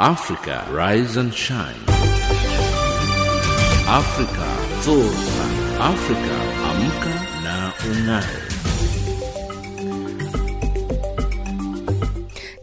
Africa 0.00 0.64
Rise 0.70 1.16
and 1.16 1.34
Shine. 1.34 1.74
Africa 3.88 4.46
Zorka. 4.86 5.46
Africa 5.80 6.36
Amka 6.70 7.14
na 7.42 7.72
Ung'are. 7.82 9.07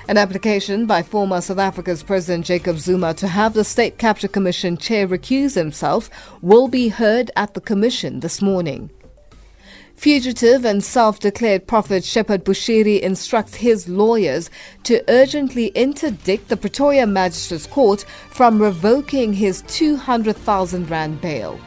an 0.08 0.18
application 0.18 0.86
by 0.86 1.02
former 1.02 1.40
South 1.40 1.58
Africa's 1.58 2.02
President 2.02 2.44
Jacob 2.44 2.78
Zuma 2.78 3.14
to 3.14 3.28
have 3.28 3.54
the 3.54 3.64
State 3.64 3.98
Capture 3.98 4.28
Commission 4.28 4.76
chair 4.76 5.06
recuse 5.06 5.54
himself 5.54 6.10
will 6.42 6.68
be 6.68 6.88
heard 6.88 7.30
at 7.36 7.54
the 7.54 7.60
Commission 7.60 8.20
this 8.20 8.42
morning. 8.42 8.90
Fugitive 9.94 10.64
and 10.64 10.82
self 10.82 11.20
declared 11.20 11.66
prophet 11.66 12.04
Shepherd 12.04 12.44
Bushiri 12.44 13.00
instructs 13.00 13.54
his 13.54 13.88
lawyers 13.88 14.50
to 14.82 15.04
urgently 15.08 15.66
interdict 15.76 16.48
the 16.48 16.56
Pretoria 16.56 17.06
Magistrates 17.06 17.66
Court 17.66 18.04
from 18.30 18.60
revoking 18.60 19.32
his 19.32 19.62
200,000 19.68 20.90
Rand 20.90 21.20
bail. 21.20 21.60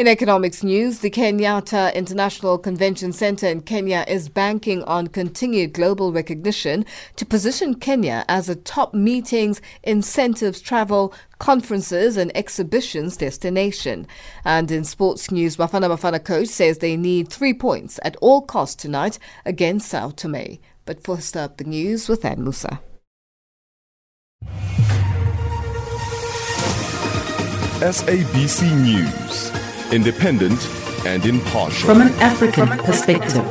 In 0.00 0.08
economics 0.08 0.64
news, 0.64 1.00
the 1.00 1.10
Kenyatta 1.10 1.94
International 1.94 2.56
Convention 2.56 3.12
Center 3.12 3.46
in 3.48 3.60
Kenya 3.60 4.02
is 4.08 4.30
banking 4.30 4.82
on 4.84 5.08
continued 5.08 5.74
global 5.74 6.10
recognition 6.10 6.86
to 7.16 7.26
position 7.26 7.74
Kenya 7.74 8.24
as 8.26 8.48
a 8.48 8.54
top 8.54 8.94
meetings, 8.94 9.60
incentives, 9.82 10.62
travel, 10.62 11.12
conferences, 11.38 12.16
and 12.16 12.34
exhibitions 12.34 13.18
destination. 13.18 14.06
And 14.42 14.70
in 14.70 14.84
sports 14.84 15.30
news, 15.30 15.58
Bafana 15.58 15.94
Bafana 15.94 16.24
coach 16.24 16.48
says 16.48 16.78
they 16.78 16.96
need 16.96 17.28
three 17.28 17.52
points 17.52 18.00
at 18.02 18.16
all 18.22 18.40
costs 18.40 18.76
tonight 18.76 19.18
against 19.44 19.90
Sao 19.90 20.12
Tome. 20.12 20.60
But 20.86 21.04
first 21.04 21.36
up, 21.36 21.58
the 21.58 21.64
news 21.64 22.08
with 22.08 22.24
Ann 22.24 22.42
Musa. 22.42 22.80
SABC 27.80 28.78
News, 28.82 29.50
independent 29.92 30.68
and 31.04 31.24
impartial. 31.26 31.88
From 31.88 32.00
an 32.02 32.12
African 32.20 32.68
perspective. 32.68 33.44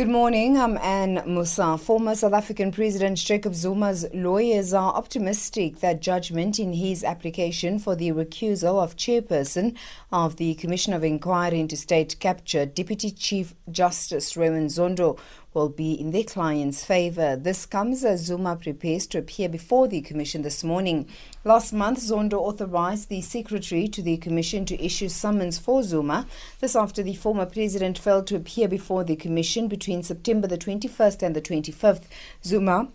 Good 0.00 0.08
morning. 0.08 0.56
I'm 0.56 0.78
Anne 0.78 1.22
Musa. 1.26 1.76
Former 1.76 2.14
South 2.14 2.32
African 2.32 2.72
President 2.72 3.18
Jacob 3.18 3.54
Zuma's 3.54 4.06
lawyers 4.14 4.72
are 4.72 4.94
optimistic 4.94 5.80
that 5.80 6.00
judgment 6.00 6.58
in 6.58 6.72
his 6.72 7.04
application 7.04 7.78
for 7.78 7.94
the 7.96 8.10
recusal 8.10 8.82
of 8.82 8.96
chairperson 8.96 9.76
of 10.10 10.36
the 10.36 10.54
Commission 10.54 10.94
of 10.94 11.04
Inquiry 11.04 11.60
into 11.60 11.76
State 11.76 12.16
Capture, 12.18 12.64
Deputy 12.64 13.10
Chief 13.10 13.52
Justice 13.70 14.36
Raymond 14.38 14.70
Zondo, 14.70 15.18
will 15.52 15.68
be 15.68 15.92
in 15.92 16.12
their 16.12 16.24
client's 16.24 16.84
favor. 16.84 17.36
This 17.36 17.66
comes 17.66 18.04
as 18.04 18.24
Zuma 18.24 18.56
prepares 18.56 19.06
to 19.08 19.18
appear 19.18 19.48
before 19.48 19.88
the 19.88 20.00
Commission 20.00 20.42
this 20.42 20.62
morning. 20.62 21.08
Last 21.44 21.72
month, 21.72 22.00
Zondo 22.00 22.34
authorized 22.34 23.08
the 23.08 23.20
Secretary 23.20 23.88
to 23.88 24.02
the 24.02 24.16
Commission 24.18 24.64
to 24.66 24.84
issue 24.84 25.08
summons 25.08 25.58
for 25.58 25.82
Zuma. 25.82 26.26
This 26.60 26.76
after 26.76 27.02
the 27.02 27.14
former 27.14 27.46
president 27.46 27.98
failed 27.98 28.26
to 28.28 28.36
appear 28.36 28.68
before 28.68 29.02
the 29.02 29.16
Commission 29.16 29.66
between 29.66 30.02
September 30.02 30.46
the 30.46 30.58
21st 30.58 31.22
and 31.22 31.34
the 31.34 31.42
25th. 31.42 32.04
Zuma 32.44 32.88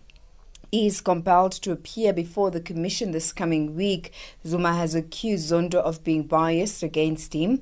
is 0.72 1.02
compelled 1.02 1.54
to 1.54 1.72
appear 1.72 2.12
before 2.12 2.52
the 2.52 2.60
commission 2.60 3.12
this 3.12 3.32
coming 3.32 3.76
week. 3.76 4.12
Zuma 4.46 4.74
has 4.74 4.96
accused 4.96 5.52
Zondo 5.52 5.76
of 5.76 6.04
being 6.04 6.24
biased 6.24 6.84
against 6.84 7.34
him. 7.34 7.62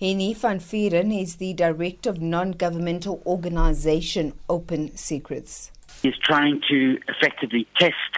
Hennie 0.00 0.32
van 0.32 0.60
Vuuren 0.60 1.12
is 1.12 1.36
the 1.36 1.52
director 1.52 2.08
of 2.08 2.22
non-governmental 2.22 3.20
organization 3.26 4.32
Open 4.48 4.96
Secrets. 4.96 5.70
He's 6.00 6.16
trying 6.16 6.62
to 6.70 6.98
effectively 7.06 7.66
test 7.78 8.16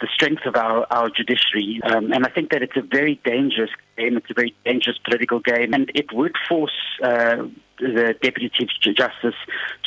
the 0.00 0.08
strength 0.12 0.44
of 0.44 0.56
our, 0.56 0.88
our 0.90 1.08
judiciary. 1.08 1.80
Um, 1.84 2.10
and 2.12 2.26
I 2.26 2.30
think 2.30 2.50
that 2.50 2.62
it's 2.62 2.76
a 2.76 2.82
very 2.82 3.20
dangerous 3.24 3.70
game. 3.96 4.16
It's 4.16 4.28
a 4.28 4.34
very 4.34 4.56
dangerous 4.64 4.98
political 5.04 5.38
game. 5.38 5.72
And 5.72 5.92
it 5.94 6.12
would 6.12 6.34
force 6.48 6.72
uh, 7.00 7.44
the 7.78 8.16
Deputy 8.20 8.50
Chief 8.52 8.68
Justice 8.82 9.38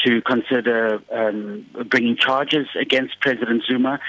to 0.05 0.21
consider 0.21 1.01
um, 1.11 1.65
bringing 1.89 2.15
charges 2.15 2.67
against 2.79 3.19
President 3.19 3.63
Zuma. 3.69 3.99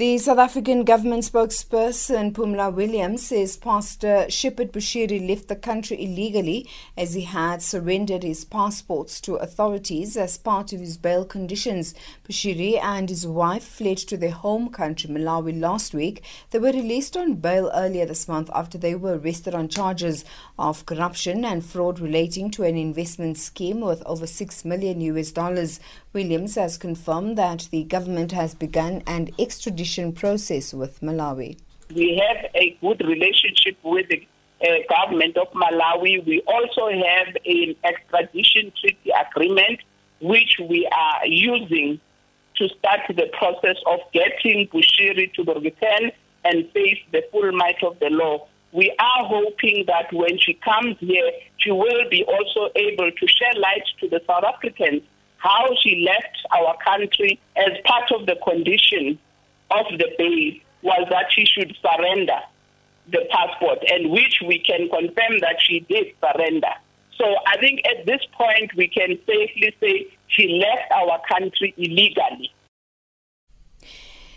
The 0.00 0.16
South 0.16 0.38
African 0.38 0.84
government 0.84 1.24
spokesperson 1.24 2.32
Pumla 2.32 2.72
Williams 2.72 3.26
says 3.26 3.58
Pastor 3.58 4.24
Shepherd 4.30 4.72
Bushiri 4.72 5.28
left 5.28 5.48
the 5.48 5.56
country 5.56 6.02
illegally 6.02 6.66
as 6.96 7.12
he 7.12 7.20
had 7.20 7.60
surrendered 7.60 8.22
his 8.22 8.46
passports 8.46 9.20
to 9.20 9.34
authorities 9.34 10.16
as 10.16 10.38
part 10.38 10.72
of 10.72 10.80
his 10.80 10.96
bail 10.96 11.26
conditions. 11.26 11.94
Bushiri 12.26 12.82
and 12.82 13.10
his 13.10 13.26
wife 13.26 13.62
fled 13.62 13.98
to 13.98 14.16
their 14.16 14.30
home 14.30 14.70
country, 14.70 15.10
Malawi, 15.10 15.60
last 15.60 15.92
week. 15.92 16.22
They 16.48 16.58
were 16.58 16.72
released 16.72 17.14
on 17.14 17.34
bail 17.34 17.70
earlier 17.74 18.06
this 18.06 18.26
month 18.26 18.48
after 18.54 18.78
they 18.78 18.94
were 18.94 19.18
arrested 19.18 19.54
on 19.54 19.68
charges 19.68 20.24
of 20.58 20.86
corruption 20.86 21.44
and 21.44 21.62
fraud 21.62 22.00
relating 22.00 22.50
to 22.52 22.62
an 22.62 22.78
investment 22.78 23.36
scheme 23.36 23.82
worth 23.82 24.02
over 24.06 24.26
6 24.26 24.64
million 24.64 25.02
US 25.02 25.30
dollars. 25.30 25.78
Williams 26.12 26.56
has 26.56 26.76
confirmed 26.76 27.38
that 27.38 27.68
the 27.70 27.84
government 27.84 28.32
has 28.32 28.52
begun 28.52 29.00
an 29.06 29.30
extradition 29.38 30.12
process 30.12 30.74
with 30.74 31.00
Malawi. 31.00 31.56
We 31.94 32.20
have 32.26 32.50
a 32.56 32.76
good 32.80 33.00
relationship 33.06 33.76
with 33.84 34.08
the 34.08 34.26
uh, 34.60 34.66
government 34.88 35.36
of 35.36 35.46
Malawi. 35.52 36.26
We 36.26 36.42
also 36.48 36.88
have 36.88 37.36
an 37.46 37.76
extradition 37.84 38.72
treaty 38.80 39.12
agreement 39.30 39.80
which 40.20 40.56
we 40.68 40.88
are 40.92 41.26
using 41.26 42.00
to 42.56 42.68
start 42.68 43.00
the 43.08 43.30
process 43.38 43.76
of 43.86 44.00
getting 44.12 44.66
Bushiri 44.66 45.32
to 45.34 45.44
return 45.60 46.10
and 46.44 46.68
face 46.72 46.98
the 47.12 47.22
full 47.30 47.52
might 47.52 47.82
of 47.84 48.00
the 48.00 48.10
law. 48.10 48.48
We 48.72 48.92
are 48.98 49.26
hoping 49.26 49.84
that 49.86 50.12
when 50.12 50.38
she 50.40 50.54
comes 50.54 50.96
here, 50.98 51.30
she 51.58 51.70
will 51.70 52.08
be 52.10 52.24
also 52.24 52.72
able 52.74 53.12
to 53.12 53.26
shed 53.28 53.58
light 53.58 53.84
to 54.00 54.08
the 54.08 54.20
South 54.26 54.44
Africans 54.44 55.02
how 55.40 55.74
she 55.82 56.06
left 56.06 56.46
our 56.52 56.76
country 56.84 57.40
as 57.56 57.72
part 57.84 58.12
of 58.12 58.26
the 58.26 58.36
condition 58.46 59.18
of 59.70 59.86
the 59.98 60.08
bail 60.18 60.52
was 60.82 61.06
that 61.10 61.26
she 61.30 61.44
should 61.44 61.74
surrender 61.82 62.38
the 63.10 63.26
passport, 63.30 63.78
and 63.90 64.10
which 64.10 64.40
we 64.46 64.58
can 64.58 64.88
confirm 64.88 65.40
that 65.40 65.56
she 65.58 65.80
did 65.80 66.06
surrender. 66.20 66.72
So 67.16 67.24
I 67.46 67.56
think 67.58 67.80
at 67.86 68.06
this 68.06 68.20
point 68.32 68.72
we 68.76 68.86
can 68.88 69.18
safely 69.26 69.74
say 69.80 70.06
she 70.28 70.60
left 70.60 70.92
our 70.92 71.20
country 71.28 71.74
illegally. 71.76 72.52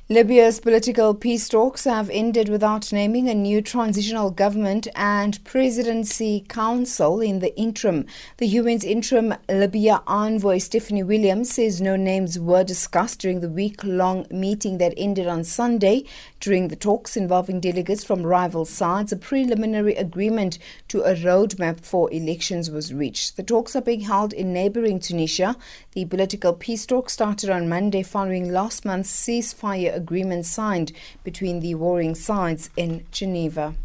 Libya's 0.09 0.59
political 0.59 1.15
peace 1.15 1.47
talks 1.47 1.85
have 1.85 2.09
ended 2.09 2.49
without 2.49 2.91
naming 2.91 3.29
a 3.29 3.33
new 3.33 3.61
transitional 3.61 4.29
government 4.31 4.85
and 4.95 5.41
presidency 5.45 6.43
council 6.49 7.21
in 7.21 7.39
the 7.39 7.57
interim. 7.57 8.05
The 8.35 8.57
UN's 8.57 8.83
interim 8.83 9.33
Libya 9.47 10.01
envoy 10.05 10.57
Stephanie 10.57 11.03
Williams 11.03 11.53
says 11.53 11.79
no 11.79 11.95
names 11.95 12.37
were 12.37 12.65
discussed 12.65 13.19
during 13.21 13.39
the 13.39 13.47
week 13.47 13.81
long 13.81 14.27
meeting 14.29 14.77
that 14.79 14.93
ended 14.97 15.25
on 15.25 15.45
Sunday. 15.45 16.03
During 16.41 16.67
the 16.67 16.75
talks 16.75 17.15
involving 17.15 17.61
delegates 17.61 18.03
from 18.03 18.23
rival 18.25 18.65
sides, 18.65 19.13
a 19.13 19.15
preliminary 19.15 19.95
agreement 19.95 20.59
to 20.89 21.03
a 21.03 21.15
roadmap 21.15 21.79
for 21.79 22.11
elections 22.11 22.69
was 22.69 22.93
reached. 22.93 23.37
The 23.37 23.43
talks 23.43 23.73
are 23.73 23.81
being 23.81 24.01
held 24.01 24.33
in 24.33 24.51
neighboring 24.51 24.99
Tunisia. 24.99 25.55
The 25.93 26.03
political 26.03 26.51
peace 26.51 26.85
talks 26.85 27.13
started 27.13 27.49
on 27.49 27.69
Monday 27.69 28.03
following 28.03 28.51
last 28.51 28.83
month's 28.83 29.09
ceasefire 29.09 29.93
agreement 29.93 30.02
signed 30.43 30.91
between 31.23 31.59
the 31.59 31.75
warring 31.75 32.15
sides 32.15 32.69
in 32.75 33.05
Geneva. 33.11 33.75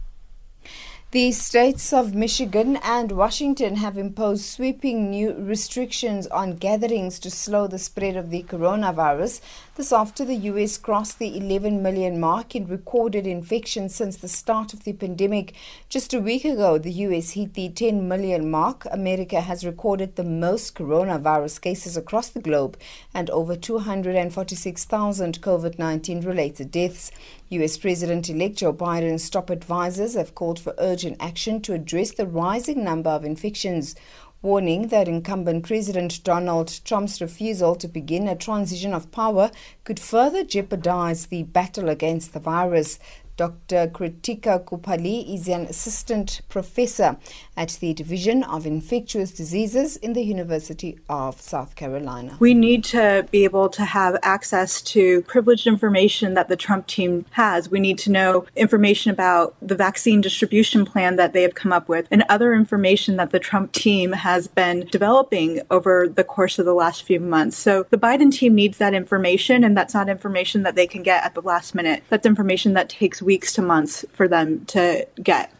The 1.10 1.32
states 1.32 1.90
of 1.94 2.14
Michigan 2.14 2.76
and 2.82 3.12
Washington 3.12 3.76
have 3.76 3.96
imposed 3.96 4.44
sweeping 4.44 5.08
new 5.08 5.32
restrictions 5.32 6.26
on 6.26 6.56
gatherings 6.56 7.18
to 7.20 7.30
slow 7.30 7.66
the 7.66 7.78
spread 7.78 8.14
of 8.14 8.28
the 8.28 8.42
coronavirus. 8.42 9.40
This 9.78 9.92
after 9.92 10.24
the 10.24 10.34
US 10.34 10.76
crossed 10.76 11.20
the 11.20 11.36
11 11.36 11.80
million 11.80 12.18
mark 12.18 12.56
in 12.56 12.66
recorded 12.66 13.28
infections 13.28 13.94
since 13.94 14.16
the 14.16 14.26
start 14.26 14.74
of 14.74 14.82
the 14.82 14.92
pandemic. 14.92 15.54
Just 15.88 16.12
a 16.12 16.18
week 16.18 16.44
ago, 16.44 16.78
the 16.78 16.90
US 17.06 17.30
hit 17.30 17.54
the 17.54 17.68
10 17.68 18.08
million 18.08 18.50
mark. 18.50 18.88
America 18.90 19.40
has 19.40 19.64
recorded 19.64 20.16
the 20.16 20.24
most 20.24 20.74
coronavirus 20.74 21.60
cases 21.60 21.96
across 21.96 22.28
the 22.28 22.40
globe 22.40 22.76
and 23.14 23.30
over 23.30 23.54
246,000 23.54 25.40
COVID 25.40 25.78
19 25.78 26.22
related 26.22 26.72
deaths. 26.72 27.12
US 27.50 27.78
President 27.78 28.28
elect 28.28 28.56
Joe 28.56 28.72
Biden's 28.72 29.30
top 29.30 29.48
advisors 29.48 30.16
have 30.16 30.34
called 30.34 30.58
for 30.58 30.74
urgent 30.78 31.18
action 31.20 31.62
to 31.62 31.72
address 31.72 32.10
the 32.10 32.26
rising 32.26 32.82
number 32.82 33.10
of 33.10 33.24
infections, 33.24 33.94
warning 34.40 34.86
that 34.88 35.08
incumbent 35.08 35.66
President 35.66 36.22
Donald 36.22 36.80
Trump's 36.84 37.20
refusal 37.20 37.74
to 37.74 37.88
begin 37.88 38.28
a 38.28 38.36
transition 38.36 38.94
of 38.94 39.10
power 39.10 39.50
could 39.82 39.98
further 39.98 40.44
jeopardize 40.44 41.26
the 41.26 41.42
battle 41.42 41.88
against 41.88 42.32
the 42.32 42.40
virus. 42.40 43.00
Dr. 43.38 43.86
Krutika 43.86 44.64
Kuppalli 44.64 45.32
is 45.32 45.46
an 45.46 45.66
assistant 45.66 46.40
professor 46.48 47.18
at 47.56 47.78
the 47.80 47.94
Division 47.94 48.42
of 48.42 48.66
Infectious 48.66 49.30
Diseases 49.30 49.96
in 49.96 50.12
the 50.12 50.24
University 50.24 50.98
of 51.08 51.40
South 51.40 51.76
Carolina. 51.76 52.36
We 52.40 52.52
need 52.52 52.82
to 52.86 53.28
be 53.30 53.44
able 53.44 53.68
to 53.68 53.84
have 53.84 54.16
access 54.24 54.82
to 54.82 55.22
privileged 55.22 55.68
information 55.68 56.34
that 56.34 56.48
the 56.48 56.56
Trump 56.56 56.88
team 56.88 57.26
has. 57.30 57.70
We 57.70 57.78
need 57.78 57.98
to 57.98 58.10
know 58.10 58.44
information 58.56 59.12
about 59.12 59.54
the 59.62 59.76
vaccine 59.76 60.20
distribution 60.20 60.84
plan 60.84 61.14
that 61.14 61.32
they 61.32 61.42
have 61.42 61.54
come 61.54 61.72
up 61.72 61.88
with 61.88 62.08
and 62.10 62.24
other 62.28 62.52
information 62.52 63.18
that 63.18 63.30
the 63.30 63.38
Trump 63.38 63.70
team 63.70 64.14
has 64.14 64.48
been 64.48 64.88
developing 64.90 65.60
over 65.70 66.08
the 66.08 66.24
course 66.24 66.58
of 66.58 66.64
the 66.64 66.74
last 66.74 67.04
few 67.04 67.20
months. 67.20 67.56
So 67.56 67.86
the 67.90 67.98
Biden 67.98 68.32
team 68.32 68.56
needs 68.56 68.78
that 68.78 68.94
information, 68.94 69.62
and 69.62 69.76
that's 69.76 69.94
not 69.94 70.08
information 70.08 70.64
that 70.64 70.74
they 70.74 70.88
can 70.88 71.04
get 71.04 71.22
at 71.22 71.34
the 71.34 71.42
last 71.42 71.72
minute. 71.72 72.02
That's 72.08 72.26
information 72.26 72.72
that 72.72 72.88
takes 72.88 73.22
weeks 73.28 73.52
to 73.52 73.60
months 73.60 74.06
for 74.14 74.26
them 74.26 74.64
to 74.64 75.06
get. 75.22 75.52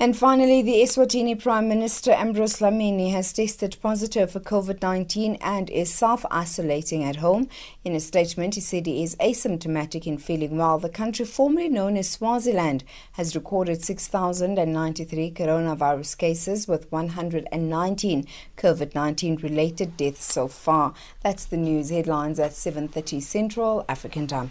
And 0.00 0.16
finally, 0.16 0.62
the 0.62 0.82
Eswatini 0.82 1.40
Prime 1.40 1.68
Minister 1.68 2.10
Ambrose 2.10 2.58
Dlamini 2.58 3.12
has 3.12 3.32
tested 3.32 3.76
positive 3.80 4.32
for 4.32 4.40
COVID 4.40 4.82
19 4.82 5.36
and 5.40 5.70
is 5.70 5.94
self 5.94 6.24
isolating 6.28 7.04
at 7.04 7.22
home. 7.26 7.48
In 7.84 7.94
a 7.94 8.00
statement, 8.00 8.56
he 8.56 8.60
said 8.60 8.86
he 8.86 9.04
is 9.04 9.14
asymptomatic 9.16 10.04
and 10.08 10.20
feeling 10.20 10.56
well. 10.56 10.80
The 10.80 10.88
country, 10.88 11.24
formerly 11.24 11.68
known 11.68 11.96
as 11.96 12.10
Swaziland, 12.10 12.82
has 13.12 13.36
recorded 13.36 13.84
6,093 13.84 15.30
coronavirus 15.30 16.18
cases 16.18 16.66
with 16.66 16.90
119 16.90 18.26
COVID 18.56 18.94
19 18.96 19.36
related 19.36 19.96
deaths 19.96 20.24
so 20.24 20.48
far. 20.48 20.94
That's 21.22 21.44
the 21.44 21.62
news 21.68 21.90
headlines 21.90 22.40
at 22.40 22.54
7:30 22.54 23.22
Central 23.22 23.84
African 23.88 24.26
Time. 24.26 24.50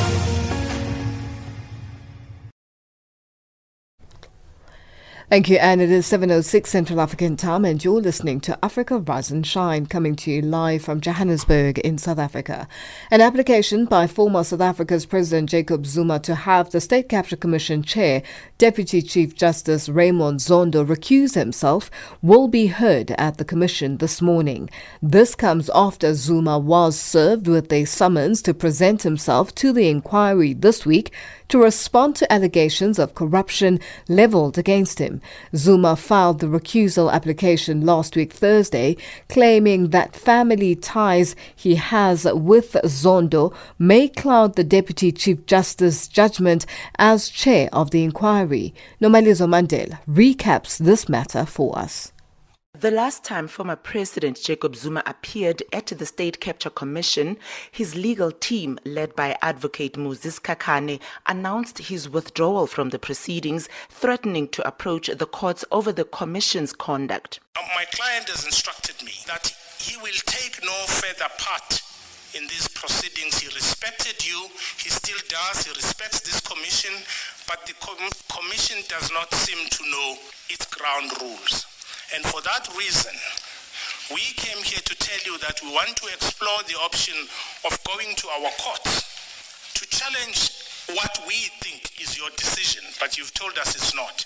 Thank 5.31 5.47
you, 5.47 5.55
and 5.59 5.81
it 5.81 5.89
is 5.89 6.11
7.06 6.11 6.67
Central 6.67 6.99
African 6.99 7.37
time, 7.37 7.63
and 7.63 7.81
you're 7.81 8.01
listening 8.01 8.41
to 8.41 8.59
Africa 8.61 8.97
Rise 8.97 9.31
and 9.31 9.47
Shine, 9.47 9.85
coming 9.85 10.13
to 10.17 10.29
you 10.29 10.41
live 10.41 10.81
from 10.81 10.99
Johannesburg 10.99 11.79
in 11.79 11.97
South 11.97 12.19
Africa. 12.19 12.67
An 13.09 13.21
application 13.21 13.85
by 13.85 14.07
former 14.07 14.43
South 14.43 14.59
Africa's 14.59 15.05
President 15.05 15.49
Jacob 15.49 15.85
Zuma 15.85 16.19
to 16.19 16.35
have 16.35 16.71
the 16.71 16.81
State 16.81 17.07
Capture 17.07 17.37
Commission 17.37 17.81
Chair, 17.81 18.23
Deputy 18.57 19.01
Chief 19.01 19.33
Justice 19.33 19.87
Raymond 19.87 20.41
Zondo, 20.41 20.85
recuse 20.85 21.35
himself 21.35 21.89
will 22.21 22.49
be 22.49 22.67
heard 22.67 23.11
at 23.11 23.37
the 23.37 23.45
Commission 23.45 23.99
this 23.99 24.21
morning. 24.21 24.69
This 25.01 25.33
comes 25.33 25.69
after 25.73 26.13
Zuma 26.13 26.59
was 26.59 26.99
served 26.99 27.47
with 27.47 27.71
a 27.71 27.85
summons 27.85 28.41
to 28.41 28.53
present 28.53 29.03
himself 29.03 29.55
to 29.55 29.71
the 29.71 29.87
inquiry 29.87 30.51
this 30.51 30.85
week 30.85 31.13
to 31.51 31.59
respond 31.59 32.15
to 32.15 32.31
allegations 32.31 32.97
of 32.97 33.13
corruption 33.13 33.79
leveled 34.07 34.57
against 34.57 34.99
him. 34.99 35.21
Zuma 35.55 35.95
filed 35.95 36.39
the 36.39 36.47
recusal 36.47 37.11
application 37.11 37.85
last 37.85 38.15
week 38.15 38.31
Thursday, 38.33 38.95
claiming 39.29 39.89
that 39.89 40.15
family 40.15 40.75
ties 40.75 41.35
he 41.55 41.75
has 41.75 42.23
with 42.23 42.73
Zondo 42.85 43.53
may 43.77 44.07
cloud 44.07 44.55
the 44.55 44.63
Deputy 44.63 45.11
Chief 45.11 45.45
Justice's 45.45 46.07
judgment 46.07 46.65
as 46.97 47.29
chair 47.29 47.69
of 47.73 47.91
the 47.91 48.03
inquiry. 48.03 48.73
Nomalizo 49.01 49.47
Mandela 49.47 49.99
recaps 50.07 50.77
this 50.77 51.09
matter 51.09 51.45
for 51.45 51.77
us. 51.77 52.13
The 52.79 52.89
last 52.89 53.25
time 53.25 53.49
former 53.49 53.75
President 53.75 54.41
Jacob 54.41 54.77
Zuma 54.77 55.03
appeared 55.05 55.61
at 55.73 55.87
the 55.87 56.05
State 56.05 56.39
Capture 56.39 56.69
Commission, 56.69 57.37
his 57.69 57.95
legal 57.95 58.31
team, 58.31 58.79
led 58.85 59.13
by 59.13 59.37
advocate 59.41 59.95
Muzi 59.95 60.31
Sikhakhane, 60.31 61.01
announced 61.27 61.79
his 61.79 62.07
withdrawal 62.07 62.67
from 62.67 62.89
the 62.89 62.97
proceedings, 62.97 63.67
threatening 63.89 64.47
to 64.47 64.65
approach 64.65 65.07
the 65.07 65.25
courts 65.25 65.65
over 65.69 65.91
the 65.91 66.05
Commission's 66.05 66.71
conduct. 66.71 67.41
My 67.55 67.83
client 67.91 68.29
has 68.29 68.45
instructed 68.45 69.05
me 69.05 69.13
that 69.27 69.53
he 69.77 69.97
will 69.97 70.19
take 70.25 70.63
no 70.63 70.85
further 70.87 71.29
part 71.37 71.81
in 72.33 72.43
these 72.43 72.69
proceedings. 72.69 73.37
He 73.37 73.47
respected 73.53 74.25
you, 74.25 74.47
he 74.77 74.89
still 74.89 75.19
does, 75.27 75.67
he 75.67 75.71
respects 75.71 76.21
this 76.21 76.39
commission, 76.39 76.95
but 77.49 77.65
the 77.67 77.73
com- 77.85 78.09
commission 78.29 78.77
does 78.87 79.11
not 79.11 79.31
seem 79.33 79.67
to 79.67 79.83
know 79.91 80.15
its 80.49 80.65
ground 80.73 81.11
rules. 81.21 81.70
And 82.13 82.23
for 82.25 82.41
that 82.41 82.67
reason, 82.77 83.15
we 84.11 84.21
came 84.35 84.61
here 84.63 84.83
to 84.83 84.95
tell 84.99 85.21
you 85.23 85.39
that 85.39 85.61
we 85.63 85.71
want 85.71 85.95
to 85.95 86.07
explore 86.11 86.59
the 86.67 86.75
option 86.83 87.15
of 87.63 87.71
going 87.87 88.15
to 88.15 88.27
our 88.27 88.51
courts 88.59 89.07
to 89.79 89.87
challenge 89.87 90.51
what 90.91 91.23
we 91.27 91.47
think 91.63 91.87
is 92.01 92.17
your 92.17 92.29
decision, 92.35 92.83
but 92.99 93.17
you've 93.17 93.33
told 93.33 93.57
us 93.57 93.75
it's 93.75 93.95
not. 93.95 94.25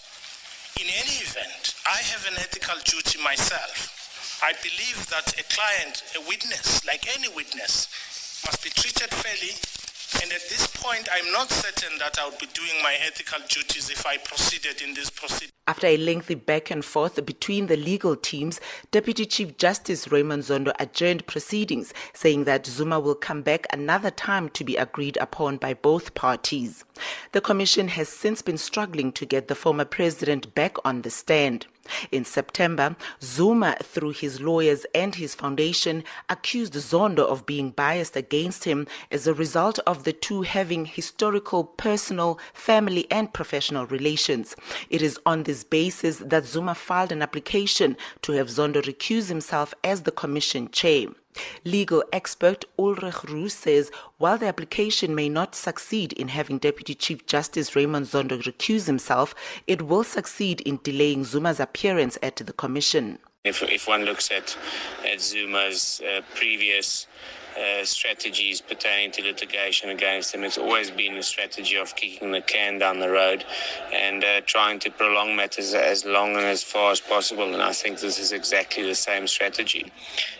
In 0.81 0.87
any 0.89 1.21
event, 1.21 1.75
I 1.85 2.01
have 2.09 2.25
an 2.27 2.41
ethical 2.41 2.75
duty 2.83 3.21
myself. 3.21 4.41
I 4.41 4.53
believe 4.65 5.05
that 5.13 5.37
a 5.39 5.43
client, 5.53 6.03
a 6.17 6.21
witness, 6.27 6.83
like 6.85 7.05
any 7.15 7.29
witness, 7.29 7.87
must 8.45 8.63
be 8.63 8.69
treated 8.71 9.13
fairly. 9.13 9.53
And 10.21 10.31
at 10.31 10.41
this 10.49 10.67
point, 10.67 11.07
I'm 11.11 11.31
not 11.31 11.49
certain 11.49 11.97
that 11.99 12.17
I 12.19 12.27
would 12.29 12.37
be 12.39 12.47
doing 12.47 12.81
my 12.81 12.95
ethical 13.05 13.39
duties 13.47 13.89
if 13.89 14.05
I 14.05 14.17
proceeded 14.17 14.81
in 14.81 14.93
this 14.93 15.09
proceeding. 15.09 15.51
After 15.67 15.87
a 15.87 15.97
lengthy 15.97 16.35
back 16.35 16.69
and 16.69 16.85
forth 16.85 17.25
between 17.25 17.65
the 17.67 17.75
legal 17.75 18.15
teams, 18.15 18.61
Deputy 18.91 19.25
Chief 19.25 19.57
Justice 19.57 20.11
Raymond 20.11 20.43
Zondo 20.43 20.71
adjourned 20.79 21.25
proceedings, 21.25 21.91
saying 22.13 22.43
that 22.43 22.67
Zuma 22.67 22.99
will 22.99 23.15
come 23.15 23.41
back 23.41 23.65
another 23.73 24.11
time 24.11 24.49
to 24.49 24.63
be 24.63 24.75
agreed 24.75 25.17
upon 25.17 25.57
by 25.57 25.73
both 25.73 26.13
parties. 26.13 26.85
The 27.33 27.41
Commission 27.41 27.89
has 27.89 28.07
since 28.07 28.41
been 28.41 28.57
struggling 28.57 29.11
to 29.13 29.25
get 29.25 29.47
the 29.47 29.55
former 29.55 29.85
president 29.85 30.55
back 30.55 30.77
on 30.85 31.01
the 31.01 31.09
stand. 31.09 31.67
In 32.11 32.25
September, 32.25 32.95
Zuma, 33.21 33.75
through 33.83 34.11
his 34.11 34.41
lawyers 34.41 34.85
and 34.95 35.13
his 35.13 35.35
foundation, 35.35 36.03
accused 36.29 36.73
Zondo 36.73 37.25
of 37.25 37.45
being 37.45 37.71
biased 37.71 38.15
against 38.15 38.63
him 38.63 38.87
as 39.11 39.27
a 39.27 39.33
result 39.33 39.79
of 39.79 40.03
the 40.03 40.13
two 40.13 40.41
having 40.43 40.85
historical, 40.85 41.63
personal, 41.63 42.39
family, 42.53 43.05
and 43.11 43.33
professional 43.33 43.85
relations. 43.87 44.55
It 44.89 45.01
is 45.01 45.19
on 45.25 45.43
this 45.43 45.63
basis 45.63 46.19
that 46.19 46.45
Zuma 46.45 46.73
filed 46.73 47.11
an 47.11 47.21
application 47.21 47.97
to 48.23 48.31
have 48.31 48.47
Zondo 48.47 48.81
recuse 48.81 49.27
himself 49.27 49.73
as 49.83 50.03
the 50.03 50.11
commission 50.11 50.69
chair. 50.71 51.07
Legal 51.63 52.03
expert 52.11 52.65
Ulrich 52.77 53.23
Roux 53.23 53.49
says 53.49 53.91
while 54.17 54.37
the 54.37 54.47
application 54.47 55.15
may 55.15 55.29
not 55.29 55.55
succeed 55.55 56.13
in 56.13 56.29
having 56.29 56.57
Deputy 56.57 56.95
Chief 56.95 57.25
Justice 57.25 57.75
Raymond 57.75 58.05
Zondo 58.05 58.41
recuse 58.41 58.85
himself, 58.87 59.35
it 59.67 59.81
will 59.83 60.03
succeed 60.03 60.61
in 60.61 60.79
delaying 60.83 61.23
Zuma's 61.23 61.59
appearance 61.59 62.17
at 62.23 62.37
the 62.37 62.53
commission. 62.53 63.19
If, 63.43 63.61
if 63.61 63.87
one 63.87 64.05
looks 64.05 64.31
at, 64.31 64.57
at 65.05 65.21
Zuma's 65.21 66.01
uh, 66.01 66.21
previous 66.33 67.07
uh, 67.57 67.85
strategies 67.85 68.61
pertaining 68.61 69.11
to 69.11 69.21
litigation 69.21 69.89
against 69.89 70.33
him. 70.33 70.43
It's 70.43 70.57
always 70.57 70.91
been 70.91 71.15
a 71.15 71.23
strategy 71.23 71.75
of 71.77 71.95
kicking 71.95 72.31
the 72.31 72.41
can 72.41 72.79
down 72.79 72.99
the 72.99 73.09
road 73.09 73.45
and 73.93 74.23
uh, 74.23 74.41
trying 74.45 74.79
to 74.79 74.91
prolong 74.91 75.35
matters 75.35 75.73
as 75.73 76.05
long 76.05 76.35
and 76.35 76.45
as 76.45 76.63
far 76.63 76.91
as 76.91 76.99
possible. 76.99 77.53
And 77.53 77.61
I 77.61 77.71
think 77.71 77.99
this 77.99 78.19
is 78.19 78.31
exactly 78.31 78.83
the 78.83 78.95
same 78.95 79.27
strategy. 79.27 79.91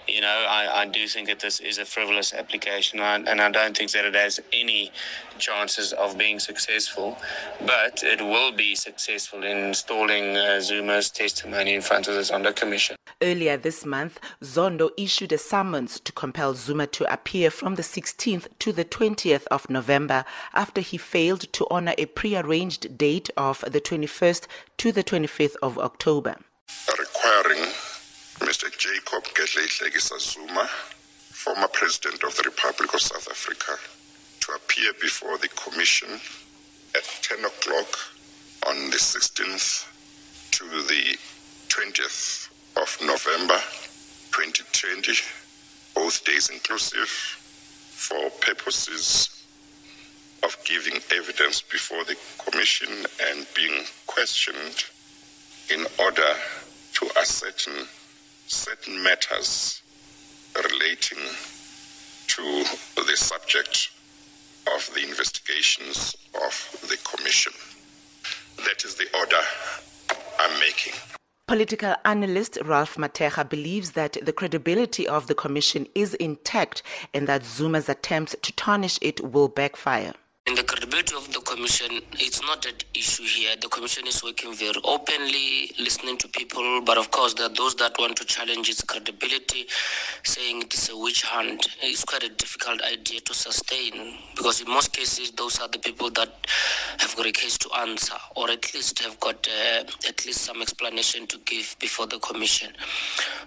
you 0.08 0.22
know, 0.22 0.46
I, 0.48 0.82
I 0.82 0.86
do 0.86 1.08
think 1.08 1.28
that 1.28 1.40
this 1.40 1.60
is 1.60 1.78
a 1.78 1.86
frivolous 1.86 2.34
application, 2.34 3.00
and, 3.00 3.28
and 3.28 3.42
I 3.42 3.50
don't 3.50 3.76
think 3.76 3.92
that 3.92 4.06
it 4.06 4.16
has 4.16 4.40
any 4.54 4.92
chances 5.38 5.94
of 5.94 6.18
being 6.18 6.40
successful. 6.40 7.18
But 7.66 8.04
it 8.04 8.22
will 8.22 8.52
be 8.52 8.76
successful 8.76 9.44
in 9.44 9.58
installing 9.58 10.38
uh, 10.38 10.60
Zuma's 10.62 11.10
testimony 11.10 11.74
in 11.74 11.82
front 11.82 12.08
of 12.08 12.16
the 12.16 12.22
Zondo 12.22 12.56
Commission. 12.56 12.96
Earlier 13.22 13.58
this 13.58 13.86
month, 13.86 14.20
Zondo 14.44 14.90
issued 14.98 15.32
a 15.32 15.38
summons 15.38 16.00
to 16.02 16.12
compel 16.12 16.54
Zuma 16.54 16.88
to 16.88 17.05
appear 17.10 17.50
from 17.50 17.76
the 17.76 17.82
16th 17.82 18.48
to 18.60 18.72
the 18.72 18.86
20th 18.86 19.46
of 19.48 19.70
November 19.70 20.26
after 20.54 20.82
he 20.82 20.98
failed 20.98 21.52
to 21.54 21.68
honor 21.70 21.94
a 21.98 22.06
prearranged 22.06 22.98
date 22.98 23.30
of 23.38 23.62
the 23.62 23.82
21st 23.82 24.48
to 24.78 24.92
the 24.92 25.04
25th 25.04 25.56
of 25.62 25.78
October. 25.78 26.38
Requiring 26.98 27.64
Mr. 28.40 28.70
Jacob 28.78 29.24
Gedleyihlekisa 29.34 30.20
Zuma, 30.20 30.68
former 31.32 31.68
President 31.70 32.24
of 32.24 32.36
the 32.36 32.44
Republic 32.44 32.94
of 32.94 33.02
South 33.02 33.28
Africa, 33.30 33.78
to 34.42 34.52
appear 34.54 34.94
before 35.02 35.38
the 35.38 35.48
Commission 35.50 36.10
at 36.96 37.04
10 37.22 37.46
o'clock 37.46 38.00
on 38.68 38.90
the 38.90 38.98
16th 38.98 39.88
to 40.52 40.66
the 40.66 41.18
20th 41.70 42.50
of 42.78 42.98
November 43.02 43.60
2020, 44.32 45.14
both 45.96 46.24
days 46.26 46.50
inclusive, 46.50 47.08
for 47.08 48.30
purposes 48.42 49.30
of 50.44 50.56
giving 50.66 51.02
evidence 51.12 51.62
before 51.62 52.04
the 52.04 52.16
Commission 52.38 52.90
and 53.30 53.48
being 53.56 53.84
questioned 54.06 54.86
in 55.74 55.88
order 55.98 56.34
to 56.94 57.10
ascertain 57.20 57.88
certain 58.46 59.02
matters 59.02 59.82
relating 60.56 61.18
to 62.28 62.64
the 62.96 63.16
subject 63.16 63.90
of 64.76 64.90
the 64.94 65.04
investigations 65.04 66.16
of 66.36 66.80
the 66.90 66.98
Commission. 67.04 67.54
That 68.58 68.86
is 68.86 68.96
the 68.96 69.08
order 69.18 69.42
I'm 70.40 70.60
making. 70.60 70.94
Political 71.48 71.96
analyst 72.06 72.58
Ralph 72.66 72.96
Mathekga 72.96 73.48
believes 73.48 73.92
that 73.92 74.18
the 74.20 74.34
credibility 74.34 75.08
of 75.08 75.28
the 75.28 75.36
commission 75.36 75.86
is 75.94 76.16
intact 76.16 76.82
and 77.14 77.28
that 77.28 77.44
Zuma's 77.44 77.88
attempts 77.88 78.36
to 78.42 78.52
tarnish 78.54 78.98
it 79.00 79.24
will 79.24 79.48
backfire. 79.48 80.14
In 80.48 80.54
the 80.54 80.62
credibility 80.62 81.16
of 81.16 81.34
the 81.34 81.40
commission, 81.40 82.04
it's 82.20 82.40
not 82.44 82.68
an 82.68 82.76
issue 82.94 83.24
here. 83.24 83.56
The 83.60 83.68
commission 83.68 84.06
is 84.06 84.24
working 84.24 84.54
very 84.54 84.80
openly, 84.84 85.72
listening 85.80 86.20
to 86.20 86.28
people, 86.28 86.82
but 86.86 87.00
of 87.00 87.10
course, 87.10 87.34
there 87.34 87.48
are 87.48 87.54
those 87.56 87.74
that 87.78 87.98
want 87.98 88.16
to 88.18 88.26
challenge 88.26 88.70
its 88.70 88.84
credibility, 88.84 89.66
saying 90.22 90.62
it 90.62 90.74
is 90.76 90.88
a 90.90 90.98
witch 91.00 91.24
hunt. 91.24 91.68
It's 91.82 92.06
quite 92.06 92.22
a 92.22 92.30
difficult 92.30 92.84
idea 92.84 93.22
to 93.22 93.34
sustain 93.34 94.20
because, 94.36 94.62
in 94.62 94.68
most 94.70 94.94
cases, 94.94 95.32
those 95.32 95.60
are 95.60 95.68
the 95.68 95.80
people 95.80 96.12
that 96.12 96.46
have 97.00 97.16
got 97.16 97.26
a 97.26 97.32
case 97.32 97.58
to 97.58 97.70
answer, 97.80 98.14
or 98.36 98.52
at 98.52 98.72
least 98.76 99.00
have 99.00 99.20
got 99.20 99.48
uh, 99.48 99.84
at 100.08 100.26
least 100.28 100.42
some 100.42 100.62
explanation 100.62 101.26
to 101.26 101.40
give 101.40 101.76
before 101.80 102.06
the 102.06 102.20
commission. 102.20 102.72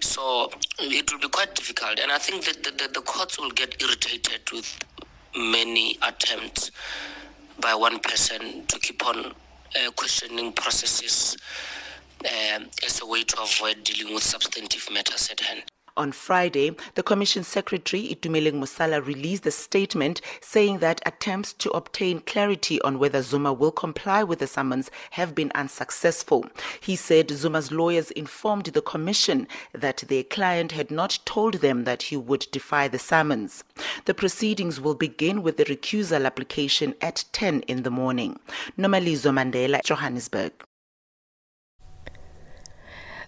So 0.01 0.51
it 0.81 1.13
will 1.13 1.21
be 1.21 1.29
quite 1.29 1.55
difficult, 1.55 2.01
and 2.01 2.11
I 2.11 2.19
think 2.19 2.45
that 2.47 2.65
the, 2.65 2.73
the, 2.73 2.93
the 2.93 3.03
courts 3.03 3.39
will 3.39 3.53
get 3.53 3.81
irritated 3.81 4.51
with 4.51 4.77
many 5.37 5.99
attempts 6.07 6.71
by 7.61 7.75
one 7.75 7.99
person 8.01 8.65
to 8.67 8.79
keep 8.79 9.05
on 9.07 9.27
uh, 9.27 9.91
questioning 9.97 10.53
processes 10.53 11.37
uh, 12.25 12.61
as 12.85 13.01
a 13.03 13.07
way 13.07 13.23
to 13.25 13.41
avoid 13.43 13.83
dealing 13.85 14.15
with 14.15 14.23
substantive 14.23 14.89
matters 14.93 15.29
at 15.31 15.41
hand. 15.41 15.63
On 15.99 16.13
Friday, 16.13 16.77
the 16.95 17.03
Commission 17.03 17.43
Secretary 17.43 18.15
Itumeleng 18.15 18.61
Mosala 18.61 19.05
released 19.05 19.45
a 19.47 19.51
statement 19.51 20.21
saying 20.41 20.79
that 20.79 21.03
attempts 21.05 21.53
to 21.55 21.71
obtain 21.71 22.21
clarity 22.21 22.81
on 22.83 23.01
whether 23.01 23.21
Zuma 23.21 23.53
will 23.53 23.73
comply 23.73 24.23
with 24.23 24.39
the 24.39 24.47
summons 24.47 24.93
have 25.11 25.35
been 25.35 25.51
unsuccessful. 25.57 26.47
He 26.81 26.95
said 26.95 27.33
Zuma's 27.33 27.73
lawyers 27.73 28.13
informed 28.13 28.67
the 28.67 28.81
Commission 28.81 29.49
that 29.73 30.05
their 30.07 30.23
client 30.23 30.71
had 30.71 30.93
not 30.93 31.19
told 31.25 31.55
them 31.55 31.83
that 31.83 32.03
he 32.05 32.17
would 32.17 32.47
defy 32.53 32.87
the 32.87 33.01
summons. 33.01 33.65
The 34.05 34.15
proceedings 34.15 34.81
will 34.81 34.95
begin 34.95 35.43
with 35.43 35.57
the 35.57 35.65
recusal 35.65 36.27
application 36.27 36.95
at 37.03 37.25
10 37.33 37.63
in 37.63 37.83
the 37.83 37.91
morning. 37.91 38.39
Nomalizo 38.79 39.33
Mandela, 39.33 39.83
Johannesburg. 39.83 40.53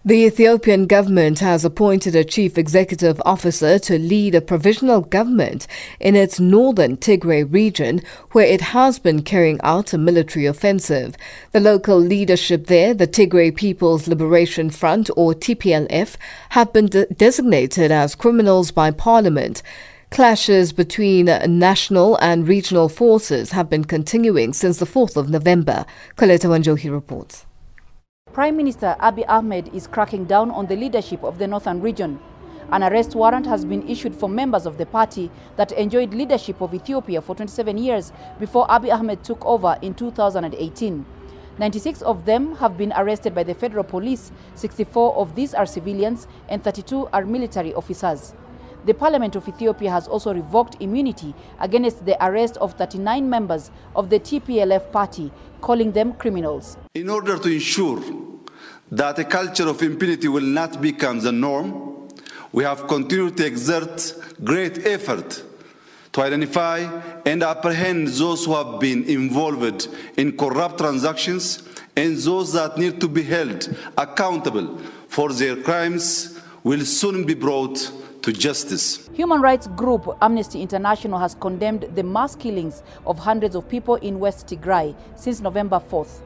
The 0.03 0.25
Ethiopian 0.25 0.87
government 0.87 1.41
has 1.41 1.63
appointed 1.63 2.17
a 2.17 2.25
chief 2.25 2.57
executive 2.57 3.21
officer 3.27 3.79
to 3.81 3.99
lead 3.99 4.35
a 4.35 4.41
provisional 4.41 5.03
government 5.03 5.67
in 6.01 6.17
its 6.17 6.41
northern 6.41 6.97
Tigray 6.97 7.45
region, 7.45 8.01
where 8.33 8.47
it 8.47 8.63
has 8.63 8.99
been 8.99 9.21
carrying 9.21 9.61
out 9.63 9.93
a 9.93 9.99
military 9.99 10.47
offensive. 10.47 11.17
The 11.53 11.61
local 11.61 11.99
leadership 11.99 12.69
there, 12.69 12.95
the 12.95 13.07
Tigray 13.07 13.55
People's 13.55 14.09
Liberation 14.09 14.71
Front 14.71 15.11
or 15.19 15.35
TPLF, 15.35 16.17
have 16.51 16.73
been 16.73 16.87
de- 16.87 17.05
designated 17.05 17.93
as 17.93 18.15
criminals 18.15 18.71
by 18.71 18.93
parliament. 18.93 19.63
Clashes 20.11 20.73
between 20.73 21.27
national 21.27 22.17
and 22.23 22.49
regional 22.49 22.89
forces 22.89 23.51
have 23.51 23.69
been 23.69 23.85
continuing 23.85 24.55
since 24.55 24.79
the 24.79 24.87
4th 24.87 25.19
of 25.19 25.29
November. 25.29 25.85
Coletta 26.17 26.49
Wanjohi 26.49 26.91
reports. 26.91 27.45
Prime 28.33 28.57
Minister 28.57 28.95
Abiy 29.01 29.25
Ahmed 29.29 29.75
is 29.75 29.89
cracking 29.89 30.25
down 30.25 30.53
on 30.53 30.67
the 30.67 30.77
leadership 30.77 31.25
of 31.25 31.39
the 31.39 31.49
northern 31.49 31.81
region. 31.81 32.21
An 32.71 32.85
arrest 32.85 33.17
warrant 33.17 33.45
has 33.47 33.65
been 33.65 33.89
issued 33.89 34.15
for 34.15 34.29
members 34.29 34.67
of 34.67 34.79
the 34.79 34.87
party 34.87 35.33
that 35.57 35.73
enjoyed 35.73 36.15
leadership 36.15 36.61
of 36.61 36.73
Ethiopia 36.73 37.21
for 37.21 37.35
27 37.35 37.77
years 37.77 38.13
before 38.39 38.69
Abiy 38.69 38.95
Ahmed 38.95 39.25
took 39.25 39.45
over 39.45 39.77
in 39.83 39.95
2018. 39.95 41.05
96 41.59 42.03
of 42.03 42.25
them 42.25 42.55
have 42.59 42.79
been 42.79 42.93
arrested 42.93 43.35
by 43.35 43.43
the 43.43 43.53
federal 43.53 43.83
police, 43.83 44.31
64 44.55 45.17
of 45.17 45.35
these 45.35 45.53
are 45.53 45.67
civilians, 45.67 46.29
and 46.49 46.63
32 46.63 47.09
are 47.13 47.25
military 47.25 47.75
officers. 47.75 48.33
The 48.91 48.95
Parliament 48.95 49.37
of 49.37 49.47
Ethiopia 49.47 49.89
has 49.93 50.09
also 50.09 50.35
revoked 50.35 50.77
immunity 50.81 51.33
against 51.61 52.05
the 52.05 52.17
arrest 52.27 52.57
of 52.57 52.73
39 52.73 53.31
members 53.31 53.71
of 53.95 54.11
the 54.11 54.19
TPLF 54.19 54.91
party, 54.91 55.31
calling 55.61 55.93
them 55.93 56.13
criminals. 56.15 56.77
In 56.97 57.09
order 57.09 57.39
to 57.39 57.49
ensure 57.49 58.03
that 58.91 59.17
a 59.21 59.25
culture 59.25 59.69
of 59.69 59.81
impunity 59.81 60.27
will 60.27 60.43
not 60.43 60.83
become 60.83 61.21
the 61.21 61.31
norm, 61.31 62.09
we 62.51 62.65
have 62.65 62.89
continued 62.89 63.37
to 63.37 63.47
exert 63.47 64.13
great 64.43 64.85
effort 64.85 65.41
to 66.11 66.23
identify 66.23 66.79
and 67.25 67.45
apprehend 67.45 68.09
those 68.09 68.45
who 68.45 68.55
have 68.57 68.81
been 68.81 69.05
involved 69.05 69.87
in 70.17 70.37
corrupt 70.37 70.79
transactions 70.79 71.63
and 71.95 72.17
those 72.17 72.53
that 72.55 72.77
need 72.77 73.01
to 73.01 73.07
be 73.07 73.23
held 73.23 73.73
accountable 73.97 74.79
for 75.07 75.33
their 75.33 75.55
crimes 75.55 76.41
will 76.65 76.85
soon 76.85 77.23
be 77.25 77.35
brought 77.35 77.93
to 78.23 78.33
justice. 78.33 79.09
Human 79.15 79.41
rights 79.41 79.67
group 79.69 80.07
Amnesty 80.21 80.61
International 80.61 81.19
has 81.19 81.35
condemned 81.35 81.89
the 81.95 82.03
mass 82.03 82.37
killings 82.37 82.83
of 83.07 83.19
hundreds 83.19 83.55
of 83.55 83.69
people 83.69 83.97
in 83.97 84.19
West 84.19 84.47
Tigray 84.47 84.95
since 85.17 85.41
November 85.41 85.81
4th, 85.91 86.21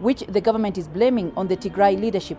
which 0.00 0.20
the 0.28 0.40
government 0.40 0.76
is 0.78 0.88
blaming 0.88 1.32
on 1.36 1.48
the 1.48 1.56
Tigray 1.56 1.98
leadership. 1.98 2.38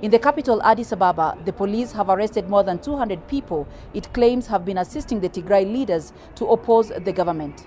In 0.00 0.10
the 0.10 0.18
capital 0.18 0.62
Addis 0.62 0.92
Ababa, 0.92 1.36
the 1.44 1.52
police 1.52 1.92
have 1.92 2.08
arrested 2.08 2.48
more 2.48 2.62
than 2.62 2.78
200 2.78 3.26
people 3.26 3.66
it 3.94 4.12
claims 4.14 4.46
have 4.46 4.64
been 4.64 4.78
assisting 4.78 5.20
the 5.20 5.28
Tigray 5.28 5.64
leaders 5.70 6.12
to 6.36 6.46
oppose 6.46 6.88
the 6.88 7.12
government. 7.12 7.66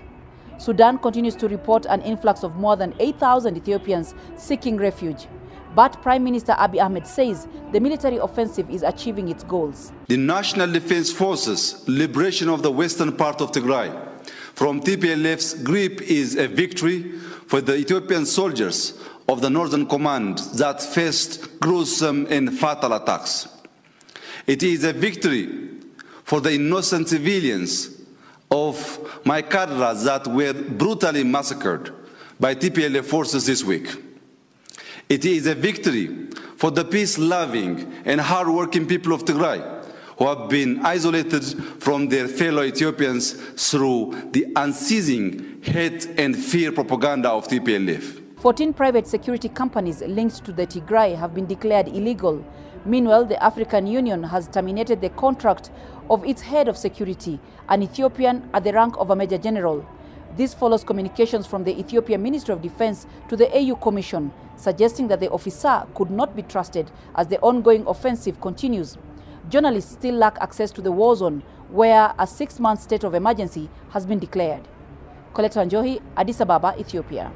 Sudan 0.58 0.98
continues 0.98 1.34
to 1.36 1.48
report 1.48 1.86
an 1.86 2.00
influx 2.02 2.42
of 2.42 2.56
more 2.56 2.76
than 2.76 2.94
8,000 2.98 3.56
Ethiopians 3.56 4.14
seeking 4.36 4.76
refuge. 4.76 5.26
But 5.74 6.02
Prime 6.02 6.22
Minister 6.22 6.52
Abiy 6.52 6.82
Ahmed 6.82 7.06
says 7.06 7.48
the 7.72 7.80
military 7.80 8.18
offensive 8.18 8.68
is 8.70 8.82
achieving 8.82 9.28
its 9.28 9.42
goals. 9.44 9.92
The 10.08 10.18
National 10.18 10.70
Defense 10.70 11.10
Forces 11.10 11.82
liberation 11.88 12.48
of 12.48 12.62
the 12.62 12.70
western 12.70 13.16
part 13.16 13.40
of 13.40 13.52
Tigray 13.52 13.90
from 14.54 14.80
TPLF's 14.80 15.54
grip 15.62 16.02
is 16.02 16.36
a 16.36 16.46
victory 16.46 17.12
for 17.46 17.60
the 17.60 17.76
Ethiopian 17.76 18.26
soldiers 18.26 18.98
of 19.28 19.40
the 19.40 19.48
Northern 19.48 19.86
Command 19.86 20.38
that 20.56 20.82
faced 20.82 21.58
gruesome 21.60 22.26
and 22.28 22.58
fatal 22.58 22.92
attacks. 22.92 23.48
It 24.46 24.62
is 24.62 24.84
a 24.84 24.92
victory 24.92 25.70
for 26.24 26.40
the 26.40 26.52
innocent 26.52 27.08
civilians 27.08 28.02
of 28.50 28.76
Maikadra 29.24 30.04
that 30.04 30.26
were 30.26 30.52
brutally 30.52 31.24
massacred 31.24 31.92
by 32.38 32.54
TPLF 32.54 33.04
forces 33.04 33.46
this 33.46 33.64
week. 33.64 33.88
It 35.12 35.26
is 35.26 35.46
a 35.46 35.54
victory 35.54 36.06
for 36.56 36.70
the 36.70 36.86
peace-loving 36.86 38.00
and 38.06 38.18
hard-working 38.18 38.86
people 38.86 39.12
of 39.12 39.26
Tigray 39.26 39.60
who 40.16 40.26
have 40.26 40.48
been 40.48 40.80
isolated 40.86 41.44
from 41.82 42.08
their 42.08 42.26
fellow 42.26 42.62
Ethiopians 42.62 43.34
through 43.34 44.30
the 44.32 44.46
unceasing 44.56 45.60
hate 45.60 46.06
and 46.16 46.34
fear 46.34 46.72
propaganda 46.72 47.28
of 47.28 47.46
TPLF. 47.46 48.38
14 48.40 48.72
private 48.72 49.06
security 49.06 49.50
companies 49.50 50.00
linked 50.00 50.42
to 50.46 50.50
the 50.50 50.66
Tigray 50.66 51.14
have 51.14 51.34
been 51.34 51.44
declared 51.44 51.88
illegal. 51.88 52.42
Meanwhile, 52.86 53.26
the 53.26 53.42
African 53.44 53.86
Union 53.86 54.22
has 54.22 54.48
terminated 54.48 55.02
the 55.02 55.10
contract 55.10 55.70
of 56.08 56.24
its 56.24 56.40
head 56.40 56.68
of 56.68 56.78
security, 56.78 57.38
an 57.68 57.82
Ethiopian 57.82 58.48
at 58.54 58.64
the 58.64 58.72
rank 58.72 58.94
of 58.96 59.10
a 59.10 59.14
major 59.14 59.36
general. 59.36 59.86
This 60.34 60.54
follows 60.54 60.82
communications 60.82 61.46
from 61.46 61.62
the 61.64 61.78
Ethiopian 61.78 62.22
Ministry 62.22 62.54
of 62.54 62.62
Defense 62.62 63.06
to 63.28 63.36
the 63.36 63.54
AU 63.54 63.76
Commission, 63.76 64.32
suggesting 64.56 65.08
that 65.08 65.20
the 65.20 65.30
officer 65.30 65.84
could 65.94 66.10
not 66.10 66.34
be 66.34 66.42
trusted 66.42 66.90
as 67.16 67.26
the 67.28 67.38
ongoing 67.40 67.86
offensive 67.86 68.40
continues. 68.40 68.96
Journalists 69.50 69.92
still 69.92 70.14
lack 70.14 70.38
access 70.40 70.70
to 70.70 70.80
the 70.80 70.90
war 70.90 71.14
zone, 71.16 71.42
where 71.68 72.14
a 72.18 72.26
six 72.26 72.58
month 72.58 72.80
state 72.80 73.04
of 73.04 73.14
emergency 73.14 73.68
has 73.90 74.06
been 74.06 74.18
declared. 74.18 74.66
Coletta 75.34 75.66
Wanjohi, 75.66 76.00
Addis 76.16 76.40
Ababa, 76.40 76.74
Ethiopia. 76.78 77.30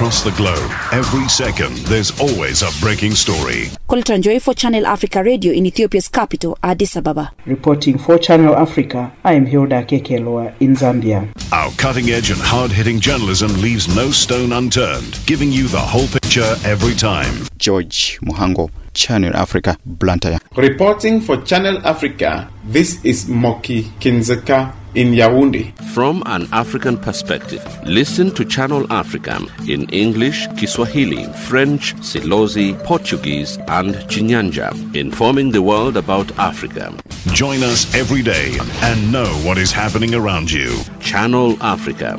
Across 0.00 0.22
the 0.22 0.30
globe, 0.30 0.70
every 0.92 1.28
second, 1.28 1.76
there's 1.84 2.18
always 2.18 2.62
a 2.62 2.70
breaking 2.80 3.12
story. 3.12 3.66
Coletta 3.86 4.14
Wanjohi 4.14 4.40
for 4.40 4.54
Channel 4.54 4.86
Africa 4.86 5.22
Radio 5.22 5.52
in 5.52 5.66
Ethiopia's 5.66 6.08
capital, 6.08 6.56
Addis 6.62 6.96
Ababa. 6.96 7.32
Reporting 7.44 7.98
for 7.98 8.16
Channel 8.16 8.56
Africa, 8.56 9.12
I 9.22 9.34
am 9.34 9.44
Hilda 9.44 9.84
Kekelwa 9.84 10.54
in 10.58 10.74
Zambia. 10.74 11.28
Our 11.52 11.70
cutting 11.72 12.08
edge 12.08 12.30
and 12.30 12.40
hard 12.40 12.70
hitting 12.70 12.98
journalism 12.98 13.52
leaves 13.60 13.94
no 13.94 14.10
stone 14.10 14.54
unturned, 14.54 15.18
giving 15.26 15.52
you 15.52 15.68
the 15.68 15.78
whole 15.78 16.06
picture 16.06 16.56
every 16.64 16.94
time. 16.94 17.46
George 17.58 18.18
Muhango, 18.22 18.70
Channel 18.94 19.36
Africa, 19.36 19.76
Blantyre. 19.84 20.38
Reporting 20.56 21.20
for 21.20 21.36
Channel 21.42 21.76
Africa, 21.86 22.50
this 22.64 23.04
is 23.04 23.28
Moki 23.28 23.82
Kindzeka 24.00 24.79
in 24.94 25.12
Yaoundé. 25.12 25.72
From 25.94 26.22
an 26.26 26.48
African 26.52 26.96
perspective, 26.96 27.64
listen 27.84 28.30
to 28.34 28.44
Channel 28.44 28.90
Africa 28.92 29.40
in 29.68 29.88
English, 29.90 30.46
Kiswahili, 30.56 31.24
French, 31.48 31.94
Silozi, 31.96 32.72
Portuguese, 32.84 33.56
and 33.68 33.94
Chinyanja, 34.10 34.72
informing 34.94 35.50
the 35.50 35.62
world 35.62 35.96
about 35.96 36.30
Africa. 36.38 36.92
Join 37.32 37.62
us 37.62 37.92
every 37.94 38.22
day 38.22 38.56
and 38.82 39.12
know 39.12 39.28
what 39.44 39.58
is 39.58 39.72
happening 39.72 40.14
around 40.14 40.50
you. 40.50 40.78
Channel 41.00 41.56
Africa. 41.62 42.18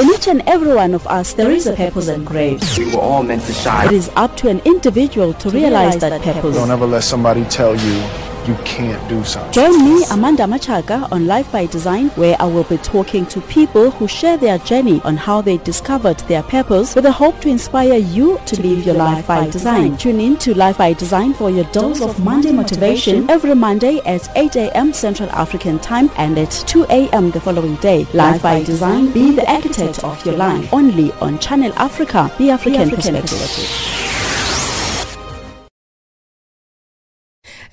In 0.00 0.08
each 0.14 0.28
and 0.28 0.42
every 0.46 0.72
one 0.72 0.94
of 0.94 1.06
us, 1.08 1.34
there 1.34 1.50
is 1.50 1.66
a 1.66 1.74
purpose 1.74 2.08
engraved. 2.08 2.78
We 2.78 2.94
were 2.94 3.00
all 3.00 3.22
meant 3.22 3.42
to 3.42 3.52
shine. 3.52 3.88
It 3.88 3.92
is 3.92 4.10
up 4.16 4.36
to 4.38 4.48
an 4.48 4.60
individual 4.64 5.34
to 5.34 5.50
realize 5.50 5.98
that 5.98 6.22
purpose. 6.22 6.56
Don't 6.56 6.70
ever 6.70 6.86
let 6.86 7.02
somebody 7.02 7.44
tell 7.44 7.76
you 7.76 8.29
you 8.46 8.54
can't 8.64 9.08
do 9.08 9.22
something. 9.24 9.52
Join 9.52 9.84
me, 9.84 10.04
Amanda 10.10 10.44
Machaga, 10.44 11.10
on 11.12 11.26
Life 11.26 11.50
by 11.52 11.66
Design, 11.66 12.08
where 12.10 12.36
I 12.40 12.46
will 12.46 12.64
be 12.64 12.78
talking 12.78 13.26
to 13.26 13.40
people 13.42 13.90
who 13.90 14.08
share 14.08 14.36
their 14.36 14.58
journey 14.58 15.00
on 15.04 15.16
how 15.16 15.40
they 15.40 15.58
discovered 15.58 16.18
their 16.20 16.42
purpose 16.42 16.94
with 16.94 17.04
the 17.04 17.12
hope 17.12 17.40
to 17.40 17.48
inspire 17.48 17.98
you 17.98 18.40
to 18.46 18.62
live 18.62 18.84
your 18.86 18.94
life 18.94 19.26
by 19.26 19.48
design. 19.48 19.96
Tune 19.96 20.20
in 20.20 20.36
to 20.38 20.54
Life 20.54 20.78
by 20.78 20.92
Design 20.92 21.34
for 21.34 21.50
your 21.50 21.64
dose 21.66 22.00
of 22.00 22.22
Monday 22.24 22.52
motivation 22.52 23.28
every 23.30 23.54
Monday 23.54 23.98
at 24.06 24.28
8 24.36 24.56
a.m. 24.56 24.92
Central 24.92 25.30
African 25.30 25.78
Time 25.78 26.10
and 26.16 26.38
at 26.38 26.50
2 26.66 26.86
a.m. 26.90 27.30
the 27.30 27.40
following 27.40 27.76
day. 27.76 28.06
Life 28.14 28.42
by 28.42 28.62
Design, 28.62 29.12
be 29.12 29.32
the 29.32 29.50
architect 29.50 30.02
of 30.04 30.24
your 30.24 30.36
life. 30.36 30.72
Only 30.72 31.12
on 31.14 31.38
Channel 31.38 31.72
Africa, 31.74 32.32
the 32.38 32.50
African, 32.50 32.90
perspective. 32.90 34.09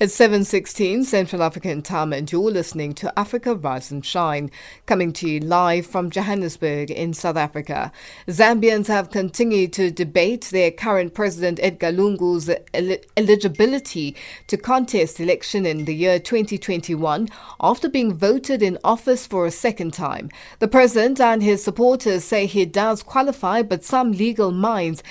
It's 0.00 0.16
7.16 0.16 1.06
Central 1.06 1.42
African 1.42 1.82
time 1.82 2.12
and 2.12 2.30
you're 2.30 2.52
listening 2.52 2.92
to 2.94 3.18
Africa 3.18 3.56
Rise 3.56 3.90
and 3.90 4.06
Shine, 4.06 4.48
coming 4.86 5.12
to 5.14 5.28
you 5.28 5.40
live 5.40 5.88
from 5.88 6.08
Johannesburg 6.08 6.92
in 6.92 7.12
South 7.12 7.36
Africa. 7.36 7.90
Zambians 8.28 8.86
have 8.86 9.10
continued 9.10 9.72
to 9.72 9.90
debate 9.90 10.50
their 10.52 10.70
current 10.70 11.14
President 11.14 11.58
Edgar 11.60 11.90
Lungu's 11.90 12.48
el- 12.48 12.98
eligibility 13.16 14.14
to 14.46 14.56
contest 14.56 15.18
election 15.18 15.66
in 15.66 15.84
the 15.84 15.96
year 15.96 16.20
2021 16.20 17.28
after 17.60 17.88
being 17.88 18.14
voted 18.14 18.62
in 18.62 18.78
office 18.84 19.26
for 19.26 19.46
a 19.46 19.50
second 19.50 19.94
time. 19.94 20.30
The 20.60 20.68
President 20.68 21.20
and 21.20 21.42
his 21.42 21.64
supporters 21.64 22.22
say 22.22 22.46
he 22.46 22.66
does 22.66 23.02
qualify, 23.02 23.62
but 23.62 23.82
some 23.82 24.12
legal 24.12 24.52
minds 24.52 25.02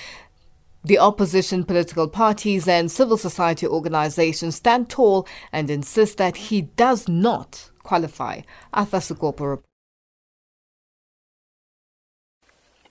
the 0.84 0.98
opposition 0.98 1.64
political 1.64 2.08
parties 2.08 2.68
and 2.68 2.90
civil 2.90 3.16
society 3.16 3.66
organizations 3.66 4.56
stand 4.56 4.88
tall 4.88 5.26
and 5.52 5.70
insist 5.70 6.18
that 6.18 6.36
he 6.36 6.62
does 6.62 7.08
not 7.08 7.70
qualify. 7.82 8.40
Arthur 8.72 8.98
Sukopo 8.98 9.62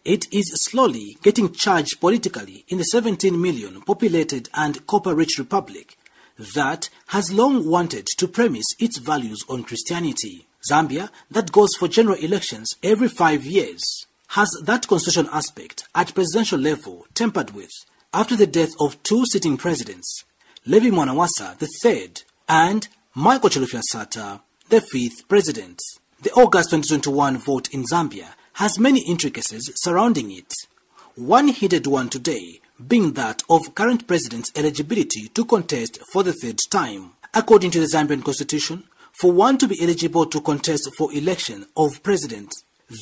It 0.04 0.34
is 0.34 0.54
slowly 0.64 1.18
getting 1.22 1.52
charged 1.52 2.00
politically 2.00 2.64
in 2.70 2.78
the 2.78 2.86
17 2.86 3.42
million 3.42 3.82
populated 3.82 4.48
and 4.54 4.88
copper 4.88 5.14
rich 5.14 5.38
republic 5.38 5.98
that 6.56 6.90
has 7.08 7.34
long 7.34 7.68
wanted 7.68 8.08
to 8.18 8.28
premise 8.28 8.68
its 8.80 9.00
values 9.00 9.44
on 9.50 9.64
Christianity. 9.64 10.48
Zambia, 10.70 11.10
that 11.30 11.52
goes 11.52 11.76
for 11.76 11.88
general 11.88 12.18
elections 12.18 12.74
every 12.82 13.08
five 13.08 13.46
years, 13.46 14.07
has 14.30 14.50
that 14.64 14.88
constitutional 14.88 15.34
aspect 15.34 15.88
at 15.96 16.14
presidential 16.14 16.60
level 16.60 17.06
tempered 17.14 17.52
with 17.52 17.72
after 18.14 18.36
the 18.36 18.48
death 18.48 18.72
of 18.80 19.02
two 19.04 19.24
sitting 19.32 19.58
presidents, 19.58 20.24
Levy 20.66 20.92
Mwanawasa 20.92 21.62
III 21.86 22.12
and 22.50 22.88
Michael 23.16 23.50
Chilufya 23.50 23.82
Sata, 23.94 24.42
the 24.70 24.82
fifth 24.82 25.28
president. 25.28 25.80
The 26.22 26.32
August 26.32 26.72
2021 26.72 27.38
vote 27.38 27.70
in 27.74 27.84
Zambia 27.84 28.34
has 28.54 28.80
many 28.80 29.02
intricacies 29.08 29.70
surrounding 29.76 30.32
it. 30.32 30.52
One 31.16 31.50
heated 31.50 31.88
one 31.88 32.10
today 32.10 32.60
being 32.86 33.14
that 33.14 33.44
of 33.50 33.74
current 33.76 34.08
president's 34.08 34.52
eligibility 34.56 35.30
to 35.30 35.46
contest 35.46 36.00
for 36.12 36.24
the 36.24 36.34
third 36.34 36.60
time. 36.70 37.12
According 37.34 37.72
to 37.72 37.80
the 37.80 37.86
Zambian 37.88 38.24
constitution, 38.24 38.84
for 39.20 39.32
one 39.32 39.58
to 39.58 39.68
be 39.68 39.82
eligible 39.82 40.26
to 40.28 40.42
contest 40.42 40.90
for 40.96 41.12
election 41.14 41.66
of 41.76 42.04
president, 42.04 42.54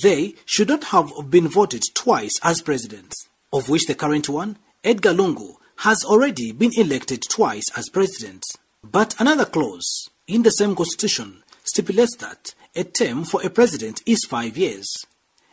they 0.04 0.36
should 0.46 0.70
not 0.70 0.86
have 0.86 1.12
been 1.30 1.48
voted 1.48 1.84
twice 1.94 2.40
as 2.44 2.62
presidents, 2.62 3.28
of 3.54 3.70
which 3.70 3.86
the 3.86 3.96
current 3.96 4.28
one, 4.30 4.58
Edgar 4.84 5.14
Lungu, 5.14 5.56
has 5.78 6.04
already 6.04 6.52
been 6.52 6.72
elected 6.78 7.24
twice 7.30 7.66
as 7.76 7.90
president. 7.90 8.44
But 8.84 9.16
another 9.20 9.46
clause 9.46 10.10
in 10.28 10.44
the 10.44 10.52
same 10.52 10.76
constitution 10.76 11.44
stipulates 11.64 12.16
that 12.18 12.54
a 12.76 12.84
term 12.84 13.26
for 13.26 13.42
a 13.44 13.50
president 13.50 14.02
is 14.06 14.26
five 14.26 14.58
years, 14.58 14.88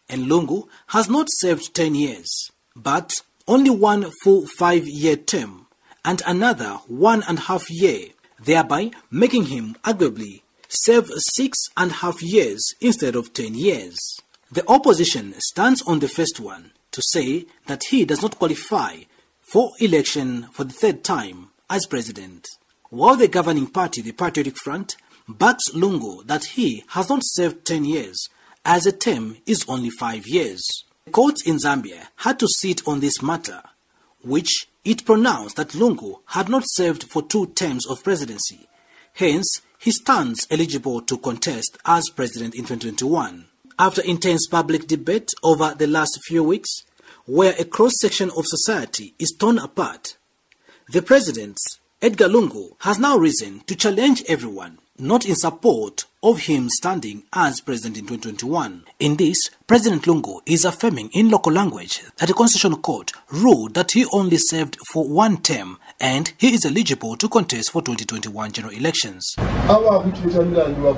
and 0.08 0.26
Lungu 0.26 0.68
has 0.88 1.08
not 1.08 1.28
served 1.30 1.74
ten 1.74 1.94
years, 1.94 2.50
but 2.74 3.12
only 3.48 3.70
one 3.70 4.10
full 4.22 4.46
five-year 4.46 5.16
term 5.16 5.66
and 6.04 6.22
another 6.26 6.78
one 6.86 7.22
and 7.28 7.38
a 7.38 7.42
half 7.42 7.70
year, 7.70 8.08
thereby 8.42 8.90
making 9.10 9.46
him 9.46 9.76
arguably 9.84 10.42
serve 10.72 11.10
six 11.34 11.58
and 11.76 11.90
a 11.90 11.94
half 11.94 12.22
years 12.22 12.74
instead 12.80 13.14
of 13.14 13.32
ten 13.32 13.54
years. 13.54 13.98
The 14.50 14.66
opposition 14.68 15.34
stands 15.38 15.82
on 15.82 15.98
the 15.98 16.08
first 16.08 16.40
one 16.40 16.72
to 16.92 17.02
say 17.10 17.46
that 17.66 17.84
he 17.90 18.04
does 18.04 18.22
not 18.22 18.38
qualify 18.38 19.02
for 19.40 19.72
election 19.80 20.48
for 20.52 20.64
the 20.64 20.72
third 20.72 21.04
time 21.04 21.48
as 21.68 21.86
president, 21.86 22.46
while 22.90 23.16
the 23.16 23.28
governing 23.28 23.66
party, 23.66 24.02
the 24.02 24.12
Patriotic 24.12 24.56
Front, 24.56 24.96
backs 25.28 25.70
Lungu 25.74 26.26
that 26.26 26.44
he 26.44 26.84
has 26.88 27.08
not 27.08 27.20
served 27.22 27.64
10 27.64 27.84
years, 27.84 28.28
as 28.64 28.86
a 28.86 28.92
term 28.92 29.36
is 29.46 29.64
only 29.68 29.90
five 29.90 30.26
years. 30.26 30.62
The 31.04 31.10
courts 31.10 31.46
in 31.46 31.56
Zambia 31.58 32.08
had 32.16 32.38
to 32.40 32.48
sit 32.48 32.86
on 32.86 33.00
this 33.00 33.22
matter, 33.22 33.62
which 34.22 34.66
it 34.84 35.04
pronounced 35.04 35.56
that 35.56 35.70
Lungu 35.70 36.20
had 36.26 36.48
not 36.48 36.64
served 36.66 37.04
for 37.04 37.22
two 37.22 37.46
terms 37.46 37.86
of 37.86 38.04
presidency. 38.04 38.68
Hence, 39.14 39.60
he 39.78 39.90
stands 39.90 40.46
eligible 40.50 41.00
to 41.02 41.18
contest 41.18 41.76
as 41.84 42.08
president 42.08 42.54
in 42.54 42.62
2021. 42.62 43.46
After 43.78 44.02
intense 44.02 44.46
public 44.46 44.86
debate 44.86 45.30
over 45.42 45.74
the 45.76 45.86
last 45.86 46.18
few 46.26 46.44
weeks, 46.44 46.70
where 47.26 47.54
a 47.58 47.64
cross 47.64 47.92
section 48.00 48.30
of 48.36 48.46
society 48.46 49.14
is 49.18 49.34
torn 49.38 49.58
apart, 49.58 50.16
the 50.88 51.02
president, 51.02 51.58
Edgar 52.00 52.28
Lungu, 52.28 52.76
has 52.80 52.98
now 52.98 53.16
risen 53.16 53.60
to 53.60 53.76
challenge 53.76 54.22
everyone, 54.28 54.78
not 54.98 55.24
in 55.26 55.34
support 55.34 56.04
of 56.22 56.38
him 56.40 56.68
standing 56.68 57.24
as 57.32 57.60
president 57.60 57.98
in 57.98 58.06
2021. 58.06 58.84
In 59.00 59.16
this, 59.16 59.50
President 59.66 60.02
Lungu 60.02 60.40
is 60.46 60.64
affirming 60.64 61.10
in 61.12 61.30
local 61.30 61.52
language 61.52 62.00
that 62.18 62.26
the 62.28 62.34
Constitutional 62.34 62.78
Court 62.78 63.10
ruled 63.32 63.74
that 63.74 63.90
he 63.92 64.04
only 64.12 64.36
served 64.36 64.76
for 64.92 65.08
one 65.08 65.38
term 65.38 65.78
and 66.00 66.32
he 66.38 66.54
is 66.54 66.64
eligible 66.64 67.16
to 67.16 67.28
contest 67.28 67.72
for 67.72 67.82
2021 67.82 68.52
general 68.52 68.74
elections. 68.74 69.34
abakuchitandirandiwa 69.68 70.94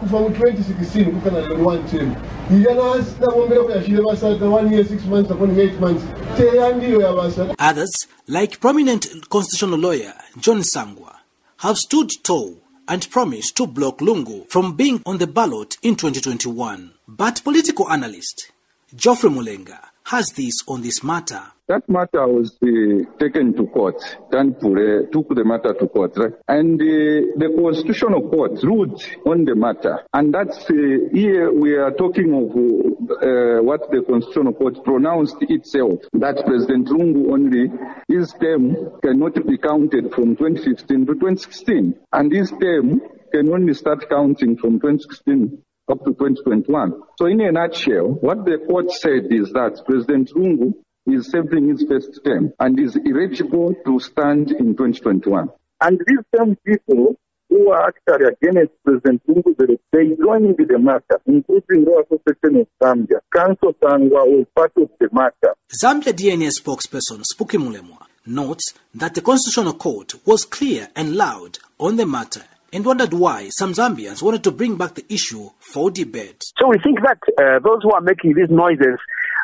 konko 0.00 0.18
valifika 0.18 0.48
ati 0.48 0.64
lungu 0.64 0.80
vaisati 0.80 1.00
one 1.00 1.00
term 1.00 1.00
one 1.00 1.00
term 1.00 1.00
yaine 1.00 1.00
kufa 1.00 1.00
mu 1.00 1.00
2016 1.00 1.04
kukana 1.10 1.40
lero 1.40 1.66
one 1.66 1.82
term 1.90 2.14
iyana 2.50 3.04
sinabombera 3.04 4.38
ko 4.38 4.54
one 4.54 4.74
year 4.74 4.86
six 4.86 5.04
months 5.04 5.30
upon 5.30 5.60
eight 5.60 5.80
months 5.80 6.04
teyandiyo 6.36 7.00
yabasata 7.00 7.54
Others, 7.70 8.08
like 8.28 8.60
prominent 8.60 9.28
constitutional 9.28 9.78
lawyer 9.80 10.14
John 10.40 10.62
Sangwa, 10.62 11.14
have 11.58 11.76
stood 11.78 12.10
tall 12.22 12.54
and 12.88 13.08
promised 13.10 13.56
to 13.56 13.66
block 13.66 13.98
Lungu 14.00 14.46
from 14.48 14.76
being 14.76 15.00
on 15.06 15.18
the 15.18 15.26
ballot 15.26 15.76
in 15.82 15.94
2021. 15.96 16.90
But 17.08 17.44
political 17.44 17.88
analyst 17.90 18.50
Geoffrey 18.96 19.30
Mulenga 19.30 19.78
has 20.04 20.26
this 20.36 20.62
on 20.66 20.82
this 20.82 21.04
matter. 21.04 21.42
That 21.70 21.88
matter 21.88 22.26
was 22.26 22.58
uh, 22.64 23.06
taken 23.20 23.54
to 23.54 23.64
court. 23.68 23.94
Dan 24.32 24.54
Pule 24.54 25.06
took 25.12 25.28
the 25.28 25.44
matter 25.44 25.72
to 25.72 25.86
court, 25.86 26.10
right? 26.16 26.32
And 26.48 26.74
uh, 26.82 27.38
the 27.38 27.54
Constitutional 27.56 28.28
Court 28.28 28.60
ruled 28.64 29.00
on 29.24 29.44
the 29.44 29.54
matter. 29.54 30.02
And 30.12 30.34
that's 30.34 30.68
uh, 30.68 30.74
here 31.12 31.52
we 31.52 31.74
are 31.76 31.92
talking 31.92 32.34
of 32.34 32.50
uh, 32.50 33.62
what 33.62 33.88
the 33.92 34.02
Constitutional 34.02 34.54
Court 34.54 34.82
pronounced 34.82 35.36
itself 35.42 36.00
that 36.14 36.42
President 36.44 36.88
Lungu 36.88 37.30
only, 37.30 37.70
his 38.08 38.34
term 38.42 38.74
cannot 39.00 39.34
be 39.46 39.56
counted 39.56 40.12
from 40.12 40.34
2015 40.34 41.06
to 41.06 41.14
2016. 41.14 41.94
And 42.12 42.32
his 42.32 42.50
term 42.50 43.00
can 43.30 43.48
only 43.48 43.74
start 43.74 44.10
counting 44.10 44.56
from 44.56 44.80
2016 44.80 45.62
up 45.88 45.98
to 46.00 46.10
2021. 46.18 47.00
So 47.16 47.26
in 47.26 47.40
a 47.42 47.52
nutshell, 47.52 48.18
what 48.20 48.44
the 48.44 48.58
court 48.58 48.90
said 48.90 49.30
is 49.30 49.52
that 49.52 49.80
President 49.86 50.32
Lungu 50.34 50.74
is 51.12 51.30
serving 51.30 51.68
his 51.68 51.84
first 51.88 52.20
term 52.24 52.52
and 52.60 52.78
is 52.78 52.96
eligible 53.06 53.74
to 53.84 54.00
stand 54.00 54.50
in 54.52 54.76
2021. 54.76 55.48
And 55.80 56.00
these 56.06 56.24
same 56.36 56.56
people 56.64 57.16
who 57.48 57.70
are 57.70 57.88
actually 57.88 58.26
against 58.26 58.72
President 58.84 59.22
Lungu, 59.28 59.78
they 59.92 60.16
join 60.22 60.44
into 60.46 60.64
the 60.64 60.78
matter, 60.78 61.20
including 61.26 61.84
the 61.84 62.04
Association 62.04 62.60
of 62.60 62.68
Zambia. 62.80 63.20
Council 63.34 63.74
Sangwa 63.82 64.24
was 64.26 64.46
part 64.54 64.72
of 64.76 64.88
the 65.00 65.08
matter. 65.12 65.54
Zambia 65.82 66.12
DNA 66.12 66.50
spokesperson 66.50 67.24
Spooky 67.24 67.58
Mulemwa 67.58 68.06
notes 68.26 68.74
that 68.94 69.14
the 69.14 69.20
Constitutional 69.22 69.74
Court 69.74 70.14
was 70.26 70.44
clear 70.44 70.88
and 70.94 71.16
loud 71.16 71.58
on 71.78 71.96
the 71.96 72.06
matter 72.06 72.44
and 72.72 72.84
wondered 72.84 73.12
why 73.12 73.48
some 73.50 73.72
Zambians 73.72 74.22
wanted 74.22 74.44
to 74.44 74.52
bring 74.52 74.76
back 74.76 74.94
the 74.94 75.04
issue 75.12 75.50
for 75.58 75.90
debate. 75.90 76.42
So 76.58 76.68
we 76.68 76.78
think 76.78 77.00
that 77.02 77.18
uh, 77.38 77.58
those 77.58 77.82
who 77.82 77.90
are 77.92 78.00
making 78.00 78.34
these 78.34 78.50
noises 78.50 78.98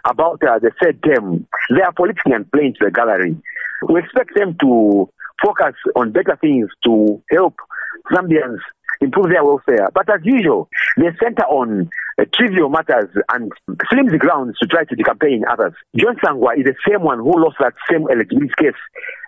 about 0.09 0.43
uh, 0.43 0.59
the 0.59 0.71
third 0.81 1.03
term, 1.03 1.47
they 1.75 1.83
are 1.83 1.93
politically 1.93 2.33
and 2.33 2.51
playing 2.51 2.75
to 2.79 2.85
the 2.87 2.91
gallery. 2.91 3.37
We 3.89 4.01
expect 4.01 4.35
them 4.35 4.57
to 4.61 5.09
focus 5.45 5.75
on 5.95 6.13
better 6.13 6.37
things 6.41 6.69
to 6.85 7.23
help 7.31 7.57
Zambians 8.13 8.59
improve 9.01 9.31
their 9.31 9.45
welfare. 9.45 9.89
But 9.93 10.09
as 10.09 10.21
usual, 10.25 10.69
they 10.97 11.09
center 11.23 11.45
on 11.45 11.91
uh, 12.19 12.25
trivial 12.33 12.71
matters 12.71 13.11
and 13.31 13.53
flimsy 13.91 14.19
grounds 14.19 14.59
to 14.59 14.67
try 14.67 14.85
to 14.85 14.97
decampaign 14.97 15.45
others. 15.51 15.75
John 15.95 16.17
Sangwa 16.17 16.57
is 16.57 16.65
the 16.65 16.75
same 16.89 17.03
one 17.03 17.19
who 17.19 17.39
lost 17.39 17.57
that 17.61 17.75
same 17.91 18.07
eligibility 18.11 18.55
case 18.59 18.81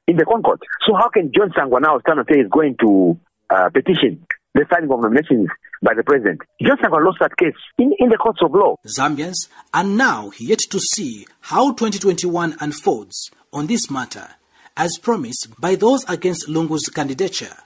in 0.06 0.16
the 0.16 0.24
ConCourt. 0.24 0.58
So 0.86 0.94
how 0.96 1.08
can 1.10 1.32
John 1.34 1.50
Sangwa 1.50 1.82
now 1.82 1.98
stand 2.00 2.20
and 2.20 2.28
say 2.30 2.38
he's 2.38 2.48
going 2.48 2.76
to 2.80 3.18
uh, 3.50 3.68
petition 3.70 4.26
the 4.54 4.64
signing 4.72 4.90
of 4.90 5.00
nominations 5.00 5.48
by 5.82 5.94
the 5.94 6.02
president. 6.02 6.40
Just 6.60 6.80
have 6.82 6.92
lost 6.92 7.18
that 7.20 7.36
case 7.36 7.54
in, 7.78 7.92
in 7.98 8.08
the 8.08 8.16
courts 8.16 8.40
of 8.42 8.52
law. 8.52 8.76
Zambians 8.86 9.48
are 9.72 9.84
now 9.84 10.30
yet 10.38 10.58
to 10.70 10.78
see 10.78 11.26
how 11.40 11.72
2021 11.72 12.56
unfolds 12.60 13.30
on 13.52 13.66
this 13.66 13.90
matter, 13.90 14.28
as 14.76 14.98
promised 14.98 15.48
by 15.60 15.74
those 15.74 16.04
against 16.08 16.48
Lungu's 16.48 16.88
candidature, 16.88 17.56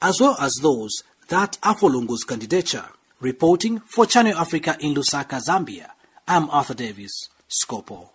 as 0.00 0.20
well 0.20 0.36
as 0.40 0.54
those 0.62 1.02
that 1.28 1.58
are 1.62 1.76
for 1.76 1.90
Lungu's 1.90 2.24
candidature. 2.24 2.84
Reporting 3.20 3.80
for 3.80 4.04
Channel 4.06 4.36
Africa 4.36 4.76
in 4.80 4.94
Lusaka, 4.94 5.40
Zambia, 5.40 5.88
I'm 6.28 6.50
Arthur 6.50 6.74
Davis, 6.74 7.28
Scopo. 7.48 8.10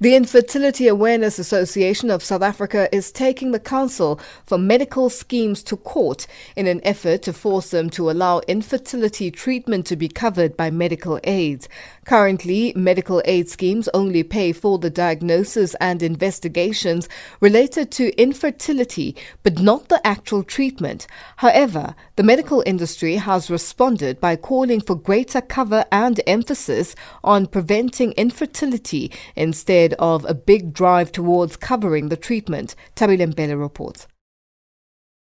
The 0.00 0.14
Infertility 0.14 0.88
Awareness 0.88 1.38
Association 1.38 2.10
of 2.10 2.22
South 2.22 2.42
Africa 2.42 2.88
is 2.94 3.12
taking 3.12 3.50
the 3.50 3.60
Council 3.60 4.18
for 4.44 4.56
Medical 4.56 5.10
Schemes 5.10 5.62
to 5.64 5.76
court 5.76 6.26
in 6.56 6.66
an 6.66 6.80
effort 6.84 7.22
to 7.22 7.32
force 7.32 7.70
them 7.70 7.90
to 7.90 8.10
allow 8.10 8.40
infertility 8.48 9.30
treatment 9.30 9.86
to 9.86 9.96
be 9.96 10.08
covered 10.08 10.56
by 10.56 10.70
medical 10.70 11.20
aids. 11.24 11.68
Currently, 12.08 12.72
medical 12.74 13.20
aid 13.26 13.50
schemes 13.50 13.86
only 13.92 14.22
pay 14.22 14.52
for 14.52 14.78
the 14.78 14.88
diagnosis 14.88 15.74
and 15.74 16.02
investigations 16.02 17.06
related 17.38 17.90
to 17.90 18.18
infertility, 18.18 19.14
but 19.42 19.58
not 19.58 19.90
the 19.90 20.00
actual 20.06 20.42
treatment. 20.42 21.06
However, 21.36 21.94
the 22.16 22.22
medical 22.22 22.62
industry 22.64 23.16
has 23.16 23.50
responded 23.50 24.22
by 24.22 24.36
calling 24.36 24.80
for 24.80 24.94
greater 24.94 25.42
cover 25.42 25.84
and 25.92 26.18
emphasis 26.26 26.94
on 27.22 27.46
preventing 27.46 28.12
infertility 28.12 29.12
instead 29.36 29.92
of 29.98 30.24
a 30.24 30.32
big 30.32 30.72
drive 30.72 31.12
towards 31.12 31.58
covering 31.58 32.08
the 32.08 32.16
treatment, 32.16 32.74
Tabilembele 32.96 33.60
reports. 33.60 34.06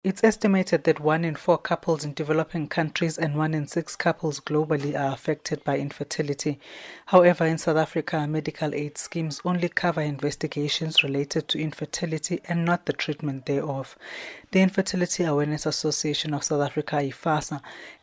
It's 0.04 0.22
estimated 0.22 0.84
that 0.84 1.00
one 1.00 1.24
in 1.24 1.34
four 1.34 1.58
couples 1.58 2.04
in 2.04 2.14
developing 2.14 2.68
countries 2.68 3.18
and 3.18 3.34
one 3.34 3.52
in 3.52 3.66
six 3.66 3.96
couples 3.96 4.38
globally 4.38 4.96
are 4.96 5.12
affected 5.12 5.64
by 5.64 5.78
infertility. 5.78 6.60
However, 7.06 7.44
in 7.44 7.58
South 7.58 7.78
Africa, 7.78 8.24
medical 8.28 8.76
aid 8.76 8.96
schemes 8.96 9.40
only 9.44 9.68
cover 9.68 10.00
investigations 10.00 11.02
related 11.02 11.48
to 11.48 11.58
infertility 11.58 12.40
and 12.44 12.64
not 12.64 12.86
the 12.86 12.92
treatment 12.92 13.46
thereof. 13.46 13.98
The 14.52 14.60
Infertility 14.60 15.24
Awareness 15.24 15.66
Association 15.66 16.32
of 16.32 16.44
South 16.44 16.62
Africa, 16.62 16.96
IFASA, 16.96 17.60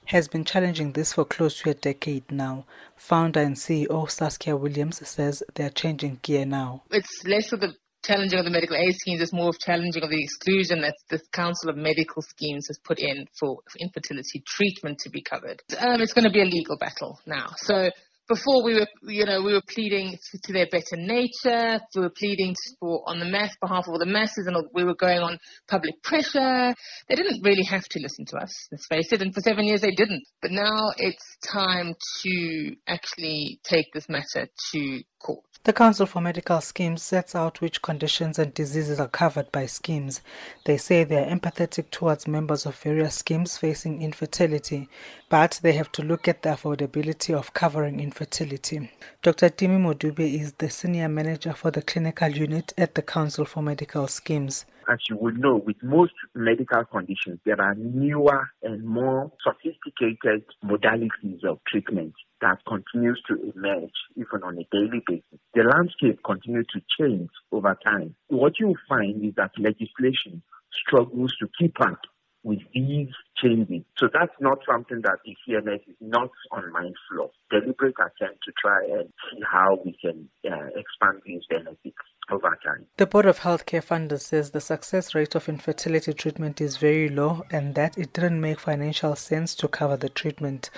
has 0.07 0.27
been 0.27 0.43
challenging 0.43 0.91
this 0.91 1.13
for 1.13 1.23
close 1.23 1.61
to 1.61 1.69
a 1.69 1.73
decade 1.75 2.29
now. 2.29 2.65
Founder 2.97 3.39
and 3.39 3.55
CEO 3.55 4.11
Saskia 4.11 4.57
Williams 4.57 5.07
says 5.07 5.43
they're 5.53 5.69
changing 5.69 6.19
gear 6.23 6.45
now. 6.45 6.83
It's 6.91 7.23
less 7.25 7.53
of 7.53 7.61
the 7.61 7.73
challenging 8.05 8.39
of 8.39 8.45
the 8.45 8.51
medical 8.51 8.77
aid 8.77 8.95
schemes, 8.95 9.21
it's 9.21 9.33
more 9.33 9.49
of 9.49 9.59
challenging 9.59 10.03
of 10.03 10.09
the 10.09 10.21
exclusion 10.21 10.81
that 10.81 10.95
the 11.09 11.19
Council 11.33 11.69
of 11.69 11.77
Medical 11.77 12.21
Schemes 12.21 12.67
has 12.67 12.79
put 12.83 12.99
in 12.99 13.25
for 13.39 13.59
infertility 13.79 14.43
treatment 14.45 14.99
to 14.99 15.09
be 15.09 15.21
covered. 15.21 15.61
Um, 15.79 16.01
it's 16.01 16.13
going 16.13 16.25
to 16.25 16.31
be 16.31 16.41
a 16.41 16.45
legal 16.45 16.77
battle 16.77 17.19
now. 17.25 17.47
So 17.57 17.89
before 18.27 18.63
we 18.63 18.73
were, 18.73 18.87
you 19.03 19.25
know, 19.25 19.41
we 19.43 19.53
were 19.53 19.61
pleading 19.67 20.17
to, 20.43 20.53
their 20.53 20.67
better 20.71 20.95
nature. 20.95 21.79
We 21.95 22.01
were 22.01 22.09
pleading 22.09 22.55
for 22.79 23.03
on 23.07 23.19
the 23.19 23.25
mass 23.25 23.55
behalf 23.61 23.85
of 23.87 23.93
all 23.93 23.99
the 23.99 24.05
masses, 24.05 24.47
and 24.47 24.55
we 24.73 24.83
were 24.83 24.95
going 24.95 25.19
on 25.19 25.37
public 25.67 26.01
pressure. 26.01 26.73
They 27.07 27.15
didn't 27.15 27.43
really 27.43 27.63
have 27.63 27.83
to 27.83 27.99
listen 27.99 28.25
to 28.27 28.37
us. 28.37 28.51
Let's 28.71 28.87
face 28.87 29.11
it. 29.11 29.21
And 29.21 29.33
for 29.33 29.41
seven 29.41 29.65
years 29.65 29.81
they 29.81 29.91
didn't. 29.91 30.23
But 30.41 30.51
now 30.51 30.91
it's 30.97 31.37
time 31.45 31.93
to 32.23 32.75
actually 32.87 33.59
take 33.63 33.85
this 33.93 34.09
matter 34.09 34.47
to 34.71 35.03
court. 35.19 35.43
The 35.65 35.73
Council 35.73 36.05
for 36.05 36.21
Medical 36.21 36.61
Schemes 36.61 37.01
sets 37.01 37.33
out 37.33 37.59
which 37.59 37.81
conditions 37.81 38.37
and 38.37 38.53
diseases 38.53 38.99
are 38.99 39.07
covered 39.07 39.51
by 39.51 39.65
schemes. 39.65 40.21
They 40.65 40.77
say 40.77 41.03
they 41.03 41.17
are 41.17 41.35
empathetic 41.35 41.89
towards 41.89 42.27
members 42.27 42.67
of 42.67 42.75
various 42.75 43.15
schemes 43.15 43.57
facing 43.57 44.03
infertility, 44.03 44.89
but 45.27 45.59
they 45.63 45.71
have 45.71 45.91
to 45.93 46.03
look 46.03 46.27
at 46.27 46.43
the 46.43 46.49
affordability 46.49 47.33
of 47.33 47.55
covering 47.55 47.99
infertility. 47.99 48.91
Dr. 49.23 49.49
Timi 49.49 49.79
Modube 49.81 50.39
is 50.39 50.53
the 50.53 50.69
Senior 50.69 51.09
Manager 51.09 51.53
for 51.53 51.71
the 51.71 51.81
Clinical 51.81 52.29
Unit 52.29 52.71
at 52.77 52.93
the 52.93 53.01
Council 53.01 53.43
for 53.43 53.63
Medical 53.63 54.07
Schemes 54.07 54.65
as 54.89 54.99
you 55.09 55.17
would 55.17 55.37
know, 55.37 55.55
with 55.57 55.81
most 55.83 56.13
medical 56.33 56.83
conditions, 56.85 57.39
there 57.45 57.59
are 57.61 57.75
newer 57.75 58.49
and 58.63 58.83
more 58.83 59.31
sophisticated 59.43 60.43
modalities 60.63 61.43
of 61.43 61.59
treatment 61.67 62.13
that 62.41 62.59
continues 62.67 63.21
to 63.27 63.51
emerge 63.55 63.93
even 64.15 64.43
on 64.43 64.57
a 64.57 64.67
daily 64.71 65.01
basis. 65.07 65.39
The 65.53 65.63
landscape 65.63 66.19
continues 66.23 66.67
to 66.73 66.81
change 66.99 67.29
over 67.51 67.77
time. 67.83 68.15
What 68.27 68.59
you 68.59 68.75
find 68.87 69.23
is 69.23 69.33
that 69.35 69.51
legislation 69.57 70.43
struggles 70.71 71.33
to 71.39 71.49
keep 71.57 71.79
up 71.81 71.99
with 72.45 72.59
these 72.73 73.09
changes. 73.43 73.81
So 73.97 74.07
that's 74.13 74.31
not 74.39 74.59
something 74.71 75.01
that 75.01 75.17
the 75.25 75.35
CMS 75.45 75.81
is 75.89 75.95
not 75.99 76.29
unmindful 76.51 77.25
of. 77.25 77.31
Deliberate 77.49 77.95
attempt 77.99 78.43
to 78.45 78.51
try 78.61 78.85
and 78.85 79.09
see 79.29 79.41
how 79.51 79.79
we 79.83 79.97
can 79.99 80.29
uh, 80.49 80.67
expand 80.75 81.21
these 81.25 81.41
benefits 81.49 81.97
over 82.31 82.57
time. 82.63 82.85
The 82.97 83.07
Board 83.07 83.25
of 83.25 83.39
Healthcare 83.39 83.83
Funders 83.83 84.21
says 84.21 84.51
the 84.51 84.61
success 84.61 85.15
rate 85.15 85.33
of 85.33 85.49
infertility 85.49 86.13
treatment 86.13 86.61
is 86.61 86.77
very 86.77 87.09
low 87.09 87.43
and 87.51 87.73
that 87.75 87.97
it 87.97 88.13
didn't 88.13 88.39
make 88.39 88.59
financial 88.59 89.15
sense 89.15 89.55
to 89.55 89.67
cover 89.67 89.97
the 89.97 90.09
treatment. 90.09 90.69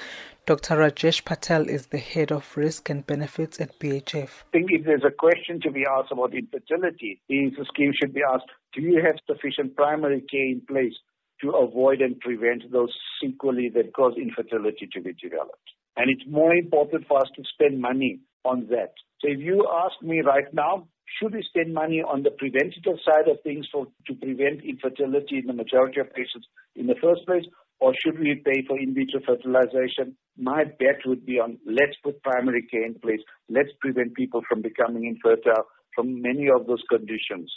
Dr. 0.45 0.77
Rajesh 0.77 1.25
Patel 1.25 1.67
is 1.67 1.88
the 1.88 1.97
head 1.97 2.32
of 2.32 2.56
risk 2.56 2.89
and 2.89 3.06
benefits 3.06 3.60
at 3.60 3.77
BHF. 3.80 4.30
I 4.30 4.51
think 4.53 4.71
if 4.71 4.86
there's 4.86 5.03
a 5.06 5.12
question 5.12 5.60
to 5.60 5.71
be 5.71 5.84
asked 5.86 6.13
about 6.13 6.34
infertility, 6.34 7.19
is 7.27 7.51
the 7.58 7.65
scheme 7.65 7.91
should 7.93 8.13
be 8.13 8.21
asked, 8.23 8.45
do 8.73 8.82
you 8.82 9.01
have 9.03 9.17
sufficient 9.27 9.75
primary 9.75 10.21
care 10.21 10.45
in 10.45 10.62
place 10.62 10.93
to 11.41 11.52
avoid 11.52 12.02
and 12.02 12.19
prevent 12.19 12.71
those 12.71 12.93
sequelae 13.21 13.69
that 13.76 13.93
cause 13.93 14.13
infertility 14.17 14.88
to 14.93 15.02
be 15.02 15.13
developed? 15.13 15.69
And 15.95 16.10
it's 16.10 16.30
more 16.30 16.54
important 16.54 17.08
for 17.08 17.17
us 17.17 17.30
to 17.36 17.43
spend 17.54 17.82
money 17.82 18.19
on 18.45 18.67
that. 18.69 18.93
So 19.19 19.28
if 19.30 19.39
you 19.39 19.67
ask 19.86 20.02
me 20.02 20.21
right 20.21 20.52
now, 20.54 20.88
should 21.19 21.34
we 21.34 21.43
spend 21.43 21.73
money 21.73 22.04
on 22.04 22.23
the 22.23 22.32
preventative 22.32 23.00
side 23.04 23.28
of 23.32 23.41
things 23.41 23.65
for, 23.71 23.88
to 24.08 24.13
prevent 24.13 24.63
infertility 24.63 25.39
in 25.39 25.47
the 25.47 25.54
majority 25.54 26.00
of 26.00 26.13
patients 26.13 26.47
in 26.76 26.88
the 26.88 26.95
first 27.02 27.26
place, 27.26 27.45
or 27.80 27.93
should 28.04 28.19
we 28.19 28.41
pay 28.43 28.65
for 28.67 28.78
in 28.78 28.93
vitro 28.93 29.21
fertilization? 29.26 30.17
My 30.38 30.63
bet 30.65 31.06
would 31.06 31.26
be 31.26 31.39
on 31.39 31.58
let's 31.65 31.97
put 32.04 32.21
primary 32.23 32.63
care 32.69 32.86
in 32.86 32.95
place. 32.95 33.21
Let's 33.50 33.69
prevent 33.80 34.15
people 34.15 34.41
from 34.47 34.62
becoming 34.62 35.06
infertile 35.06 35.65
from 35.95 36.21
many 36.21 36.47
of 36.50 36.67
those 36.67 36.84
conditions. 36.89 37.52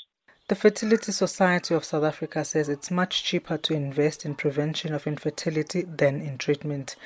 The 0.51 0.57
Fertility 0.57 1.13
Society 1.13 1.75
of 1.77 1.85
South 1.85 2.03
Africa 2.03 2.45
says 2.45 2.69
it's 2.69 2.91
much 2.91 3.23
cheaper 3.23 3.57
to 3.59 3.73
invest 3.73 4.25
in 4.25 4.35
prevention 4.35 4.93
of 4.93 5.07
infertility 5.07 5.83
than 5.83 6.21
in 6.21 6.39
treatment. 6.39 6.97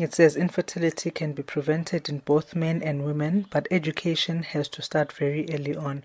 It 0.00 0.14
says 0.14 0.34
infertility 0.34 1.12
can 1.12 1.32
be 1.32 1.44
prevented 1.44 2.08
in 2.08 2.18
both 2.18 2.56
men 2.56 2.82
and 2.82 3.04
women, 3.04 3.46
but 3.52 3.68
education 3.70 4.42
has 4.42 4.68
to 4.70 4.82
start 4.82 5.12
very 5.12 5.46
early 5.54 5.76
on. 5.76 6.02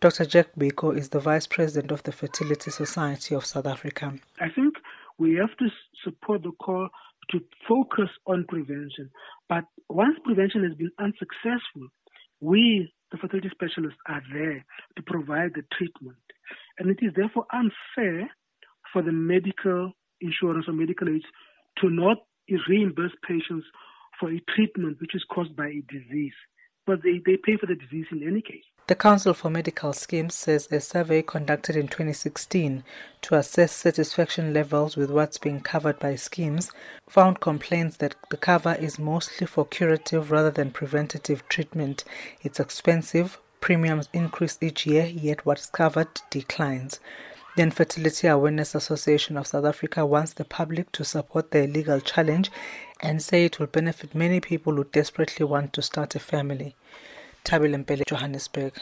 Dr. 0.00 0.24
Jack 0.24 0.48
Biko 0.58 0.90
is 0.98 1.10
the 1.10 1.20
Vice 1.20 1.46
President 1.46 1.92
of 1.92 2.02
the 2.02 2.10
Fertility 2.10 2.72
Society 2.72 3.36
of 3.36 3.46
South 3.46 3.66
Africa. 3.66 4.12
I 4.40 4.48
think 4.48 4.74
we 5.18 5.36
have 5.36 5.56
to 5.58 5.68
support 6.02 6.42
the 6.42 6.50
call 6.60 6.88
to 7.30 7.40
focus 7.68 8.10
on 8.26 8.46
prevention. 8.48 9.10
But 9.48 9.62
once 9.88 10.18
prevention 10.24 10.64
has 10.64 10.74
been 10.76 10.90
unsuccessful, 10.98 11.86
we, 12.40 12.92
the 13.12 13.18
fertility 13.18 13.50
specialists, 13.50 13.98
are 14.06 14.22
there 14.32 14.64
to 14.96 15.02
provide 15.06 15.52
the 15.54 15.62
treatment. 15.76 16.16
And 16.78 16.90
it 16.90 16.98
is 17.04 17.12
therefore 17.14 17.46
unfair 17.52 18.28
for 18.92 19.02
the 19.02 19.12
medical 19.12 19.92
insurance 20.20 20.66
or 20.68 20.72
medical 20.72 21.08
aids 21.08 21.24
to 21.80 21.90
not 21.90 22.18
reimburse 22.68 23.12
patients 23.26 23.66
for 24.18 24.30
a 24.30 24.40
treatment 24.54 24.98
which 25.00 25.14
is 25.14 25.24
caused 25.32 25.56
by 25.56 25.66
a 25.66 25.82
disease. 25.88 26.34
But 26.86 27.02
they, 27.02 27.20
they 27.24 27.36
pay 27.36 27.56
for 27.56 27.66
the 27.66 27.74
disease 27.76 28.06
in 28.10 28.26
any 28.26 28.42
case. 28.42 28.64
The 28.88 28.96
Council 28.96 29.32
for 29.32 29.48
Medical 29.48 29.92
Schemes 29.92 30.34
says 30.34 30.66
a 30.72 30.80
survey 30.80 31.22
conducted 31.22 31.76
in 31.76 31.86
2016 31.86 32.82
to 33.22 33.34
assess 33.36 33.70
satisfaction 33.72 34.52
levels 34.52 34.96
with 34.96 35.08
what's 35.08 35.38
being 35.38 35.60
covered 35.60 36.00
by 36.00 36.16
schemes 36.16 36.72
found 37.08 37.40
complaints 37.40 37.96
that 37.98 38.16
the 38.30 38.36
cover 38.36 38.74
is 38.74 38.98
mostly 38.98 39.46
for 39.46 39.64
curative 39.64 40.32
rather 40.32 40.50
than 40.50 40.72
preventative 40.72 41.48
treatment. 41.48 42.02
It's 42.42 42.58
expensive, 42.58 43.38
premiums 43.60 44.08
increase 44.12 44.58
each 44.60 44.84
year, 44.84 45.06
yet 45.06 45.46
what's 45.46 45.70
covered 45.70 46.20
declines. 46.30 46.98
The 47.54 47.62
Infertility 47.62 48.26
Awareness 48.26 48.74
Association 48.74 49.36
of 49.36 49.46
South 49.46 49.66
Africa 49.66 50.04
wants 50.04 50.32
the 50.32 50.44
public 50.44 50.90
to 50.92 51.04
support 51.04 51.50
their 51.50 51.66
legal 51.66 52.00
challenge 52.00 52.50
and 53.02 53.20
say 53.20 53.44
it 53.44 53.58
will 53.58 53.66
benefit 53.66 54.14
many 54.14 54.40
people 54.40 54.74
who 54.74 54.84
desperately 54.84 55.44
want 55.44 55.72
to 55.72 55.82
start 55.82 56.14
a 56.14 56.20
family. 56.20 56.74
Tabile 57.44 57.74
Johannesburg. 58.06 58.74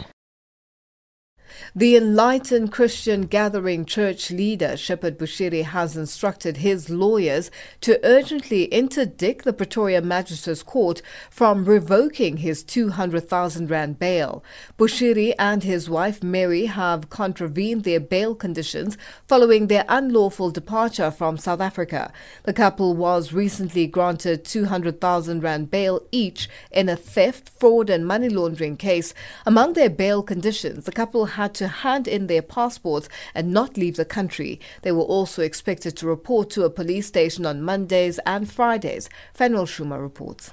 The 1.75 1.97
Enlightened 1.97 2.73
Christian 2.73 3.23
Gathering 3.23 3.85
church 3.85 4.31
leader 4.31 4.77
Shepherd 4.77 5.19
Bushiri 5.19 5.65
has 5.65 5.97
instructed 5.97 6.59
his 6.59 6.91
lawyers 6.91 7.51
to 7.83 8.01
urgently 8.05 8.65
interdict 8.65 9.45
the 9.45 9.53
Pretoria 9.53 10.03
Magistrates 10.03 10.63
Court 10.63 11.01
from 11.31 11.65
revoking 11.65 12.39
his 12.39 12.63
200,000 12.63 13.71
rand 13.71 13.99
bail. 13.99 14.43
Bushiri 14.79 15.35
and 15.39 15.63
his 15.63 15.89
wife 15.89 16.23
Mary 16.23 16.67
have 16.67 17.11
contravened 17.11 17.85
their 17.85 18.01
bail 18.01 18.35
conditions 18.35 18.99
following 19.29 19.67
their 19.67 19.85
unlawful 19.89 20.51
departure 20.51 21.11
from 21.11 21.39
South 21.39 21.61
Africa. 21.61 22.13
The 22.45 22.53
couple 22.53 22.97
was 22.97 23.33
recently 23.33 23.87
granted 23.87 24.45
200,000 24.45 25.43
rand 25.43 25.71
bail 25.71 26.01
each 26.11 26.49
in 26.71 26.89
a 26.89 26.97
theft, 26.97 27.49
fraud 27.49 27.91
and 27.91 28.07
money 28.07 28.29
laundering 28.29 28.77
case. 28.77 29.15
Among 29.47 29.75
their 29.75 29.91
bail 29.91 30.23
conditions, 30.23 30.85
the 30.85 30.93
couple 30.93 31.27
had 31.41 31.55
to 31.55 31.69
hand 31.69 32.07
in 32.07 32.27
their 32.27 32.43
passports 32.43 33.09
and 33.35 33.51
not 33.51 33.79
leave 33.79 33.97
the 33.97 34.05
country. 34.05 34.61
They 34.83 34.93
were 34.93 35.11
also 35.17 35.41
expected 35.43 35.97
to 35.97 36.07
report 36.07 36.51
to 36.51 36.65
a 36.65 36.71
police 36.71 37.07
station 37.07 37.47
on 37.47 37.63
Mondays 37.63 38.21
and 38.27 38.51
Fridays. 38.51 39.09
Fanuel 39.33 39.65
Shuma 39.65 39.99
reports. 39.99 40.53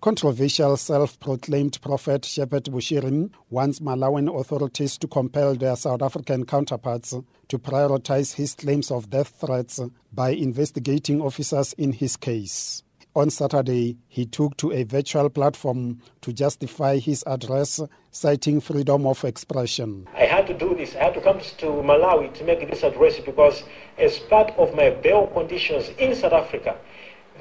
Controversial 0.00 0.76
self-proclaimed 0.76 1.80
prophet 1.80 2.24
Shepherd 2.24 2.64
Bushirin 2.64 3.30
wants 3.50 3.78
Malawian 3.78 4.28
authorities 4.40 4.98
to 4.98 5.06
compel 5.06 5.54
their 5.54 5.76
South 5.76 6.02
African 6.02 6.44
counterparts 6.44 7.14
to 7.48 7.58
prioritize 7.58 8.34
his 8.34 8.54
claims 8.54 8.90
of 8.90 9.10
death 9.10 9.34
threats 9.40 9.80
by 10.12 10.30
investigating 10.30 11.20
officers 11.20 11.74
in 11.74 11.92
his 11.92 12.16
case. 12.16 12.82
On 13.16 13.30
Saturday, 13.30 13.96
he 14.06 14.26
took 14.26 14.56
to 14.58 14.70
a 14.72 14.84
virtual 14.84 15.28
platform 15.30 15.98
to 16.20 16.32
justify 16.32 16.98
his 16.98 17.24
address, 17.26 17.80
citing 18.10 18.60
freedom 18.60 19.06
of 19.06 19.24
expression. 19.24 20.06
I 20.14 20.24
had 20.24 20.46
to 20.48 20.54
do 20.54 20.74
this. 20.74 20.94
I 20.94 21.04
had 21.04 21.14
to 21.14 21.20
come 21.20 21.40
to 21.40 21.66
Malawi 21.66 22.32
to 22.34 22.44
make 22.44 22.68
this 22.70 22.82
address 22.82 23.18
because, 23.18 23.64
as 23.98 24.18
part 24.18 24.50
of 24.58 24.74
my 24.74 24.90
bail 24.90 25.26
conditions 25.28 25.88
in 25.98 26.14
South 26.14 26.34
Africa, 26.34 26.76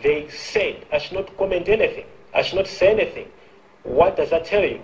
they 0.01 0.29
said 0.29 0.85
I 0.91 0.99
should 0.99 1.17
not 1.17 1.37
comment 1.37 1.67
anything. 1.67 2.05
I 2.33 2.41
should 2.41 2.57
not 2.57 2.67
say 2.67 2.91
anything. 2.91 3.27
What 3.83 4.15
does 4.15 4.29
that 4.29 4.45
tell 4.45 4.63
you? 4.63 4.81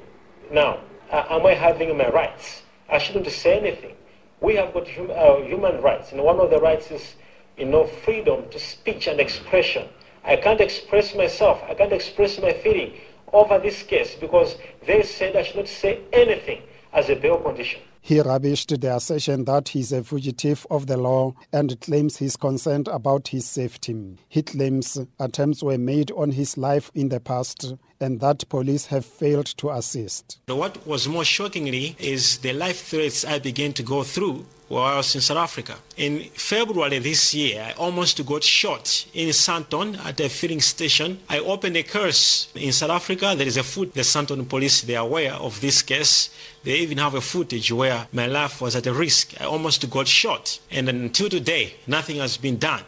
Now, 0.51 0.79
am 1.11 1.45
I 1.45 1.53
having 1.53 1.97
my 1.97 2.09
rights? 2.09 2.61
I 2.89 2.97
shouldn't 2.97 3.27
say 3.27 3.57
anything. 3.57 3.95
We 4.41 4.55
have 4.55 4.73
got 4.73 4.87
hum, 4.89 5.09
uh, 5.09 5.37
human 5.41 5.81
rights, 5.81 6.11
and 6.11 6.21
one 6.21 6.39
of 6.39 6.49
the 6.49 6.59
rights 6.59 6.91
is, 6.91 7.15
you 7.57 7.65
know, 7.65 7.85
freedom 7.85 8.49
to 8.49 8.59
speech 8.59 9.07
and 9.07 9.19
expression. 9.19 9.87
I 10.25 10.37
can't 10.37 10.61
express 10.61 11.15
myself, 11.15 11.61
I 11.69 11.73
can't 11.73 11.91
express 11.91 12.39
my 12.39 12.53
feeling 12.53 12.93
over 13.31 13.59
this 13.59 13.83
case 13.83 14.15
because 14.15 14.55
they 14.85 15.03
said 15.03 15.35
I 15.35 15.43
should 15.43 15.57
not 15.57 15.67
say 15.67 15.99
anything 16.13 16.61
as 16.93 17.09
a 17.09 17.15
bail 17.15 17.37
condition. 17.37 17.81
He 18.01 18.19
rubbished 18.19 18.81
the 18.81 18.95
assertion 18.95 19.45
that 19.45 19.69
he's 19.69 19.93
a 19.93 20.03
fugitive 20.03 20.67
of 20.69 20.87
the 20.87 20.97
law 20.97 21.33
and 21.53 21.79
claims 21.79 22.17
he's 22.17 22.35
concerned 22.35 22.89
about 22.89 23.29
his 23.29 23.45
safety. 23.45 24.17
He 24.27 24.43
claims 24.43 24.97
attempts 25.19 25.63
were 25.63 25.77
made 25.77 26.11
on 26.11 26.31
his 26.31 26.57
life 26.57 26.91
in 26.93 27.07
the 27.07 27.21
past 27.21 27.75
and 28.03 28.19
that 28.19 28.47
police 28.49 28.85
have 28.87 29.05
failed 29.05 29.45
to 29.57 29.71
assist. 29.71 30.39
What 30.47 30.85
was 30.85 31.07
more 31.07 31.25
shockingly 31.25 31.95
is 31.99 32.37
the 32.39 32.53
life 32.53 32.87
threats 32.87 33.25
I 33.25 33.39
began 33.39 33.73
to 33.73 33.83
go 33.83 34.03
through 34.03 34.45
while 34.67 34.93
I 34.93 34.97
was 34.97 35.15
in 35.15 35.21
South 35.21 35.37
Africa. 35.37 35.75
In 35.97 36.19
February 36.33 36.99
this 36.99 37.33
year, 37.33 37.63
I 37.69 37.71
almost 37.73 38.25
got 38.25 38.43
shot 38.43 39.05
in 39.13 39.29
Sandton 39.29 40.03
at 40.03 40.19
a 40.19 40.29
filling 40.29 40.61
station. 40.61 41.19
I 41.29 41.39
opened 41.39 41.77
a 41.77 41.83
curse 41.83 42.49
in 42.55 42.71
South 42.71 42.89
Africa. 42.89 43.35
There 43.37 43.47
is 43.47 43.57
a 43.57 43.63
foot. 43.63 43.93
The 43.93 44.01
Sandton 44.01 44.47
police, 44.49 44.81
they 44.81 44.95
are 44.95 45.05
aware 45.05 45.33
of 45.33 45.61
this 45.61 45.81
case. 45.81 46.29
They 46.63 46.77
even 46.79 46.97
have 46.97 47.13
a 47.13 47.21
footage 47.21 47.71
where 47.71 48.07
my 48.11 48.25
life 48.25 48.61
was 48.61 48.75
at 48.75 48.85
risk. 48.85 49.39
I 49.39 49.45
almost 49.45 49.87
got 49.89 50.07
shot. 50.07 50.59
And 50.71 50.89
until 50.89 51.29
today, 51.29 51.75
nothing 51.87 52.17
has 52.17 52.37
been 52.37 52.57
done. 52.57 52.83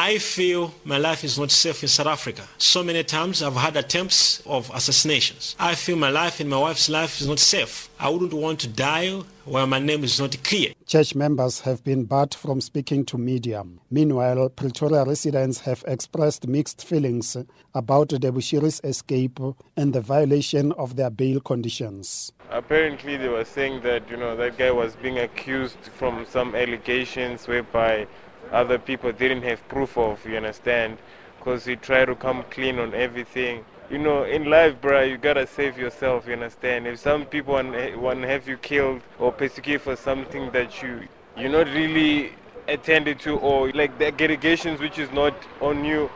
I 0.00 0.18
feel 0.18 0.72
my 0.84 0.96
life 0.96 1.24
is 1.24 1.40
not 1.40 1.50
safe 1.50 1.82
in 1.82 1.88
South 1.88 2.06
Africa. 2.06 2.42
So 2.56 2.84
many 2.84 3.02
times 3.02 3.42
I've 3.42 3.56
had 3.56 3.76
attempts 3.76 4.40
of 4.46 4.70
assassinations. 4.72 5.56
I 5.58 5.74
feel 5.74 5.96
my 5.96 6.08
life 6.08 6.38
and 6.38 6.48
my 6.48 6.56
wife's 6.56 6.88
life 6.88 7.20
is 7.20 7.26
not 7.26 7.40
safe. 7.40 7.90
I 7.98 8.08
wouldn't 8.08 8.32
want 8.32 8.60
to 8.60 8.68
die 8.68 9.22
while 9.44 9.66
my 9.66 9.80
name 9.80 10.04
is 10.04 10.20
not 10.20 10.40
clear. 10.44 10.72
Church 10.86 11.16
members 11.16 11.58
have 11.62 11.82
been 11.82 12.04
barred 12.04 12.32
from 12.32 12.60
speaking 12.60 13.04
to 13.06 13.18
media. 13.18 13.64
Meanwhile, 13.90 14.50
Pretoria 14.50 15.04
residents 15.04 15.58
have 15.62 15.82
expressed 15.88 16.46
mixed 16.46 16.84
feelings 16.86 17.36
about 17.74 18.10
the 18.10 18.18
Bushiri's 18.20 18.80
escape 18.84 19.40
and 19.76 19.92
the 19.92 20.00
violation 20.00 20.70
of 20.72 20.94
their 20.94 21.10
bail 21.10 21.40
conditions. 21.40 22.30
Apparently, 22.50 23.16
they 23.16 23.28
were 23.28 23.44
saying 23.44 23.82
that, 23.82 24.08
you 24.08 24.16
know, 24.16 24.36
that 24.36 24.56
guy 24.58 24.70
was 24.70 24.94
being 24.94 25.18
accused 25.18 25.78
from 25.96 26.24
some 26.30 26.54
allegations 26.54 27.48
whereby 27.48 28.06
other 28.52 28.78
people 28.78 29.12
didn't 29.12 29.42
have 29.42 29.66
proof 29.68 29.96
of, 29.98 30.24
you 30.26 30.36
understand? 30.36 30.98
Because 31.38 31.64
he 31.64 31.76
try 31.76 32.04
to 32.04 32.14
come 32.14 32.44
clean 32.50 32.78
on 32.78 32.94
everything. 32.94 33.64
You 33.90 33.98
know, 33.98 34.24
in 34.24 34.44
life, 34.50 34.80
bro, 34.80 35.02
you 35.02 35.16
gotta 35.16 35.46
save 35.46 35.78
yourself, 35.78 36.26
you 36.26 36.34
understand? 36.34 36.86
If 36.86 36.98
some 36.98 37.24
people 37.24 37.54
want, 37.54 37.98
want 37.98 38.22
to 38.22 38.28
have 38.28 38.46
you 38.46 38.56
killed 38.58 39.00
or 39.18 39.32
persecuted 39.32 39.82
for 39.82 39.96
something 39.96 40.50
that 40.50 40.82
you, 40.82 41.08
you're 41.36 41.50
not 41.50 41.66
really 41.68 42.32
attended 42.66 43.18
to 43.20 43.38
or 43.38 43.70
like 43.72 43.98
the 43.98 44.08
allegations 44.08 44.78
which 44.80 44.98
is 44.98 45.10
not 45.12 45.34
on 45.60 45.84
you, 45.84 46.10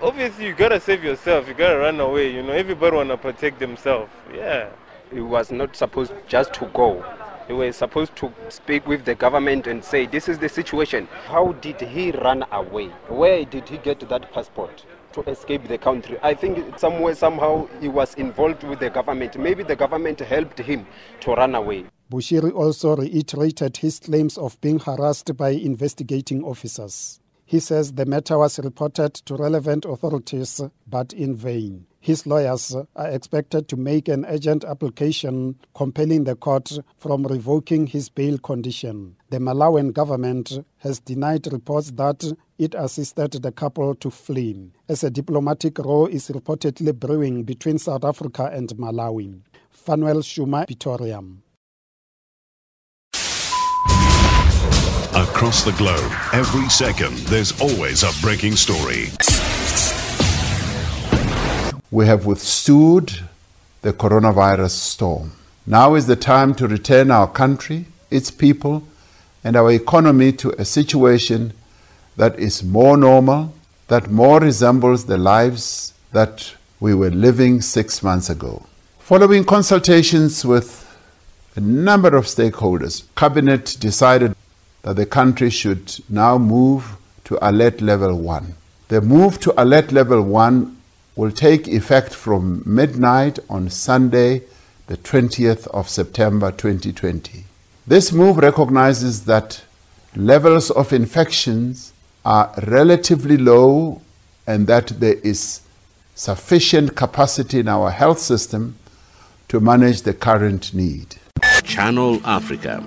obviously 0.00 0.46
you 0.46 0.54
gotta 0.54 0.80
save 0.80 1.04
yourself, 1.04 1.46
you 1.46 1.54
gotta 1.54 1.76
run 1.76 2.00
away, 2.00 2.32
you 2.32 2.42
know, 2.42 2.52
everybody 2.52 2.96
wanna 2.96 3.16
protect 3.16 3.58
themselves, 3.58 4.10
yeah. 4.34 4.70
It 5.12 5.20
was 5.20 5.50
not 5.50 5.76
supposed 5.76 6.12
just 6.26 6.54
to 6.54 6.66
go 6.66 7.04
they 7.50 7.56
were 7.56 7.72
supposed 7.72 8.14
to 8.14 8.32
speak 8.48 8.86
with 8.86 9.04
the 9.04 9.14
government 9.16 9.66
and 9.66 9.84
say, 9.84 10.06
this 10.06 10.28
is 10.28 10.38
the 10.38 10.48
situation. 10.48 11.08
How 11.26 11.50
did 11.54 11.80
he 11.80 12.12
run 12.12 12.44
away? 12.52 12.86
Where 13.08 13.44
did 13.44 13.68
he 13.68 13.78
get 13.78 14.08
that 14.08 14.32
passport? 14.32 14.86
to 15.12 15.22
escape 15.28 15.66
the 15.66 15.76
country. 15.76 16.16
I 16.22 16.34
think 16.34 16.78
somewhere, 16.78 17.16
somehow, 17.16 17.66
he 17.80 17.88
was 17.88 18.14
involved 18.14 18.62
with 18.62 18.78
the 18.78 18.90
government. 18.90 19.36
Maybe 19.36 19.64
the 19.64 19.74
government 19.74 20.20
helped 20.20 20.60
him 20.60 20.86
to 21.22 21.32
run 21.32 21.56
away. 21.56 21.86
Bushiri 22.12 22.54
also 22.54 22.94
reiterated 22.94 23.78
his 23.78 23.98
claims 23.98 24.38
of 24.38 24.60
being 24.60 24.78
harassed 24.78 25.36
by 25.36 25.48
investigating 25.48 26.44
officers. 26.44 27.18
He 27.44 27.58
says 27.58 27.94
the 27.94 28.06
matter 28.06 28.38
was 28.38 28.60
reported 28.60 29.14
to 29.14 29.34
relevant 29.34 29.84
authorities, 29.84 30.60
but 30.86 31.12
in 31.12 31.34
vain. 31.34 31.86
His 32.02 32.26
lawyers 32.26 32.74
are 32.96 33.10
expected 33.10 33.68
to 33.68 33.76
make 33.76 34.08
an 34.08 34.24
urgent 34.24 34.64
application 34.64 35.56
compelling 35.74 36.24
the 36.24 36.34
court 36.34 36.78
from 36.96 37.26
revoking 37.26 37.86
his 37.86 38.08
bail 38.08 38.38
condition. 38.38 39.16
The 39.28 39.36
Malawian 39.36 39.92
government 39.92 40.64
has 40.78 40.98
denied 40.98 41.52
reports 41.52 41.90
that 41.92 42.24
it 42.58 42.74
assisted 42.74 43.32
the 43.32 43.52
couple 43.52 43.94
to 43.96 44.10
flee, 44.10 44.70
as 44.88 45.04
a 45.04 45.10
diplomatic 45.10 45.78
row 45.78 46.06
is 46.06 46.28
reportedly 46.28 46.98
brewing 46.98 47.42
between 47.42 47.78
South 47.78 48.04
Africa 48.04 48.50
and 48.50 48.70
Malawi. 48.70 49.38
Fanuel 49.70 50.22
Shuma, 50.22 50.66
Pretoria. 50.66 51.20
Across 55.12 55.64
the 55.64 55.72
globe, 55.72 56.12
every 56.32 56.68
second, 56.70 57.16
there's 57.28 57.60
always 57.60 58.04
a 58.04 58.22
breaking 58.22 58.56
story. 58.56 59.08
We 61.92 62.06
have 62.06 62.24
withstood 62.24 63.20
the 63.82 63.92
coronavirus 63.92 64.70
storm. 64.70 65.32
Now 65.66 65.96
is 65.96 66.06
the 66.06 66.14
time 66.14 66.54
to 66.54 66.68
return 66.68 67.10
our 67.10 67.26
country, 67.26 67.86
its 68.10 68.30
people, 68.30 68.84
and 69.42 69.56
our 69.56 69.72
economy 69.72 70.30
to 70.32 70.50
a 70.50 70.64
situation 70.64 71.52
that 72.16 72.38
is 72.38 72.62
more 72.62 72.96
normal, 72.96 73.54
that 73.88 74.08
more 74.08 74.38
resembles 74.38 75.06
the 75.06 75.18
lives 75.18 75.94
that 76.12 76.54
we 76.78 76.94
were 76.94 77.10
living 77.10 77.60
six 77.60 78.04
months 78.04 78.30
ago. 78.30 78.66
Following 79.00 79.44
consultations 79.44 80.44
with 80.44 80.86
a 81.56 81.60
number 81.60 82.14
of 82.16 82.26
stakeholders, 82.26 83.02
Cabinet 83.16 83.76
decided 83.80 84.36
that 84.82 84.94
the 84.94 85.06
country 85.06 85.50
should 85.50 85.98
now 86.08 86.38
move 86.38 86.96
to 87.24 87.36
alert 87.42 87.80
level 87.80 88.16
1. 88.16 88.54
The 88.88 89.00
move 89.00 89.40
to 89.40 89.60
alert 89.60 89.90
level 89.90 90.22
1 90.22 90.76
will 91.20 91.30
take 91.30 91.68
effect 91.68 92.14
from 92.14 92.62
midnight 92.64 93.38
on 93.50 93.68
Sunday, 93.68 94.40
the 94.86 94.96
20th 94.96 95.66
of 95.66 95.86
September 95.86 96.50
2020. 96.50 97.44
This 97.86 98.10
move 98.10 98.38
recognizes 98.38 99.26
that 99.26 99.62
levels 100.16 100.70
of 100.70 100.94
infections 100.94 101.92
are 102.24 102.50
relatively 102.66 103.36
low 103.36 104.00
and 104.46 104.66
that 104.66 104.86
there 104.98 105.18
is 105.22 105.60
sufficient 106.14 106.96
capacity 106.96 107.60
in 107.60 107.68
our 107.68 107.90
health 107.90 108.18
system 108.18 108.78
to 109.48 109.60
manage 109.60 110.00
the 110.00 110.14
current 110.14 110.72
need. 110.72 111.16
Channel 111.64 112.18
Africa. 112.24 112.82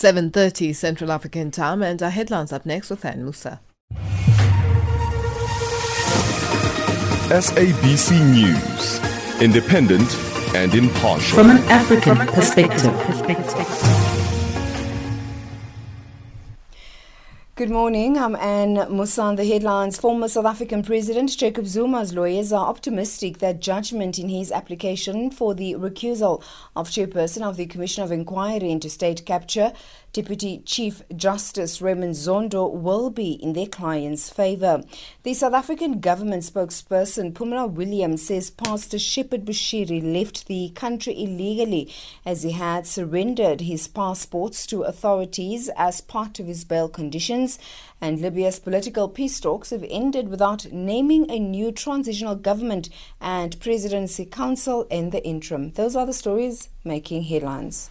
It's 0.00 0.04
7.30 0.04 0.76
Central 0.76 1.10
African 1.10 1.50
time 1.50 1.82
and 1.82 2.00
our 2.00 2.10
headlines 2.10 2.52
up 2.52 2.64
next 2.64 2.88
with 2.88 3.04
Ann 3.04 3.24
Musa. 3.24 3.60
SABC 7.30 8.12
News, 8.32 9.42
independent 9.42 10.14
and 10.54 10.72
impartial. 10.72 11.36
From 11.36 11.50
an 11.50 11.58
African 11.64 12.16
perspective. 12.28 14.07
Good 17.58 17.70
morning. 17.70 18.16
I'm 18.16 18.36
Anne 18.36 18.86
Musa 18.88 19.20
on 19.20 19.34
the 19.34 19.44
headlines. 19.44 19.98
Former 19.98 20.28
South 20.28 20.44
African 20.44 20.84
President 20.84 21.36
Jacob 21.36 21.64
Zuma's 21.64 22.14
lawyers 22.14 22.52
are 22.52 22.68
optimistic 22.68 23.38
that 23.38 23.58
judgment 23.58 24.16
in 24.16 24.28
his 24.28 24.52
application 24.52 25.32
for 25.32 25.56
the 25.56 25.74
recusal 25.74 26.40
of 26.76 26.88
chairperson 26.88 27.42
of 27.42 27.56
the 27.56 27.66
Commission 27.66 28.04
of 28.04 28.12
Inquiry 28.12 28.70
into 28.70 28.88
State 28.88 29.26
Capture 29.26 29.72
Deputy 30.18 30.62
Chief 30.66 31.00
Justice 31.14 31.80
Raymond 31.80 32.14
Zondo 32.14 32.68
will 32.68 33.08
be 33.08 33.34
in 33.34 33.52
their 33.52 33.68
client's 33.68 34.28
favour. 34.28 34.82
The 35.22 35.32
South 35.32 35.54
African 35.54 36.00
government 36.00 36.42
spokesperson 36.42 37.34
Pumla 37.34 37.70
Williams 37.70 38.26
says 38.26 38.50
Pastor 38.50 38.98
Shepherd 38.98 39.44
Bushiri 39.44 40.02
left 40.02 40.48
the 40.48 40.70
country 40.70 41.22
illegally 41.22 41.94
as 42.26 42.42
he 42.42 42.50
had 42.50 42.84
surrendered 42.84 43.60
his 43.60 43.86
passports 43.86 44.66
to 44.66 44.82
authorities 44.82 45.70
as 45.76 46.00
part 46.00 46.40
of 46.40 46.48
his 46.48 46.64
bail 46.64 46.88
conditions. 46.88 47.60
And 48.00 48.18
Libya's 48.18 48.58
political 48.58 49.08
peace 49.08 49.38
talks 49.38 49.70
have 49.70 49.84
ended 49.88 50.30
without 50.30 50.72
naming 50.72 51.30
a 51.30 51.38
new 51.38 51.70
transitional 51.70 52.34
government 52.34 52.88
and 53.20 53.60
presidency 53.60 54.24
council 54.24 54.82
in 54.90 55.10
the 55.10 55.24
interim. 55.24 55.70
Those 55.74 55.94
are 55.94 56.06
the 56.06 56.12
stories 56.12 56.70
making 56.82 57.22
headlines. 57.22 57.90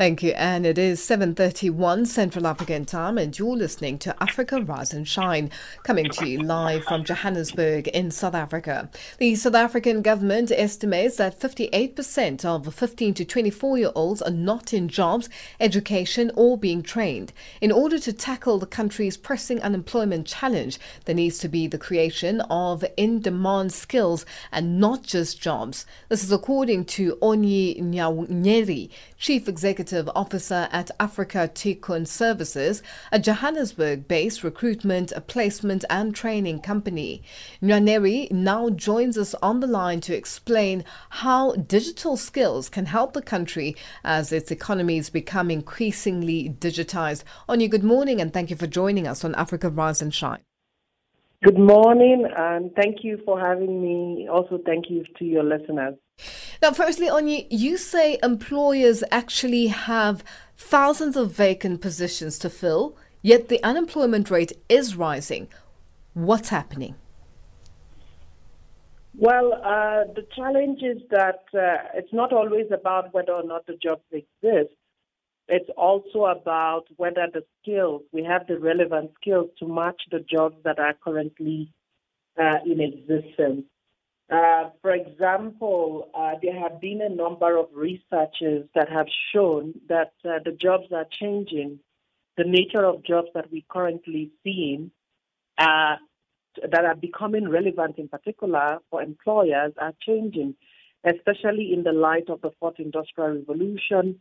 Thank 0.00 0.22
you, 0.22 0.30
and 0.30 0.64
it 0.64 0.78
is 0.78 0.98
7.31 0.98 2.06
Central 2.06 2.46
African 2.46 2.86
time, 2.86 3.18
and 3.18 3.38
you're 3.38 3.54
listening 3.54 3.98
to 3.98 4.16
Africa 4.18 4.62
Rise 4.62 4.94
and 4.94 5.06
Shine, 5.06 5.50
coming 5.82 6.08
to 6.08 6.26
you 6.26 6.42
live 6.42 6.84
from 6.84 7.04
Johannesburg 7.04 7.86
in 7.88 8.10
South 8.10 8.34
Africa. 8.34 8.88
The 9.18 9.34
South 9.34 9.54
African 9.54 10.00
government 10.00 10.52
estimates 10.52 11.18
that 11.18 11.38
58% 11.38 12.46
of 12.46 12.74
15 12.74 13.12
to 13.12 13.26
24-year-olds 13.26 14.22
are 14.22 14.30
not 14.30 14.72
in 14.72 14.88
jobs, 14.88 15.28
education, 15.60 16.30
or 16.34 16.56
being 16.56 16.82
trained. 16.82 17.34
In 17.60 17.70
order 17.70 17.98
to 17.98 18.12
tackle 18.14 18.58
the 18.58 18.64
country's 18.64 19.18
pressing 19.18 19.60
unemployment 19.60 20.26
challenge, 20.26 20.78
there 21.04 21.14
needs 21.14 21.36
to 21.40 21.48
be 21.50 21.66
the 21.66 21.76
creation 21.76 22.40
of 22.48 22.86
in-demand 22.96 23.74
skills 23.74 24.24
and 24.50 24.80
not 24.80 25.02
just 25.02 25.42
jobs. 25.42 25.84
This 26.08 26.24
is 26.24 26.32
according 26.32 26.86
to 26.86 27.16
Onyi 27.16 27.82
Nwaneri, 27.82 28.88
Chief 29.18 29.46
Executive 29.46 29.89
Officer 29.92 30.68
at 30.70 30.90
Africa 30.98 31.50
Tikkun 31.52 32.06
Services, 32.06 32.82
a 33.12 33.18
Johannesburg 33.18 34.06
based 34.08 34.44
recruitment, 34.44 35.12
placement, 35.26 35.84
and 35.90 36.14
training 36.14 36.60
company. 36.60 37.22
Nwaneri 37.62 38.30
now 38.30 38.70
joins 38.70 39.18
us 39.18 39.34
on 39.42 39.60
the 39.60 39.66
line 39.66 40.00
to 40.02 40.16
explain 40.16 40.84
how 41.10 41.52
digital 41.52 42.16
skills 42.16 42.68
can 42.68 42.86
help 42.86 43.12
the 43.12 43.22
country 43.22 43.76
as 44.04 44.32
its 44.32 44.50
economies 44.50 45.10
become 45.10 45.50
increasingly 45.50 46.48
digitized. 46.48 47.24
Onyi, 47.48 47.68
good 47.68 47.84
morning, 47.84 48.20
and 48.20 48.32
thank 48.32 48.50
you 48.50 48.56
for 48.56 48.66
joining 48.66 49.06
us 49.06 49.24
on 49.24 49.34
Africa 49.34 49.68
Rise 49.68 50.00
and 50.00 50.14
Shine. 50.14 50.42
Good 51.42 51.58
morning, 51.58 52.26
and 52.36 52.70
thank 52.74 53.02
you 53.02 53.18
for 53.24 53.40
having 53.40 53.80
me. 53.82 54.28
Also, 54.28 54.58
thank 54.66 54.90
you 54.90 55.04
to 55.18 55.24
your 55.24 55.42
listeners. 55.42 55.94
Now, 56.62 56.72
firstly, 56.72 57.08
Onyi, 57.08 57.46
you 57.50 57.76
say 57.76 58.18
employers 58.22 59.02
actually 59.10 59.68
have 59.68 60.22
thousands 60.56 61.16
of 61.16 61.32
vacant 61.32 61.80
positions 61.80 62.38
to 62.40 62.50
fill, 62.50 62.96
yet 63.22 63.48
the 63.48 63.62
unemployment 63.62 64.30
rate 64.30 64.52
is 64.68 64.96
rising. 64.96 65.48
What's 66.14 66.50
happening? 66.50 66.96
Well, 69.18 69.52
uh, 69.54 70.12
the 70.14 70.26
challenge 70.34 70.82
is 70.82 71.02
that 71.10 71.44
uh, 71.52 71.88
it's 71.94 72.12
not 72.12 72.32
always 72.32 72.66
about 72.72 73.12
whether 73.12 73.32
or 73.32 73.42
not 73.42 73.66
the 73.66 73.76
jobs 73.76 74.04
exist. 74.12 74.74
It's 75.48 75.68
also 75.76 76.26
about 76.26 76.84
whether 76.96 77.26
the 77.32 77.42
skills, 77.60 78.02
we 78.12 78.22
have 78.22 78.46
the 78.46 78.58
relevant 78.58 79.10
skills 79.20 79.50
to 79.58 79.66
match 79.66 80.00
the 80.10 80.20
jobs 80.20 80.56
that 80.64 80.78
are 80.78 80.94
currently 81.04 81.72
uh, 82.40 82.58
in 82.64 82.80
existence. 82.80 83.64
Uh, 84.30 84.70
for 84.80 84.92
example, 84.92 86.08
uh, 86.14 86.34
there 86.40 86.56
have 86.56 86.80
been 86.80 87.00
a 87.02 87.08
number 87.08 87.56
of 87.56 87.66
researchers 87.74 88.64
that 88.76 88.88
have 88.88 89.08
shown 89.34 89.74
that 89.88 90.12
uh, 90.24 90.38
the 90.44 90.52
jobs 90.52 90.86
are 90.92 91.06
changing. 91.10 91.80
The 92.36 92.44
nature 92.44 92.84
of 92.84 93.02
jobs 93.02 93.28
that 93.34 93.50
we 93.50 93.64
currently 93.68 94.30
seeing 94.44 94.92
uh, 95.58 95.96
that 96.62 96.84
are 96.84 96.94
becoming 96.94 97.48
relevant 97.48 97.98
in 97.98 98.06
particular 98.06 98.78
for 98.88 99.02
employers 99.02 99.72
are 99.78 99.94
changing, 100.00 100.54
especially 101.04 101.72
in 101.72 101.82
the 101.82 101.92
light 101.92 102.30
of 102.30 102.40
the 102.40 102.52
fourth 102.60 102.78
industrial 102.78 103.30
revolution. 103.30 104.20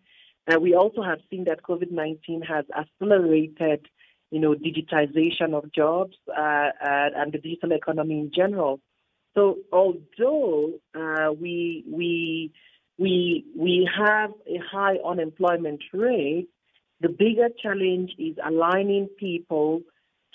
Uh, 0.51 0.59
we 0.59 0.73
also 0.73 1.03
have 1.03 1.19
seen 1.29 1.43
that 1.43 1.61
COVID-19 1.61 2.47
has 2.47 2.65
accelerated, 2.75 3.85
you 4.31 4.39
know, 4.39 4.55
digitization 4.55 5.53
of 5.53 5.71
jobs 5.71 6.17
and 6.35 7.31
the 7.31 7.37
digital 7.37 7.73
economy 7.73 8.19
in 8.19 8.31
general. 8.35 8.81
So 9.35 9.57
although 9.71 10.73
uh, 10.95 11.31
we 11.39 11.83
we 11.87 12.51
we 12.97 13.45
we 13.55 13.89
have 13.97 14.31
a 14.47 14.59
high 14.71 14.97
unemployment 15.05 15.81
rate, 15.93 16.49
the 17.01 17.09
bigger 17.09 17.49
challenge 17.61 18.11
is 18.17 18.35
aligning 18.45 19.07
people 19.17 19.81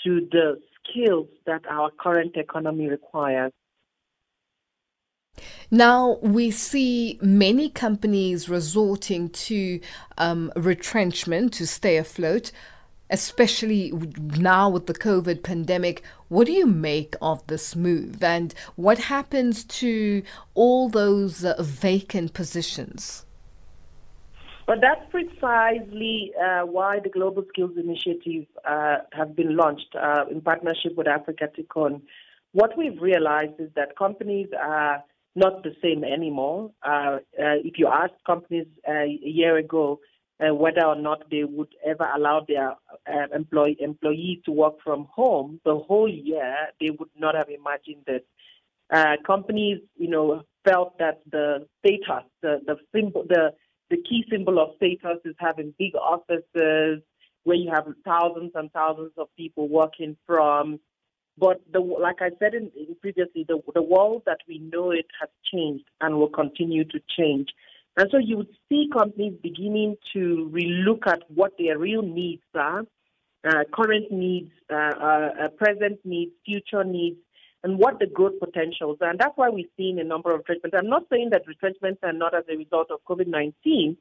to 0.04 0.28
the 0.30 0.61
skills 0.83 1.28
that 1.46 1.62
our 1.68 1.90
current 1.90 2.37
economy 2.37 2.88
requires. 2.88 3.52
Now, 5.70 6.18
we 6.22 6.50
see 6.50 7.18
many 7.20 7.68
companies 7.68 8.48
resorting 8.48 9.30
to 9.30 9.80
um, 10.18 10.53
retrenchment 10.55 11.53
to 11.55 11.66
stay 11.66 11.97
afloat. 11.97 12.53
Especially 13.11 13.92
now 14.36 14.68
with 14.68 14.86
the 14.86 14.94
COVID 14.94 15.42
pandemic. 15.42 16.02
What 16.28 16.46
do 16.46 16.52
you 16.52 16.66
make 16.66 17.14
of 17.20 17.46
this 17.46 17.76
move, 17.76 18.22
and 18.22 18.55
what 18.76 18.98
happens 18.98 19.64
to 19.64 20.22
all 20.55 20.88
those 20.88 21.44
uh, 21.44 21.55
vacant 21.61 22.32
positions? 22.32 23.26
But 24.66 24.78
that's 24.80 25.02
precisely 25.11 26.32
uh, 26.42 26.62
why 26.62 26.98
the 27.00 27.11
Global 27.11 27.44
Skills 27.50 27.72
Initiative 27.76 28.46
uh, 28.66 28.96
has 29.12 29.28
been 29.28 29.57
launched 29.57 29.94
uh, 29.94 30.24
in 30.30 30.40
partnership 30.40 30.96
with 30.96 31.07
Africa 31.07 31.50
Tikkun. 31.55 32.00
What 32.52 32.76
we've 32.78 33.00
realized 33.00 33.61
is 33.61 33.68
that 33.76 33.98
companies 33.98 34.48
are 34.59 35.05
not 35.36 35.62
the 35.64 35.74
same 35.82 36.05
anymore. 36.05 36.70
Uh, 36.82 37.18
uh, 37.38 37.61
if 37.62 37.78
you 37.78 37.88
asked 37.88 38.14
companies 38.26 38.66
a 38.88 39.18
year 39.20 39.59
ago 39.59 40.00
Uh, 40.41 40.53
whether 40.53 40.85
or 40.85 40.97
not 40.97 41.22
they 41.30 41.45
would 41.45 41.72
ever 41.87 42.09
allow 42.16 42.45
their 42.49 42.70
uh, 43.07 43.26
employee, 43.32 43.76
employees 43.78 44.39
to 44.45 44.51
work 44.51 44.74
from 44.82 45.07
home 45.12 45.61
the 45.64 45.76
whole 45.76 46.09
year, 46.09 46.57
they 46.80 46.91
would 46.91 47.09
not 47.16 47.37
have 47.37 47.49
imagined 47.49 48.03
it. 48.09 48.26
Uh, 48.93 49.14
companies, 49.24 49.78
you 49.97 50.09
know, 50.09 50.43
felt 50.64 50.99
that 50.99 51.20
the 51.30 51.64
status, 51.78 52.24
the 52.43 52.61
the 52.66 52.76
symbol, 52.93 53.24
the 53.28 53.53
the 53.91 53.97
key 53.97 54.24
symbol 54.28 54.59
of 54.59 54.70
status 54.76 55.18
is 55.24 55.37
having 55.39 55.72
big 55.78 55.95
offices 55.95 57.01
where 57.45 57.57
you 57.57 57.70
have 57.72 57.87
thousands 58.05 58.51
and 58.55 58.72
thousands 58.72 59.12
of 59.16 59.28
people 59.37 59.68
working 59.68 60.16
from. 60.26 60.80
But 61.37 61.61
the, 61.72 61.80
like 61.80 62.20
I 62.20 62.30
said 62.39 62.55
in, 62.55 62.70
in 62.76 62.97
previously, 63.01 63.45
the, 63.47 63.61
the 63.74 63.82
world 63.82 64.22
that 64.26 64.39
we 64.49 64.59
know 64.59 64.91
it 64.91 65.07
has 65.20 65.28
changed 65.53 65.85
and 66.01 66.16
will 66.16 66.28
continue 66.28 66.85
to 66.85 67.01
change. 67.16 67.51
And 67.97 68.09
so 68.11 68.18
you 68.18 68.36
would 68.38 68.55
see 68.68 68.88
companies 68.92 69.34
beginning 69.42 69.97
to 70.12 70.51
relook 70.53 71.07
at 71.07 71.22
what 71.28 71.53
their 71.59 71.78
real 71.78 72.03
needs 72.03 72.42
are, 72.55 72.84
uh, 73.45 73.64
current 73.72 74.11
needs, 74.11 74.51
uh, 74.72 74.74
uh, 74.74 75.30
uh 75.45 75.49
present 75.57 76.01
needs, 76.05 76.32
future 76.45 76.82
needs, 76.82 77.18
and 77.62 77.78
what 77.78 77.99
the 77.99 78.07
growth 78.07 78.38
potentials 78.40 78.99
are. 79.01 79.11
And 79.11 79.18
that's 79.18 79.36
why 79.36 79.49
we've 79.49 79.70
seen 79.76 79.99
a 79.99 80.05
number 80.05 80.34
of 80.34 80.40
retrenchments. 80.40 80.76
I'm 80.78 80.88
not 80.88 81.05
saying 81.11 81.30
that 81.30 81.47
retrenchments 81.47 82.01
are 82.03 82.12
not 82.12 82.34
as 82.34 82.45
a 82.51 82.57
result 82.57 82.90
of 82.90 83.01
COVID 83.09 83.26
19 83.26 83.97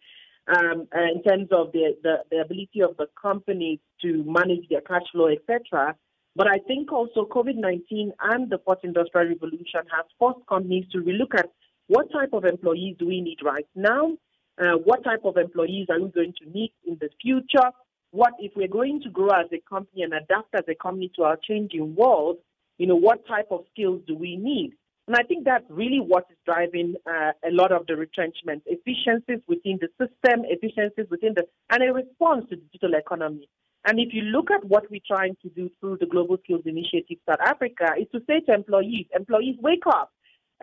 um, 0.48 0.88
uh, 0.94 1.02
in 1.16 1.24
terms 1.24 1.48
of 1.52 1.72
the, 1.72 1.96
the, 2.04 2.18
the, 2.30 2.42
ability 2.42 2.82
of 2.82 2.98
the 2.98 3.08
companies 3.20 3.80
to 4.02 4.24
manage 4.26 4.68
their 4.70 4.82
cash 4.82 5.04
flow, 5.12 5.30
etc. 5.30 5.96
But 6.36 6.48
I 6.48 6.58
think 6.68 6.92
also 6.92 7.26
COVID 7.26 7.56
19 7.56 8.12
and 8.22 8.50
the 8.50 8.60
fourth 8.66 8.80
industrial 8.84 9.30
revolution 9.30 9.82
has 9.96 10.06
forced 10.20 10.46
companies 10.48 10.86
to 10.92 10.98
relook 10.98 11.38
at 11.38 11.50
what 11.94 12.12
type 12.12 12.34
of 12.34 12.46
employees 12.46 12.96
do 13.00 13.06
we 13.08 13.22
need 13.22 13.40
right 13.44 13.68
now? 13.76 14.04
Uh, 14.62 14.78
what 14.84 15.04
type 15.04 15.24
of 15.26 15.38
employees 15.38 15.88
are 15.90 16.00
we 16.00 16.10
going 16.10 16.34
to 16.42 16.50
need 16.50 16.74
in 16.86 16.98
the 17.02 17.10
future? 17.22 17.70
What 18.12 18.34
if 18.40 18.52
we're 18.56 18.68
going 18.68 19.02
to 19.04 19.10
grow 19.10 19.30
as 19.44 19.50
a 19.52 19.62
company 19.68 20.04
and 20.04 20.14
adapt 20.14 20.54
as 20.56 20.66
a 20.68 20.76
company 20.76 21.12
to 21.16 21.24
our 21.24 21.38
changing 21.48 21.96
world? 21.96 22.38
you 22.78 22.88
know, 22.88 22.96
what 22.96 23.26
type 23.28 23.48
of 23.52 23.66
skills 23.72 24.02
do 24.08 24.16
we 24.16 24.36
need? 24.36 24.74
And 25.08 25.16
I 25.18 25.24
think 25.24 25.44
that's 25.44 25.66
really 25.70 26.00
what 26.00 26.26
is 26.32 26.38
driving 26.46 26.96
uh, 27.06 27.32
a 27.46 27.52
lot 27.52 27.72
of 27.72 27.86
the 27.88 27.96
retrenchment, 27.96 28.64
efficiencies 28.66 29.44
within 29.48 29.80
the 29.82 29.90
system, 30.00 30.46
efficiencies 30.46 31.06
within 31.10 31.34
the, 31.36 31.44
and 31.70 31.84
a 31.84 31.94
response 31.94 32.46
to 32.50 32.56
digital 32.56 32.94
economy. 32.96 33.50
And 33.86 34.00
if 34.00 34.14
you 34.14 34.22
look 34.22 34.50
at 34.50 34.64
what 34.64 34.90
we're 34.90 35.02
trying 35.06 35.36
to 35.42 35.50
do 35.50 35.70
through 35.80 35.98
the 36.00 36.06
Global 36.06 36.38
Skills 36.44 36.62
Initiative 36.66 37.18
South 37.30 37.42
Africa, 37.46 37.96
is 38.00 38.08
to 38.14 38.22
say 38.26 38.40
to 38.42 38.54
employees, 38.54 39.08
employees, 39.14 39.58
wake 39.62 39.86
up. 39.88 40.12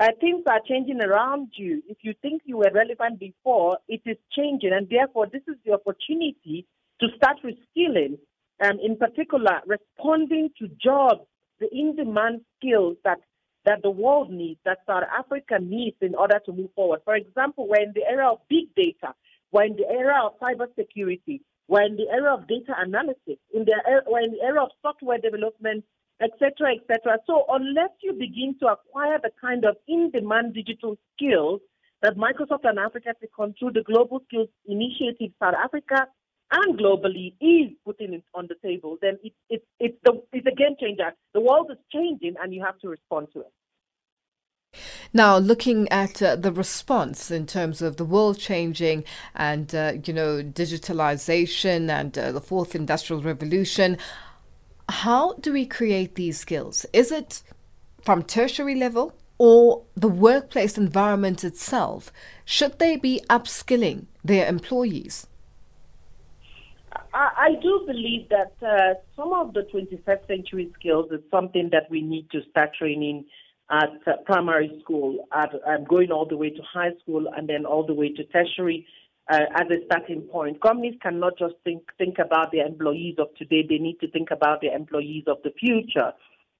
Uh, 0.01 0.07
things 0.19 0.43
are 0.49 0.63
changing 0.67 1.03
around 1.03 1.49
you. 1.57 1.83
If 1.87 1.99
you 2.01 2.15
think 2.23 2.41
you 2.47 2.57
were 2.57 2.71
relevant 2.73 3.21
before, 3.21 3.77
it 3.87 4.01
is 4.07 4.17
changing. 4.35 4.73
And 4.73 4.89
therefore, 4.89 5.27
this 5.31 5.43
is 5.47 5.57
the 5.67 5.75
opportunity 5.75 6.67
to 7.01 7.09
start 7.17 7.37
reskilling, 7.45 8.19
um, 8.65 8.79
in 8.83 8.97
particular, 8.97 9.61
responding 9.67 10.49
to 10.59 10.69
jobs 10.83 11.21
the 11.61 11.69
in-demand 11.71 12.41
skills 12.57 12.97
that 13.05 13.19
that 13.67 13.83
the 13.83 13.91
world 13.91 14.31
needs, 14.31 14.59
that 14.65 14.79
South 14.87 15.05
Africa 15.13 15.59
needs 15.61 15.97
in 16.01 16.15
order 16.15 16.41
to 16.47 16.53
move 16.53 16.71
forward. 16.75 17.01
For 17.05 17.15
example, 17.15 17.69
we're 17.69 17.83
in 17.83 17.93
the 17.95 18.09
era 18.09 18.33
of 18.33 18.39
big 18.49 18.75
data, 18.75 19.13
we're 19.53 19.65
in 19.65 19.77
the 19.77 19.87
era 19.87 20.25
of 20.25 20.41
cybersecurity, 20.41 21.43
we're 21.69 21.83
in 21.83 21.97
the 21.97 22.09
era 22.11 22.33
of 22.33 22.49
data 22.49 22.73
analysis, 22.79 23.37
in 23.53 23.67
the 23.67 23.75
we're 24.07 24.21
in 24.21 24.33
the 24.33 24.43
era 24.43 24.65
of 24.65 24.71
software 24.81 25.19
development, 25.19 25.85
etc., 26.21 26.75
etc. 26.77 27.19
So 27.27 27.45
unless 27.49 27.91
you 28.03 28.13
begin 28.13 28.57
to 28.61 28.67
acquire 28.67 29.19
the 29.23 29.31
kind 29.41 29.65
of 29.65 29.77
in-demand 29.89 30.55
digital 30.55 30.97
skills 31.15 31.61
that 32.03 32.17
Microsoft 32.17 32.65
and 32.65 32.79
Africa 32.79 33.11
Tikkun 33.23 33.55
through 33.59 33.73
the 33.73 33.83
Global 33.83 34.21
Skills 34.27 34.49
Initiative 34.67 35.33
South 35.39 35.55
Africa 35.55 36.07
and 36.53 36.79
globally 36.79 37.35
is 37.41 37.71
putting 37.85 38.15
it 38.15 38.25
on 38.35 38.49
the 38.49 38.57
table, 38.67 38.97
then 39.01 39.19
it, 39.23 39.33
it, 39.49 39.65
it's, 39.79 39.97
the, 40.05 40.21
it's 40.33 40.47
a 40.47 40.55
game 40.55 40.77
changer. 40.81 41.13
The 41.33 41.41
world 41.41 41.71
is 41.71 41.79
changing 41.93 42.35
and 42.43 42.53
you 42.53 42.63
have 42.65 42.79
to 42.81 42.89
respond 42.89 43.29
to 43.35 43.41
it. 43.41 43.53
Now, 45.13 45.39
looking 45.39 45.89
at 45.89 46.23
uh, 46.23 46.37
the 46.37 46.53
response 46.53 47.31
in 47.31 47.47
terms 47.47 47.83
of 47.83 47.97
the 47.97 48.05
world 48.05 48.39
changing 48.39 49.05
and, 49.35 49.75
uh, 49.75 49.95
you 50.05 50.13
know, 50.13 50.43
digitalization 50.43 51.91
and 51.91 52.17
uh, 52.17 52.31
the 52.33 52.41
fourth 52.41 52.77
industrial 52.77 53.21
revolution, 53.21 53.99
how 54.91 55.35
do 55.35 55.53
we 55.53 55.67
create 55.67 56.15
these 56.15 56.39
skills? 56.39 56.85
Is 56.93 57.13
it 57.13 57.43
from 58.03 58.23
tertiary 58.23 58.75
level 58.75 59.15
or 59.39 59.83
the 59.95 60.09
workplace 60.09 60.77
environment 60.77 61.45
itself? 61.45 62.13
Should 62.45 62.79
they 62.79 62.97
be 62.97 63.23
upskilling 63.31 64.07
their 64.25 64.47
employees? 64.47 65.27
I, 67.13 67.57
do 67.61 67.83
believe 67.87 68.29
that 68.29 68.53
uh, 68.63 68.95
some 69.17 69.33
of 69.33 69.53
the 69.53 69.63
21st 69.63 70.27
century 70.29 70.71
skills 70.79 71.11
is 71.11 71.21
something 71.31 71.69
that 71.73 71.91
we 71.91 72.03
need 72.03 72.31
to 72.31 72.41
start 72.51 72.75
training 72.75 73.25
at 73.71 73.91
uh, 74.07 74.13
primary 74.27 74.79
school, 74.81 75.27
at 75.33 75.53
going 75.89 76.13
all 76.13 76.27
the 76.27 76.37
way 76.37 76.51
to 76.51 76.63
high 76.63 76.93
school, 77.03 77.27
and 77.37 77.49
then 77.49 77.65
all 77.65 77.85
the 77.85 77.95
way 77.95 78.13
to 78.13 78.25
tertiary 78.25 78.87
uh, 79.31 79.47
as 79.55 79.67
a 79.71 79.85
starting 79.87 80.23
point. 80.23 80.61
Companies 80.61 80.99
cannot 81.01 81.39
just 81.39 81.55
think 81.65 81.83
think 81.99 82.19
about 82.19 82.51
their 82.53 82.67
employees 82.67 83.17
of 83.19 83.29
today; 83.37 83.65
they 83.69 83.79
need 83.79 83.99
to 84.01 84.11
think 84.11 84.31
about 84.31 84.61
their 84.61 84.75
employees 84.75 85.25
of 85.27 85.39
the 85.45 85.53
future. 85.59 86.13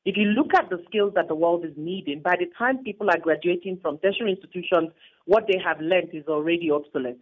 If 0.05 0.17
you 0.17 0.27
look 0.27 0.55
at 0.55 0.71
the 0.71 0.83
skills 0.89 1.13
that 1.17 1.29
the 1.29 1.35
world 1.35 1.65
is 1.65 1.75
needing, 1.77 2.23
by 2.23 2.37
the 2.39 2.47
time 2.57 2.83
people 2.83 3.11
are 3.11 3.19
graduating 3.19 3.81
from 3.83 3.99
tertiary 3.99 4.31
institutions, 4.33 4.91
what 5.27 5.45
they 5.47 5.59
have 5.63 5.81
learned 5.81 6.11
is 6.15 6.27
already 6.27 6.71
obsolete. 6.71 7.19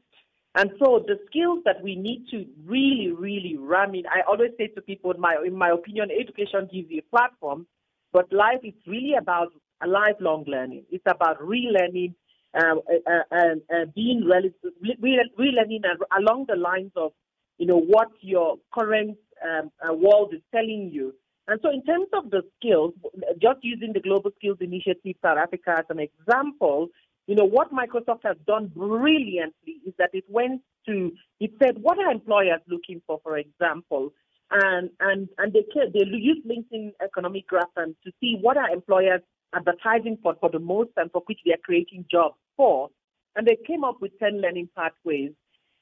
And 0.54 0.70
so 0.78 1.04
the 1.06 1.18
skills 1.26 1.60
that 1.64 1.82
we 1.82 1.96
need 1.96 2.26
to 2.30 2.46
really, 2.64 3.10
really 3.10 3.56
ram 3.58 3.94
in, 3.94 4.04
I 4.06 4.20
always 4.28 4.52
say 4.58 4.68
to 4.68 4.80
people, 4.80 5.10
in 5.10 5.20
my, 5.20 5.36
in 5.44 5.56
my 5.56 5.70
opinion, 5.70 6.08
education 6.10 6.68
gives 6.72 6.90
you 6.90 7.00
a 7.00 7.16
platform, 7.16 7.66
but 8.12 8.32
life 8.32 8.60
is 8.62 8.74
really 8.86 9.14
about 9.18 9.48
lifelong 9.86 10.44
learning. 10.46 10.84
It's 10.90 11.04
about 11.06 11.40
relearning 11.40 12.14
um, 12.62 12.80
uh, 13.06 13.36
uh, 13.36 13.84
being 13.94 14.24
re- 14.24 15.30
relearning 15.38 15.82
along 16.18 16.46
the 16.48 16.56
lines 16.56 16.92
of, 16.96 17.12
you 17.58 17.66
know, 17.66 17.78
what 17.78 18.08
your 18.20 18.56
current 18.72 19.16
um, 19.48 19.70
uh, 19.88 19.92
world 19.94 20.34
is 20.34 20.40
telling 20.54 20.90
you. 20.92 21.14
And 21.46 21.58
so 21.62 21.70
in 21.70 21.82
terms 21.84 22.08
of 22.12 22.30
the 22.30 22.42
skills, 22.58 22.92
just 23.40 23.60
using 23.62 23.92
the 23.94 24.00
Global 24.00 24.30
Skills 24.38 24.58
Initiative 24.60 25.16
South 25.22 25.38
Africa 25.38 25.76
as 25.78 25.86
an 25.88 25.98
example, 25.98 26.88
you 27.26 27.34
know, 27.34 27.44
what 27.44 27.72
Microsoft 27.72 28.20
has 28.24 28.36
done 28.46 28.70
brilliantly 28.74 29.80
is 29.86 29.94
that 29.98 30.10
it 30.12 30.24
went 30.28 30.62
to, 30.86 31.12
it 31.40 31.52
said, 31.62 31.78
what 31.80 31.98
are 31.98 32.10
employers 32.10 32.60
looking 32.68 33.00
for, 33.06 33.20
for 33.22 33.38
example? 33.38 34.12
And, 34.50 34.90
and, 35.00 35.28
and 35.38 35.52
they, 35.52 35.64
they 35.74 36.06
use 36.06 36.38
LinkedIn 36.46 36.92
economic 37.02 37.46
graph 37.46 37.68
and 37.76 37.94
to 38.04 38.12
see 38.20 38.38
what 38.40 38.56
are 38.56 38.70
employers 38.70 39.20
advertising 39.54 40.18
for, 40.22 40.34
for 40.40 40.50
the 40.50 40.58
most 40.58 40.90
and 40.96 41.10
for 41.10 41.22
which 41.26 41.40
they 41.44 41.52
are 41.52 41.64
creating 41.64 42.04
jobs 42.10 42.36
for. 42.56 42.88
And 43.36 43.46
they 43.46 43.56
came 43.66 43.84
up 43.84 44.00
with 44.00 44.18
10 44.18 44.40
learning 44.40 44.68
pathways 44.76 45.32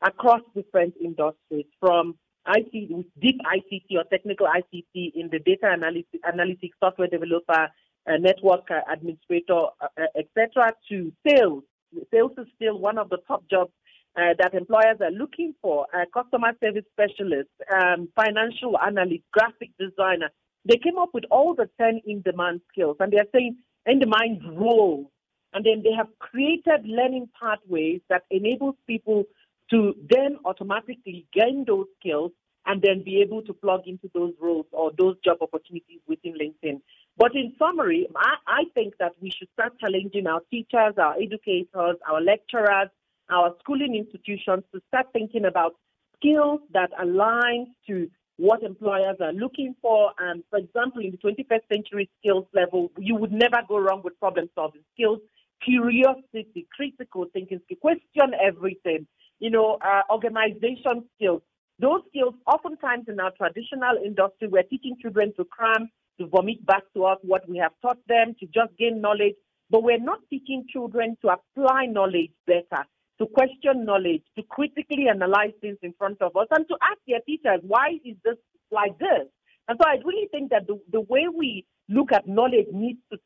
across 0.02 0.40
different 0.54 0.94
industries 1.02 1.66
from 1.80 2.16
IT, 2.48 3.06
deep 3.20 3.40
ICT 3.40 3.96
or 3.96 4.04
technical 4.10 4.46
ICT 4.46 5.12
in 5.14 5.28
the 5.30 5.38
data 5.40 5.66
analytics, 5.66 6.20
analytics 6.24 6.72
software 6.78 7.08
developer, 7.08 7.68
a 8.06 8.18
network 8.18 8.70
uh, 8.70 8.80
administrator, 8.92 9.58
uh, 9.80 9.88
uh, 9.98 10.06
etc., 10.16 10.72
to 10.88 11.12
sales. 11.26 11.64
Sales 12.12 12.32
is 12.38 12.46
still 12.54 12.78
one 12.78 12.98
of 12.98 13.08
the 13.08 13.18
top 13.26 13.42
jobs 13.50 13.72
uh, 14.16 14.34
that 14.38 14.54
employers 14.54 14.98
are 15.00 15.10
looking 15.10 15.54
for. 15.60 15.86
Uh, 15.94 16.04
customer 16.14 16.52
service 16.62 16.84
specialist, 16.92 17.50
um, 17.74 18.08
financial 18.14 18.78
analyst, 18.78 19.24
graphic 19.32 19.70
designer. 19.78 20.30
They 20.66 20.76
came 20.76 20.98
up 20.98 21.10
with 21.14 21.24
all 21.30 21.54
the 21.54 21.68
10 21.80 22.00
in 22.06 22.22
demand 22.22 22.60
skills 22.72 22.96
and 23.00 23.12
they're 23.12 23.26
saying 23.32 23.56
in 23.86 24.00
demand 24.00 24.42
roles. 24.58 25.06
And 25.52 25.64
then 25.64 25.82
they 25.82 25.92
have 25.96 26.08
created 26.18 26.84
learning 26.84 27.28
pathways 27.40 28.00
that 28.10 28.24
enables 28.30 28.74
people 28.86 29.24
to 29.70 29.94
then 30.10 30.38
automatically 30.44 31.26
gain 31.32 31.64
those 31.66 31.86
skills 32.00 32.32
and 32.66 32.82
then 32.82 33.04
be 33.04 33.20
able 33.22 33.42
to 33.42 33.52
plug 33.52 33.82
into 33.86 34.10
those 34.12 34.34
roles 34.40 34.66
or 34.72 34.90
those 34.98 35.16
job 35.24 35.38
opportunities 35.40 36.00
within 36.08 36.34
LinkedIn. 36.34 36.80
But 37.16 37.34
in 37.34 37.54
summary, 37.58 38.08
I, 38.16 38.34
I 38.46 38.62
think 38.74 38.94
that 38.98 39.12
we 39.20 39.30
should 39.30 39.48
start 39.52 39.78
challenging 39.78 40.26
our 40.26 40.42
teachers, 40.50 40.94
our 40.98 41.14
educators, 41.14 41.96
our 42.10 42.20
lecturers, 42.20 42.88
our 43.30 43.54
schooling 43.60 43.94
institutions 43.94 44.64
to 44.74 44.80
start 44.88 45.06
thinking 45.12 45.44
about 45.44 45.76
skills 46.16 46.60
that 46.72 46.90
align 47.00 47.68
to 47.86 48.10
what 48.37 48.62
employers 48.62 49.16
are 49.20 49.32
looking 49.32 49.74
for. 49.80 50.12
And 50.18 50.43
for 50.51 50.59
example, 50.59 51.03
in 51.03 51.12
the 51.12 51.18
21st 51.18 51.68
century 51.72 52.11
skills 52.20 52.45
level, 52.55 52.91
you 52.99 53.14
would 53.16 53.32
never 53.32 53.62
go 53.66 53.78
wrong 53.78 54.03
with 54.05 54.18
problem 54.18 54.49
solving 54.55 54.82
skills, 54.95 55.20
curiosity, 55.64 56.66
critical 56.74 57.26
thinking, 57.32 57.61
question 57.80 58.32
everything, 58.43 59.07
you 59.39 59.51
know, 59.51 59.78
uh, 59.84 60.03
organization 60.11 61.05
skills. 61.16 61.43
Those 61.78 62.01
skills, 62.09 62.34
oftentimes 62.47 63.05
in 63.09 63.20
our 63.20 63.32
traditional 63.32 63.97
industry, 64.03 64.49
we're 64.49 64.62
teaching 64.62 64.97
children 65.01 65.32
to 65.37 65.45
cram, 65.45 65.89
to 66.18 66.26
vomit 66.26 66.64
back 66.64 66.82
to 66.95 67.05
us 67.05 67.18
what 67.22 67.47
we 67.49 67.59
have 67.59 67.72
taught 67.82 67.99
them, 68.09 68.34
to 68.41 68.47
just 68.47 68.76
gain 68.78 69.01
knowledge, 69.01 69.34
but 69.68 69.82
we're 69.82 69.99
not 69.99 70.20
teaching 70.30 70.64
children 70.72 71.16
to 71.22 71.28
apply 71.28 71.87
knowledge 71.87 72.30
better 72.47 72.84
to 73.18 73.26
question 73.26 73.84
knowledge, 73.84 74.22
to 74.36 74.42
critically 74.44 75.08
analyze 75.08 75.52
things 75.60 75.78
in 75.82 75.94
front 75.98 76.20
of 76.20 76.36
us, 76.36 76.46
and 76.50 76.66
to 76.68 76.76
ask 76.82 76.98
their 77.06 77.20
teachers, 77.26 77.60
why 77.62 77.98
is 78.04 78.16
this 78.24 78.36
like 78.70 78.98
this? 78.98 79.26
And 79.68 79.78
so 79.80 79.88
I 79.88 79.96
really 80.04 80.28
think 80.30 80.50
that 80.50 80.66
the, 80.66 80.80
the 80.92 81.00
way 81.00 81.26
we 81.34 81.66
look 81.88 82.12
at 82.12 82.28
knowledge 82.28 82.66
needs 82.72 83.00
to 83.12 83.18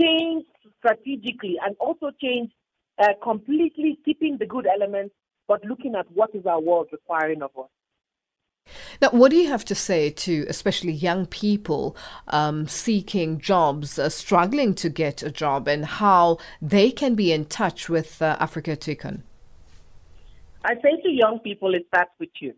change 0.00 0.44
strategically 0.78 1.56
and 1.64 1.76
also 1.78 2.10
change 2.20 2.50
uh, 2.98 3.12
completely, 3.22 3.98
keeping 4.04 4.36
the 4.38 4.46
good 4.46 4.66
elements, 4.66 5.14
but 5.48 5.64
looking 5.64 5.94
at 5.94 6.06
what 6.12 6.30
is 6.34 6.46
our 6.46 6.60
world 6.60 6.88
requiring 6.92 7.42
of 7.42 7.50
us. 7.58 7.68
Now, 9.02 9.10
what 9.10 9.32
do 9.32 9.36
you 9.36 9.48
have 9.48 9.64
to 9.64 9.74
say 9.74 10.10
to 10.10 10.46
especially 10.48 10.92
young 10.92 11.26
people 11.26 11.96
um, 12.28 12.68
seeking 12.68 13.40
jobs, 13.40 13.98
uh, 13.98 14.08
struggling 14.08 14.76
to 14.76 14.88
get 14.88 15.24
a 15.24 15.30
job, 15.32 15.66
and 15.66 15.84
how 15.84 16.38
they 16.60 16.92
can 16.92 17.16
be 17.16 17.32
in 17.32 17.46
touch 17.46 17.88
with 17.88 18.22
uh, 18.22 18.36
Africa 18.38 18.76
Tikkun? 18.76 19.22
I 20.64 20.74
say 20.74 21.02
to 21.02 21.10
young 21.10 21.40
people, 21.40 21.74
it 21.74 21.86
starts 21.88 22.12
with 22.20 22.30
you. 22.40 22.54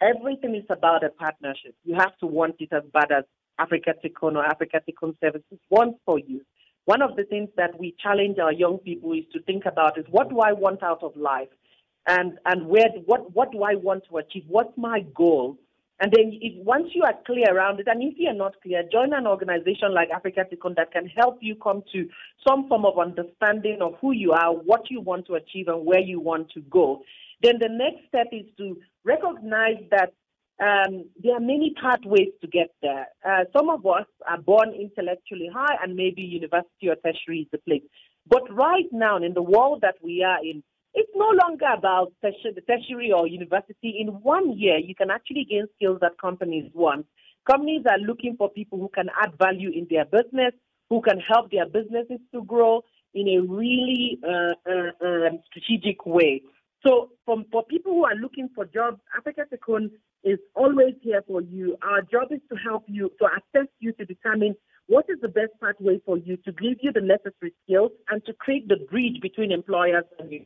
Everything 0.00 0.54
is 0.54 0.64
about 0.70 1.04
a 1.04 1.10
partnership. 1.10 1.74
You 1.84 1.96
have 1.96 2.16
to 2.20 2.26
want 2.26 2.56
it 2.60 2.70
as 2.72 2.84
bad 2.94 3.12
as 3.12 3.24
Africa 3.58 3.92
Tikkun 4.02 4.36
or 4.36 4.44
Africa 4.46 4.80
Tikkun 4.88 5.14
Services 5.20 5.58
wants 5.68 5.98
for 6.06 6.18
you. 6.18 6.40
One 6.86 7.02
of 7.02 7.14
the 7.16 7.24
things 7.24 7.50
that 7.58 7.78
we 7.78 7.94
challenge 8.02 8.38
our 8.38 8.52
young 8.52 8.78
people 8.78 9.12
is 9.12 9.24
to 9.34 9.42
think 9.42 9.66
about 9.66 9.98
is 9.98 10.06
what 10.10 10.30
do 10.30 10.40
I 10.40 10.52
want 10.52 10.82
out 10.82 11.02
of 11.02 11.14
life? 11.14 11.48
And 12.06 12.38
and 12.44 12.66
where 12.66 12.88
what 13.06 13.32
what 13.34 13.52
do 13.52 13.62
I 13.62 13.74
want 13.74 14.04
to 14.10 14.18
achieve? 14.18 14.44
What's 14.48 14.76
my 14.76 15.00
goal? 15.14 15.58
And 16.00 16.12
then 16.12 16.32
if 16.42 16.52
once 16.64 16.88
you 16.92 17.02
are 17.04 17.14
clear 17.24 17.54
around 17.54 17.78
it, 17.80 17.86
and 17.86 18.02
if 18.02 18.14
you 18.18 18.28
are 18.28 18.34
not 18.34 18.60
clear, 18.62 18.82
join 18.90 19.12
an 19.12 19.26
organization 19.26 19.94
like 19.94 20.10
Africa 20.10 20.44
Tikkun 20.52 20.74
that 20.76 20.92
can 20.92 21.06
help 21.06 21.38
you 21.40 21.54
come 21.54 21.82
to 21.92 22.08
some 22.46 22.68
form 22.68 22.84
of 22.84 22.98
understanding 22.98 23.78
of 23.80 23.94
who 24.00 24.12
you 24.12 24.32
are, 24.32 24.52
what 24.52 24.90
you 24.90 25.00
want 25.00 25.26
to 25.28 25.34
achieve, 25.34 25.68
and 25.68 25.86
where 25.86 26.00
you 26.00 26.18
want 26.18 26.50
to 26.50 26.60
go. 26.62 27.02
Then 27.42 27.54
the 27.60 27.68
next 27.70 28.08
step 28.08 28.26
is 28.32 28.46
to 28.58 28.76
recognize 29.04 29.82
that 29.90 30.12
um, 30.60 31.04
there 31.22 31.36
are 31.36 31.40
many 31.40 31.74
pathways 31.80 32.30
to 32.40 32.48
get 32.48 32.74
there. 32.82 33.06
Uh, 33.26 33.44
some 33.56 33.68
of 33.68 33.86
us 33.86 34.06
are 34.28 34.38
born 34.38 34.72
intellectually 34.72 35.48
high, 35.52 35.76
and 35.82 35.94
maybe 35.94 36.22
university 36.22 36.88
or 36.88 36.96
tertiary 36.96 37.40
is 37.40 37.46
the 37.52 37.58
place. 37.58 37.82
But 38.26 38.42
right 38.52 38.86
now, 38.92 39.16
in 39.18 39.34
the 39.34 39.42
world 39.42 39.80
that 39.82 39.96
we 40.02 40.22
are 40.22 40.42
in, 40.44 40.62
it's 40.94 41.10
no 41.14 41.28
longer 41.44 41.66
about 41.76 42.12
tertiary 42.22 43.12
or 43.12 43.26
university. 43.26 43.96
In 43.98 44.08
one 44.22 44.56
year, 44.56 44.78
you 44.78 44.94
can 44.94 45.10
actually 45.10 45.44
gain 45.44 45.66
skills 45.76 45.98
that 46.00 46.12
companies 46.20 46.70
want. 46.72 47.06
Companies 47.50 47.82
are 47.90 47.98
looking 47.98 48.36
for 48.38 48.48
people 48.48 48.78
who 48.78 48.88
can 48.88 49.08
add 49.22 49.36
value 49.38 49.70
in 49.70 49.86
their 49.90 50.04
business, 50.04 50.52
who 50.88 51.02
can 51.02 51.18
help 51.20 51.50
their 51.50 51.66
businesses 51.66 52.20
to 52.32 52.42
grow 52.44 52.82
in 53.12 53.28
a 53.28 53.40
really 53.40 54.18
uh, 54.24 54.54
uh, 54.70 55.06
uh, 55.06 55.30
strategic 55.46 56.06
way. 56.06 56.42
So, 56.86 57.10
from, 57.24 57.46
for 57.50 57.64
people 57.64 57.92
who 57.92 58.04
are 58.04 58.14
looking 58.14 58.48
for 58.54 58.64
jobs, 58.64 59.00
Africa 59.16 59.42
Tikkun 59.52 59.90
is 60.22 60.38
always 60.54 60.94
here 61.02 61.22
for 61.26 61.40
you. 61.40 61.76
Our 61.82 62.02
job 62.02 62.28
is 62.30 62.40
to 62.50 62.56
help 62.56 62.84
you, 62.86 63.10
to 63.20 63.26
assess 63.26 63.68
you 63.80 63.92
to 63.92 64.04
determine 64.04 64.54
what 64.86 65.06
is 65.08 65.18
the 65.22 65.28
best 65.28 65.52
pathway 65.62 66.00
for 66.04 66.18
you 66.18 66.36
to 66.38 66.52
give 66.52 66.78
you 66.82 66.92
the 66.92 67.00
necessary 67.00 67.54
skills 67.64 67.92
and 68.10 68.24
to 68.26 68.34
create 68.34 68.68
the 68.68 68.76
bridge 68.90 69.20
between 69.22 69.50
employers 69.50 70.04
and 70.18 70.30
you. 70.30 70.44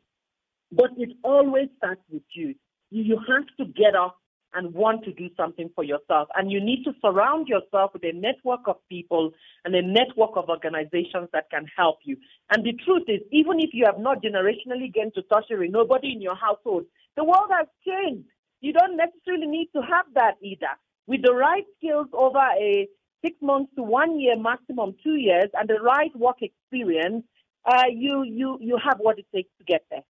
But 0.71 0.91
it 0.97 1.11
always 1.23 1.69
starts 1.79 2.03
with 2.11 2.23
you. 2.35 2.55
You 2.91 3.19
have 3.29 3.47
to 3.59 3.73
get 3.73 3.95
up 3.95 4.19
and 4.55 4.73
want 4.75 5.05
to 5.05 5.13
do 5.13 5.29
something 5.37 5.71
for 5.75 5.85
yourself. 5.85 6.29
And 6.35 6.51
you 6.51 6.61
need 6.61 6.85
to 6.85 6.93
surround 7.03 7.49
yourself 7.49 7.93
with 7.93 8.05
a 8.05 8.13
network 8.13 8.61
of 8.67 8.77
people 8.89 9.33
and 9.65 9.75
a 9.75 9.83
network 9.83 10.31
of 10.37 10.49
organizations 10.49 11.29
that 11.33 11.51
can 11.51 11.67
help 11.77 11.99
you. 12.05 12.17
And 12.51 12.65
the 12.65 12.73
truth 12.85 13.05
is, 13.09 13.21
even 13.31 13.61
if 13.61 13.71
you 13.73 13.85
have 13.85 13.99
not 13.99 14.23
generationally 14.23 14.93
gained 14.93 15.15
to 15.15 15.23
tertiary, 15.23 15.69
nobody 15.69 16.13
in 16.13 16.23
your 16.23 16.37
household, 16.37 16.85
the 17.17 17.25
world 17.25 17.51
has 17.51 17.67
changed. 17.87 18.29
You 18.61 18.73
don't 18.73 18.97
necessarily 18.97 19.47
need 19.47 19.69
to 19.77 19.83
have 19.83 20.07
that 20.15 20.35
either. 20.43 20.75
With 21.07 21.23
the 21.23 21.33
right 21.33 21.65
skills 21.77 22.09
over 22.13 22.39
a 22.39 22.89
six 23.25 23.37
months 23.43 23.73
to 23.77 23.83
one 23.83 24.19
year, 24.19 24.37
maximum 24.37 24.95
two 25.03 25.17
years, 25.17 25.51
and 25.55 25.69
the 25.69 25.81
right 25.83 26.15
work 26.17 26.37
experience, 26.41 27.25
uh, 27.65 27.85
you, 27.93 28.25
you, 28.25 28.59
you 28.61 28.79
have 28.83 28.99
what 28.99 29.19
it 29.19 29.27
takes 29.35 29.51
to 29.59 29.65
get 29.65 29.85
there. 29.91 30.05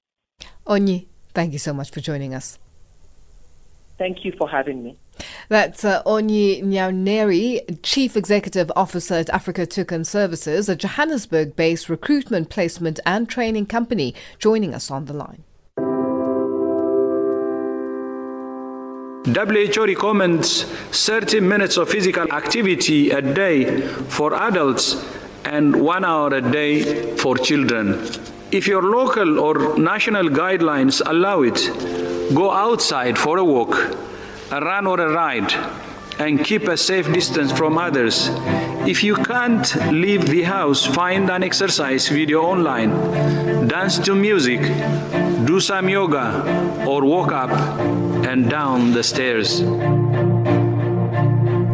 Onyi, 0.67 1.07
thank 1.33 1.53
you 1.53 1.59
so 1.59 1.73
much 1.73 1.91
for 1.91 2.01
joining 2.01 2.33
us. 2.33 2.59
Thank 3.97 4.23
you 4.23 4.31
for 4.37 4.47
having 4.47 4.83
me. 4.83 4.97
That's 5.49 5.83
uh, 5.83 6.03
Onyi 6.03 6.63
Nwaneri, 6.63 7.81
Chief 7.81 8.15
Executive 8.15 8.71
Officer 8.75 9.15
at 9.15 9.29
Africa 9.31 9.65
Tikkun 9.65 10.05
Services, 10.05 10.69
a 10.69 10.75
Johannesburg 10.75 11.55
based 11.55 11.89
recruitment, 11.89 12.49
placement, 12.49 12.99
and 13.05 13.27
training 13.27 13.65
company, 13.65 14.13
joining 14.37 14.75
us 14.75 14.91
on 14.91 15.05
the 15.05 15.13
line. 15.13 15.43
WHO 19.25 19.85
recommends 19.85 20.63
30 20.63 21.41
minutes 21.41 21.77
of 21.77 21.89
physical 21.89 22.31
activity 22.31 23.09
a 23.11 23.21
day 23.21 23.81
for 23.81 24.33
adults 24.33 25.03
and 25.43 25.81
one 25.81 26.05
hour 26.05 26.33
a 26.33 26.41
day 26.41 27.15
for 27.17 27.35
children. 27.35 28.07
If 28.49 28.65
your 28.65 28.81
local 28.81 29.39
or 29.39 29.77
national 29.77 30.29
guidelines 30.29 31.01
allow 31.05 31.41
it, 31.41 31.59
go 32.33 32.49
outside 32.49 33.17
for 33.17 33.37
a 33.39 33.43
walk, 33.43 33.75
a 34.51 34.61
run 34.61 34.87
or 34.87 35.01
a 35.01 35.11
ride, 35.11 35.51
and 36.17 36.43
keep 36.45 36.63
a 36.69 36.77
safe 36.77 37.11
distance 37.11 37.51
from 37.51 37.77
others. 37.77 38.29
If 38.87 39.03
you 39.03 39.15
can't 39.15 39.67
leave 39.91 40.27
the 40.27 40.43
house, 40.43 40.85
find 40.85 41.29
an 41.29 41.43
exercise 41.43 42.07
video 42.07 42.41
online, 42.41 43.67
dance 43.67 43.99
to 43.99 44.15
music, 44.15 44.61
do 45.45 45.59
some 45.59 45.89
yoga, 45.89 46.85
or 46.87 47.03
walk 47.03 47.33
up 47.33 47.51
and 48.25 48.49
down 48.49 48.93
the 48.93 49.03
stairs. 49.03 49.61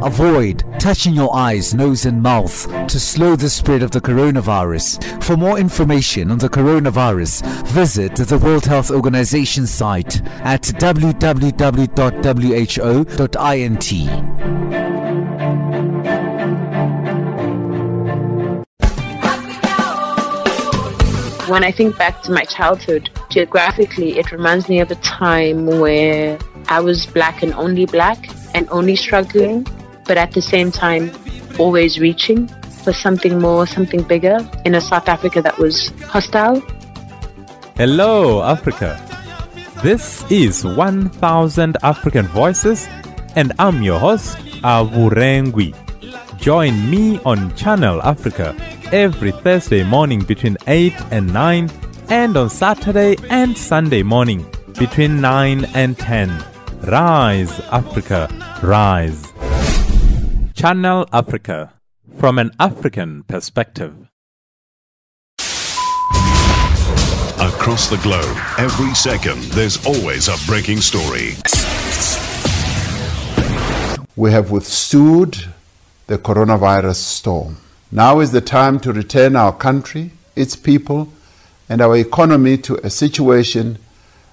Avoid 0.04 0.66
touching 0.80 1.14
your 1.14 1.34
eyes, 1.34 1.74
nose, 1.74 2.06
and 2.06 2.22
mouth 2.22 2.68
to 2.90 3.00
slow 3.00 3.38
the 3.38 3.50
spread 3.50 3.82
of 3.82 3.92
the 3.92 4.02
coronavirus. 4.02 5.24
For 5.24 5.38
more 5.38 5.58
information 5.58 6.30
on 6.30 6.40
the 6.40 6.50
coronavirus, 6.50 7.66
visit 7.68 8.18
the 8.18 8.38
World 8.38 8.66
Health 8.66 8.92
Organization 8.92 9.66
site 9.66 10.22
at 10.42 10.64
www.who.int. 10.64 11.14
When 21.50 21.64
I 21.64 21.72
think 21.72 21.98
back 21.98 22.22
to 22.24 22.32
my 22.34 22.44
childhood, 22.44 23.10
geographically, 23.30 24.20
it 24.20 24.34
reminds 24.34 24.68
me 24.68 24.82
of 24.82 24.92
a 24.92 24.96
time 24.96 25.66
where 25.66 26.38
I 26.68 26.82
was 26.82 27.06
black 27.06 27.42
and 27.42 27.54
only 27.54 27.86
black 27.86 28.28
and 28.54 28.68
only 28.70 28.98
struggling 28.98 29.66
but 30.06 30.18
at 30.18 30.32
the 30.34 30.42
same 30.42 30.72
time, 30.72 31.12
always 31.60 32.00
reaching 32.00 32.48
for 32.84 32.94
something 32.94 33.40
more, 33.40 33.66
something 33.66 34.04
bigger 34.04 34.38
in 34.66 34.76
a 34.76 34.82
South 34.82 35.08
Africa 35.08 35.42
that 35.42 35.58
was 35.58 35.90
hostile. 36.08 36.62
Hello, 37.76 38.44
Africa. 38.44 39.00
This 39.82 40.24
is 40.32 40.64
1000 40.64 41.78
African 41.84 42.28
Voices, 42.28 42.88
and 43.36 43.52
I'm 43.60 43.82
your 43.82 44.00
host, 44.00 44.38
Avurengwi. 44.64 45.76
Join 46.38 46.90
me 46.90 47.20
on 47.26 47.56
Channel 47.56 48.02
Africa 48.02 48.56
every 48.92 49.32
Thursday 49.32 49.84
morning 49.84 50.22
between 50.22 50.58
8 50.68 50.94
and 51.12 51.34
9, 51.34 51.70
and 52.10 52.38
on 52.38 52.50
Saturday 52.50 53.16
and 53.30 53.58
Sunday 53.58 54.04
morning 54.04 54.46
between 54.78 55.20
9 55.20 55.66
and 55.74 55.98
10. 55.98 56.30
Rise, 56.84 57.60
Africa, 57.72 58.30
rise. 58.62 59.33
Channel 60.64 61.10
Africa 61.12 61.74
from 62.18 62.40
an 62.40 62.52
African 62.58 63.24
perspective. 63.24 64.08
Across 67.38 67.90
the 67.90 68.00
globe, 68.02 68.38
every 68.58 68.96
second, 68.96 69.42
there's 69.58 69.86
always 69.86 70.30
a 70.30 70.38
breaking 70.48 70.80
story. 70.80 71.34
We 74.16 74.32
have 74.32 74.52
withstood 74.52 75.48
the 76.08 76.18
coronavirus 76.18 76.96
storm. 76.96 77.58
Now 77.92 78.22
is 78.22 78.32
the 78.32 78.40
time 78.40 78.80
to 78.80 78.94
return 78.94 79.36
our 79.36 79.52
country, 79.52 80.12
its 80.34 80.56
people, 80.56 81.12
and 81.68 81.82
our 81.82 81.98
economy 81.98 82.56
to 82.60 82.76
a 82.86 82.90
situation 82.90 83.80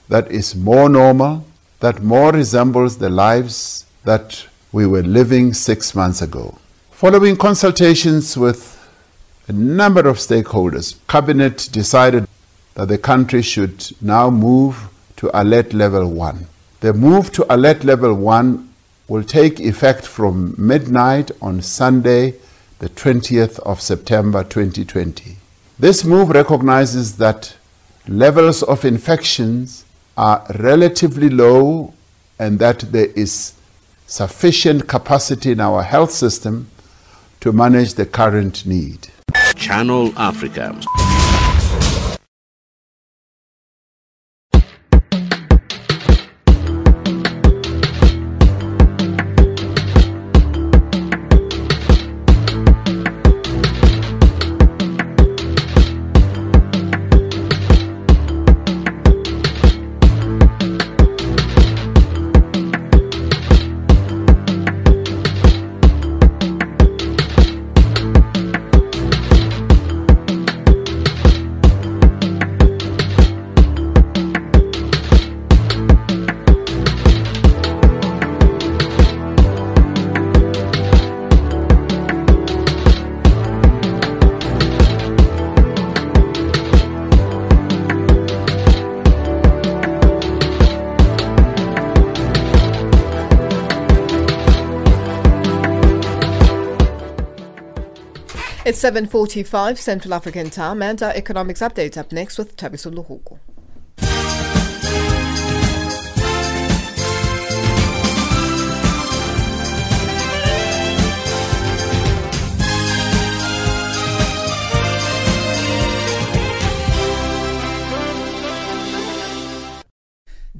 that 0.08 0.30
is 0.30 0.54
more 0.54 0.88
normal, 0.88 1.44
that 1.80 2.04
more 2.04 2.30
resembles 2.30 2.98
the 2.98 3.10
lives 3.10 3.84
that 4.04 4.46
we 4.72 4.86
were 4.86 5.02
living 5.02 5.52
six 5.52 5.94
months 5.94 6.22
ago. 6.22 6.56
Following 6.92 7.36
consultations 7.36 8.36
with 8.36 8.76
a 9.48 9.52
number 9.52 10.06
of 10.06 10.18
stakeholders, 10.18 10.96
Cabinet 11.08 11.68
decided 11.72 12.28
that 12.74 12.88
the 12.88 12.98
country 12.98 13.42
should 13.42 13.90
now 14.00 14.30
move 14.30 14.88
to 15.16 15.30
alert 15.38 15.72
level 15.72 16.08
1. 16.08 16.46
The 16.80 16.94
move 16.94 17.32
to 17.32 17.52
alert 17.52 17.84
level 17.84 18.14
1 18.14 18.68
will 19.08 19.24
take 19.24 19.58
effect 19.58 20.06
from 20.06 20.54
midnight 20.56 21.32
on 21.42 21.60
Sunday, 21.62 22.34
the 22.78 22.88
20th 22.90 23.58
of 23.60 23.80
September 23.80 24.44
2020. 24.44 25.36
This 25.80 26.04
move 26.04 26.28
recognizes 26.28 27.16
that 27.16 27.56
levels 28.06 28.62
of 28.62 28.84
infections 28.84 29.84
are 30.16 30.46
relatively 30.60 31.28
low 31.28 31.92
and 32.38 32.58
that 32.60 32.80
there 32.92 33.08
is 33.16 33.54
sufficient 34.10 34.88
capacity 34.88 35.52
in 35.52 35.60
our 35.60 35.84
health 35.84 36.10
system 36.10 36.68
to 37.38 37.52
manage 37.52 37.94
the 37.94 38.04
current 38.04 38.66
need. 38.66 39.06
Channel 39.54 40.12
Africa. 40.18 40.74
It's 98.82 98.88
7.45 98.88 99.76
Central 99.76 100.14
African 100.14 100.48
time 100.48 100.80
and 100.80 101.02
our 101.02 101.12
economics 101.12 101.60
update 101.60 101.98
up 101.98 102.12
next 102.12 102.38
with 102.38 102.56
Tabiso 102.56 102.90
Luhuku. 102.90 103.38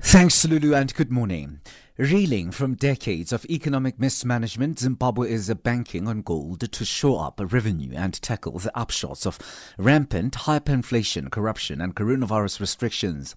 Thanks, 0.03 0.45
Lulu, 0.45 0.75
and 0.75 0.95
good 0.95 1.11
morning. 1.11 1.61
Reeling 2.01 2.51
from 2.51 2.77
decades 2.77 3.31
of 3.31 3.45
economic 3.51 4.01
mismanagement, 4.01 4.79
Zimbabwe 4.79 5.31
is 5.31 5.53
banking 5.53 6.09
on 6.09 6.23
gold 6.23 6.73
to 6.73 6.85
shore 6.87 7.27
up 7.27 7.39
revenue 7.45 7.93
and 7.95 8.15
tackle 8.23 8.59
the 8.59 8.73
upshots 8.75 9.27
of 9.27 9.39
rampant 9.77 10.33
hyperinflation, 10.33 11.31
corruption, 11.31 11.79
and 11.79 11.95
coronavirus 11.95 12.59
restrictions. 12.59 13.37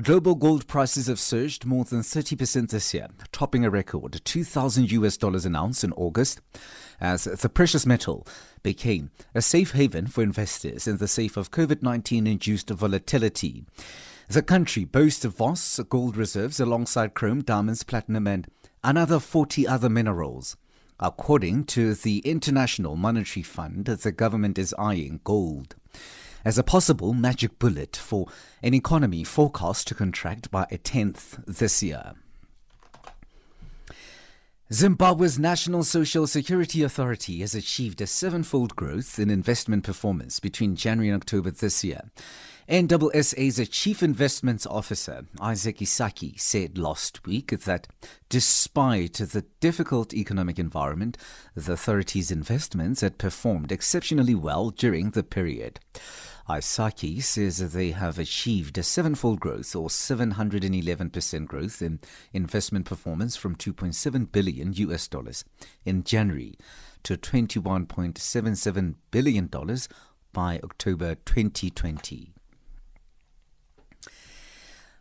Global 0.00 0.36
gold 0.36 0.68
prices 0.68 1.08
have 1.08 1.18
surged 1.18 1.64
more 1.64 1.84
than 1.84 2.02
30% 2.02 2.70
this 2.70 2.94
year, 2.94 3.08
topping 3.32 3.64
a 3.64 3.70
record 3.70 4.20
2,000 4.24 4.92
US 4.92 5.16
dollars 5.16 5.44
an 5.44 5.56
ounce 5.56 5.82
in 5.82 5.92
August, 5.94 6.40
as 7.00 7.24
the 7.24 7.48
precious 7.48 7.84
metal 7.84 8.24
became 8.62 9.10
a 9.34 9.42
safe 9.42 9.72
haven 9.72 10.06
for 10.06 10.22
investors 10.22 10.86
in 10.86 10.98
the 10.98 11.08
face 11.08 11.36
of 11.36 11.50
COVID 11.50 11.82
19 11.82 12.28
induced 12.28 12.70
volatility. 12.70 13.64
The 14.28 14.42
country 14.42 14.84
boasts 14.84 15.24
vast 15.24 15.88
gold 15.88 16.16
reserves 16.16 16.58
alongside 16.58 17.14
chrome, 17.14 17.42
diamonds, 17.42 17.84
platinum, 17.84 18.26
and 18.26 18.48
another 18.82 19.20
40 19.20 19.68
other 19.68 19.88
minerals. 19.88 20.56
According 20.98 21.64
to 21.66 21.94
the 21.94 22.18
International 22.18 22.96
Monetary 22.96 23.44
Fund, 23.44 23.84
the 23.84 24.12
government 24.12 24.58
is 24.58 24.74
eyeing 24.78 25.20
gold 25.22 25.76
as 26.44 26.58
a 26.58 26.64
possible 26.64 27.12
magic 27.12 27.58
bullet 27.58 27.96
for 27.96 28.28
an 28.62 28.74
economy 28.74 29.22
forecast 29.22 29.88
to 29.88 29.94
contract 29.94 30.50
by 30.50 30.66
a 30.70 30.78
tenth 30.78 31.38
this 31.46 31.82
year. 31.82 32.14
Zimbabwe's 34.72 35.38
National 35.38 35.84
Social 35.84 36.26
Security 36.26 36.82
Authority 36.82 37.40
has 37.40 37.54
achieved 37.54 38.00
a 38.00 38.06
sevenfold 38.06 38.74
growth 38.74 39.18
in 39.18 39.30
investment 39.30 39.84
performance 39.84 40.40
between 40.40 40.74
January 40.74 41.08
and 41.08 41.22
October 41.22 41.52
this 41.52 41.84
year. 41.84 42.10
NSSA's 42.68 43.68
Chief 43.68 44.02
Investments 44.02 44.66
Officer, 44.66 45.26
Isaac 45.40 45.78
Isaki, 45.78 46.38
said 46.40 46.76
last 46.76 47.24
week 47.24 47.56
that 47.60 47.86
despite 48.28 49.14
the 49.14 49.44
difficult 49.60 50.12
economic 50.12 50.58
environment, 50.58 51.16
the 51.54 51.74
authority's 51.74 52.32
investments 52.32 53.02
had 53.02 53.18
performed 53.18 53.70
exceptionally 53.70 54.34
well 54.34 54.70
during 54.70 55.10
the 55.10 55.22
period. 55.22 55.78
Isaki 56.48 57.22
says 57.22 57.72
they 57.72 57.92
have 57.92 58.18
achieved 58.18 58.78
a 58.78 58.82
sevenfold 58.82 59.38
growth 59.38 59.76
or 59.76 59.88
711% 59.88 61.46
growth 61.46 61.80
in 61.80 62.00
investment 62.32 62.84
performance 62.84 63.36
from 63.36 63.54
2.7 63.54 64.32
billion 64.32 64.72
US 64.72 65.06
dollars 65.06 65.44
in 65.84 66.02
January 66.02 66.56
to 67.04 67.16
21.77 67.16 68.94
billion 69.12 69.46
dollars 69.46 69.88
by 70.32 70.58
October 70.64 71.14
2020. 71.14 72.35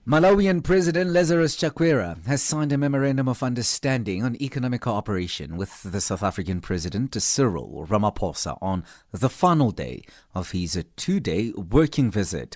Malawian 0.07 0.63
President 0.63 1.09
Lazarus 1.09 1.55
Chakwera 1.57 2.23
has 2.27 2.43
signed 2.43 2.71
a 2.71 2.77
memorandum 2.77 3.27
of 3.27 3.41
understanding 3.41 4.23
on 4.23 4.39
economic 4.39 4.81
cooperation 4.81 5.57
with 5.57 5.81
the 5.81 5.99
South 5.99 6.21
African 6.21 6.61
President 6.61 7.19
Cyril 7.19 7.87
Ramaphosa 7.89 8.55
on 8.61 8.83
the 9.11 9.31
final 9.31 9.71
day 9.71 10.03
of 10.35 10.51
his 10.51 10.79
two-day 10.95 11.53
working 11.57 12.11
visit. 12.11 12.55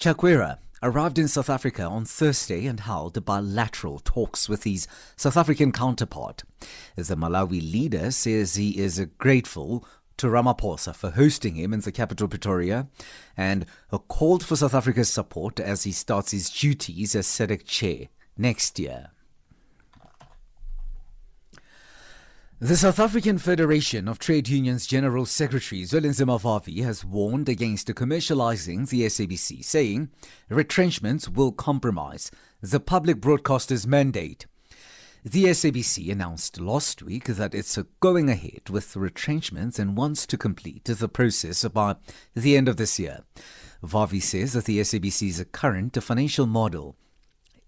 Chakwera 0.00 0.58
arrived 0.82 1.16
in 1.16 1.28
South 1.28 1.48
Africa 1.48 1.84
on 1.84 2.04
Thursday 2.04 2.66
and 2.66 2.80
held 2.80 3.24
bilateral 3.24 4.00
talks 4.00 4.48
with 4.48 4.64
his 4.64 4.88
South 5.14 5.36
African 5.36 5.70
counterpart. 5.70 6.42
The 6.96 7.14
Malawi 7.14 7.62
leader 7.62 8.10
says 8.10 8.56
he 8.56 8.80
is 8.80 8.98
grateful 9.18 9.86
to 10.16 10.26
Ramaphosa 10.28 10.94
for 10.94 11.10
hosting 11.10 11.54
him 11.54 11.72
in 11.72 11.80
the 11.80 11.92
capital 11.92 12.28
Pretoria 12.28 12.88
and 13.36 13.66
called 14.08 14.44
for 14.44 14.56
South 14.56 14.74
Africa's 14.74 15.12
support 15.12 15.60
as 15.60 15.84
he 15.84 15.92
starts 15.92 16.30
his 16.30 16.50
duties 16.50 17.14
as 17.14 17.26
SADC 17.26 17.64
chair 17.64 18.08
next 18.36 18.78
year. 18.78 19.10
The 22.60 22.76
South 22.76 22.98
African 22.98 23.36
Federation 23.36 24.08
of 24.08 24.18
Trade 24.18 24.48
Unions 24.48 24.86
General 24.86 25.26
Secretary 25.26 25.82
Zwelinzima 25.82 26.40
Vavi 26.40 26.82
has 26.82 27.04
warned 27.04 27.48
against 27.48 27.88
commercializing 27.88 28.88
the 28.88 29.02
SABC, 29.02 29.62
saying 29.62 30.08
retrenchments 30.48 31.28
will 31.28 31.52
compromise 31.52 32.30
the 32.62 32.80
public 32.80 33.20
broadcaster's 33.20 33.86
mandate. 33.86 34.46
The 35.26 35.44
SABC 35.44 36.12
announced 36.12 36.60
last 36.60 37.02
week 37.02 37.24
that 37.24 37.54
it's 37.54 37.78
going 38.00 38.28
ahead 38.28 38.68
with 38.68 38.92
the 38.92 39.00
retrenchments 39.00 39.78
and 39.78 39.96
wants 39.96 40.26
to 40.26 40.36
complete 40.36 40.84
the 40.84 41.08
process 41.08 41.64
by 41.64 41.96
the 42.34 42.58
end 42.58 42.68
of 42.68 42.76
this 42.76 42.98
year. 42.98 43.20
Vavi 43.82 44.22
says 44.22 44.52
that 44.52 44.66
the 44.66 44.80
SABC's 44.80 45.42
current 45.50 45.96
financial 46.02 46.46
model 46.46 46.96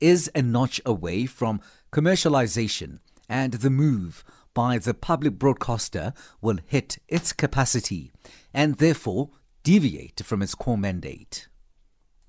is 0.03 0.31
a 0.35 0.43
notch 0.43 0.83
away 0.85 1.25
from 1.25 1.63
commercialization 1.91 2.99
and 3.27 3.55
the 3.55 3.71
move 3.71 4.23
by 4.53 4.77
the 4.77 4.93
public 4.93 5.39
broadcaster 5.39 6.13
will 6.43 6.59
hit 6.67 6.99
its 7.09 7.33
capacity 7.33 8.13
and 8.53 8.77
therefore 8.77 9.31
deviate 9.63 10.21
from 10.23 10.43
its 10.43 10.55
core 10.55 10.77
mandate. 10.77 11.49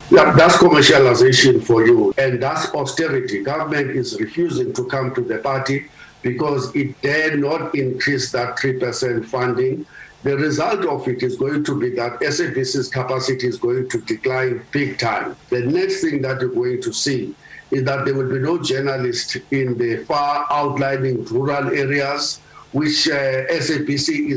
Yeah, 0.09 0.31
that's 0.31 0.55
commercialization 0.55 1.61
for 1.61 1.85
you. 1.85 2.13
And 2.17 2.41
that's 2.41 2.73
austerity. 2.73 3.43
Government 3.43 3.91
is 3.91 4.17
refusing 4.19 4.71
to 4.73 4.85
come 4.85 5.13
to 5.15 5.21
the 5.21 5.39
party 5.39 5.87
because 6.21 6.73
it 6.75 6.99
dare 7.01 7.35
not 7.35 7.75
increase 7.75 8.31
that 8.31 8.57
3% 8.57 9.25
funding. 9.25 9.85
The 10.23 10.37
result 10.37 10.85
of 10.85 11.07
it 11.09 11.23
is 11.23 11.35
going 11.35 11.65
to 11.65 11.79
be 11.79 11.89
that 11.95 12.21
SABC's 12.21 12.87
capacity 12.87 13.47
is 13.47 13.57
going 13.57 13.89
to 13.89 14.01
decline 14.01 14.65
big 14.71 14.97
time. 14.97 15.35
The 15.49 15.61
next 15.61 16.01
thing 16.01 16.21
that 16.21 16.39
you're 16.39 16.49
going 16.49 16.81
to 16.83 16.93
see 16.93 17.35
is 17.71 17.83
that 17.83 18.05
there 18.05 18.15
will 18.15 18.29
be 18.29 18.39
no 18.39 18.61
journalists 18.63 19.35
in 19.51 19.77
the 19.77 20.05
far 20.05 20.47
outlying 20.49 21.25
rural 21.25 21.67
areas, 21.67 22.39
which 22.71 23.09
uh, 23.09 23.43
is 23.49 23.67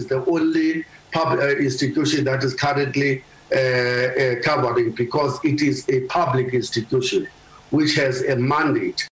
the 0.08 0.24
only 0.26 0.84
public 1.12 1.40
uh, 1.40 1.56
institution 1.58 2.24
that 2.24 2.42
is 2.42 2.54
currently 2.54 3.22
Uh, 3.52 3.56
uh, 3.56 4.42
covering 4.42 4.92
because 4.92 5.40
it 5.44 5.60
is 5.60 5.84
a 5.88 6.02
public 6.02 6.54
institution 6.54 7.26
which 7.70 7.96
has 7.96 8.22
a 8.22 8.36
mandate 8.36 9.08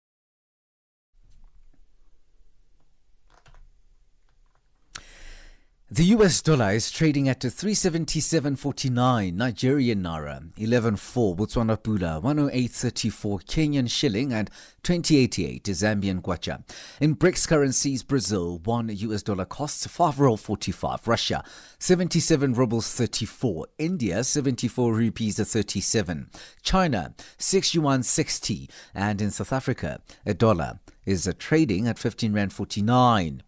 The 5.91 6.05
US 6.05 6.41
dollar 6.41 6.71
is 6.71 6.89
trading 6.89 7.29
at 7.29 7.41
377.49 7.41 9.33
Nigerian 9.35 10.01
naira, 10.01 10.51
11.4 10.55 11.37
Botswana 11.37 11.77
pula, 11.77 12.19
108.34 12.23 13.45
Kenyan 13.45 13.87
shilling, 13.87 14.33
and 14.33 14.49
2088 14.81 15.63
Zambian 15.65 16.21
kwacha. 16.21 16.63
In 16.99 17.15
BRICS 17.15 17.47
currencies, 17.47 18.01
Brazil 18.01 18.57
1 18.63 18.89
US 18.97 19.21
dollar 19.21 19.45
costs 19.45 19.85
5 19.85 20.19
roll 20.19 20.37
45, 20.37 21.07
Russia 21.07 21.43
77 21.77 22.55
rubles 22.55 22.91
34, 22.91 23.67
India 23.77 24.23
74 24.23 24.91
rupees 24.91 25.37
37, 25.37 26.31
China 26.63 27.13
6 27.37 27.75
yuan 27.75 28.01
60, 28.01 28.67
and 28.95 29.21
in 29.21 29.29
South 29.29 29.53
Africa 29.53 30.01
a 30.25 30.33
dollar 30.33 30.79
is 31.05 31.31
trading 31.37 31.87
at 31.87 31.99
15 31.99 32.33
rand 32.33 32.53
49. 32.53 33.43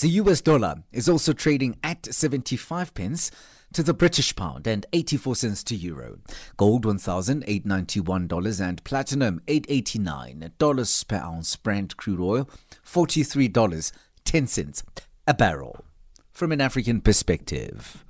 The 0.00 0.08
US 0.10 0.40
dollar 0.40 0.82
is 0.92 1.08
also 1.08 1.32
trading 1.32 1.76
at 1.82 2.12
75 2.12 2.94
pence 2.94 3.30
to 3.72 3.82
the 3.82 3.94
British 3.94 4.34
pound 4.34 4.66
and 4.66 4.84
84 4.92 5.36
cents 5.36 5.62
to 5.64 5.76
euro. 5.76 6.18
Gold 6.56 6.84
$1,891 6.84 8.60
and 8.60 8.84
platinum 8.84 9.40
$889 9.46 11.08
per 11.08 11.16
ounce. 11.16 11.56
Brent 11.56 11.96
crude 11.96 12.20
oil 12.20 12.50
$43.10 12.84 14.82
a 15.26 15.34
barrel. 15.34 15.84
From 16.32 16.52
an 16.52 16.60
African 16.60 17.00
perspective. 17.00 18.04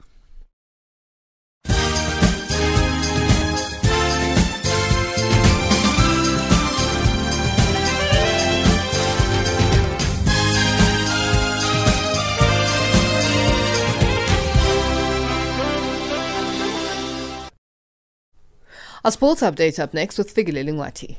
A 19.02 19.10
sports 19.10 19.40
update 19.40 19.78
up 19.78 19.94
next 19.94 20.18
with 20.18 20.34
Figile 20.34 20.62
Lingwati. 20.62 21.16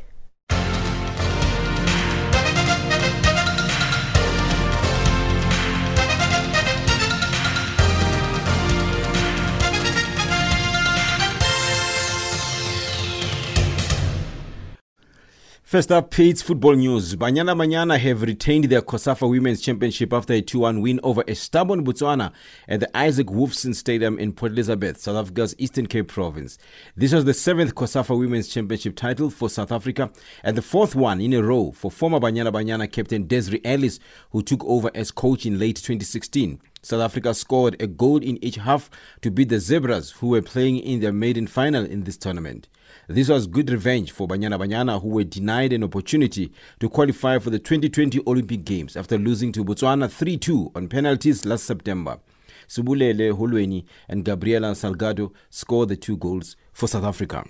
First 15.71 15.89
up, 15.89 16.11
Pete's 16.11 16.41
football 16.41 16.73
news. 16.75 17.15
Banyana 17.15 17.55
Banyana 17.55 17.97
have 17.97 18.23
retained 18.23 18.65
their 18.65 18.81
COSAFA 18.81 19.29
Women's 19.29 19.61
Championship 19.61 20.11
after 20.11 20.33
a 20.33 20.41
2 20.41 20.59
1 20.59 20.81
win 20.81 20.99
over 21.01 21.23
a 21.29 21.33
stubborn 21.33 21.85
Botswana 21.85 22.33
at 22.67 22.81
the 22.81 22.97
Isaac 22.97 23.27
Wolfson 23.27 23.73
Stadium 23.73 24.19
in 24.19 24.33
Port 24.33 24.51
Elizabeth, 24.51 24.99
South 24.99 25.15
Africa's 25.15 25.55
Eastern 25.57 25.87
Cape 25.87 26.09
province. 26.09 26.57
This 26.97 27.13
was 27.13 27.23
the 27.23 27.33
seventh 27.33 27.73
COSAFA 27.73 28.19
Women's 28.19 28.49
Championship 28.49 28.97
title 28.97 29.29
for 29.29 29.49
South 29.49 29.71
Africa 29.71 30.11
and 30.43 30.57
the 30.57 30.61
fourth 30.61 30.93
one 30.93 31.21
in 31.21 31.31
a 31.31 31.41
row 31.41 31.71
for 31.71 31.89
former 31.89 32.19
Banyana 32.19 32.51
Banyana 32.51 32.91
captain 32.91 33.25
Desiree 33.25 33.61
Ellis, 33.63 34.01
who 34.31 34.43
took 34.43 34.65
over 34.65 34.91
as 34.93 35.09
coach 35.09 35.45
in 35.45 35.57
late 35.57 35.77
2016. 35.77 36.59
South 36.81 36.99
Africa 37.01 37.33
scored 37.33 37.81
a 37.81 37.87
goal 37.87 38.17
in 38.17 38.43
each 38.43 38.55
half 38.55 38.89
to 39.21 39.31
beat 39.31 39.47
the 39.47 39.59
Zebras, 39.59 40.11
who 40.11 40.27
were 40.27 40.41
playing 40.41 40.79
in 40.79 40.99
their 40.99 41.13
maiden 41.13 41.47
final 41.47 41.85
in 41.85 42.03
this 42.03 42.17
tournament. 42.17 42.67
This 43.07 43.29
was 43.29 43.47
good 43.47 43.69
revenge 43.71 44.11
for 44.11 44.27
Banyana 44.27 44.59
Banyana, 44.59 45.01
who 45.01 45.09
were 45.09 45.23
denied 45.23 45.73
an 45.73 45.83
opportunity 45.83 46.51
to 46.79 46.87
qualify 46.87 47.39
for 47.39 47.49
the 47.49 47.57
2020 47.57 48.21
Olympic 48.27 48.63
Games 48.63 48.95
after 48.95 49.17
losing 49.17 49.51
to 49.53 49.65
Botswana 49.65 50.09
3 50.09 50.37
2 50.37 50.71
on 50.75 50.87
penalties 50.87 51.43
last 51.43 51.63
September. 51.63 52.19
Sibulele 52.67 53.33
Holweni 53.33 53.85
and 54.07 54.23
Gabriela 54.23 54.71
Salgado 54.71 55.33
scored 55.49 55.89
the 55.89 55.97
two 55.97 56.15
goals 56.15 56.55
for 56.71 56.87
South 56.87 57.03
Africa. 57.03 57.43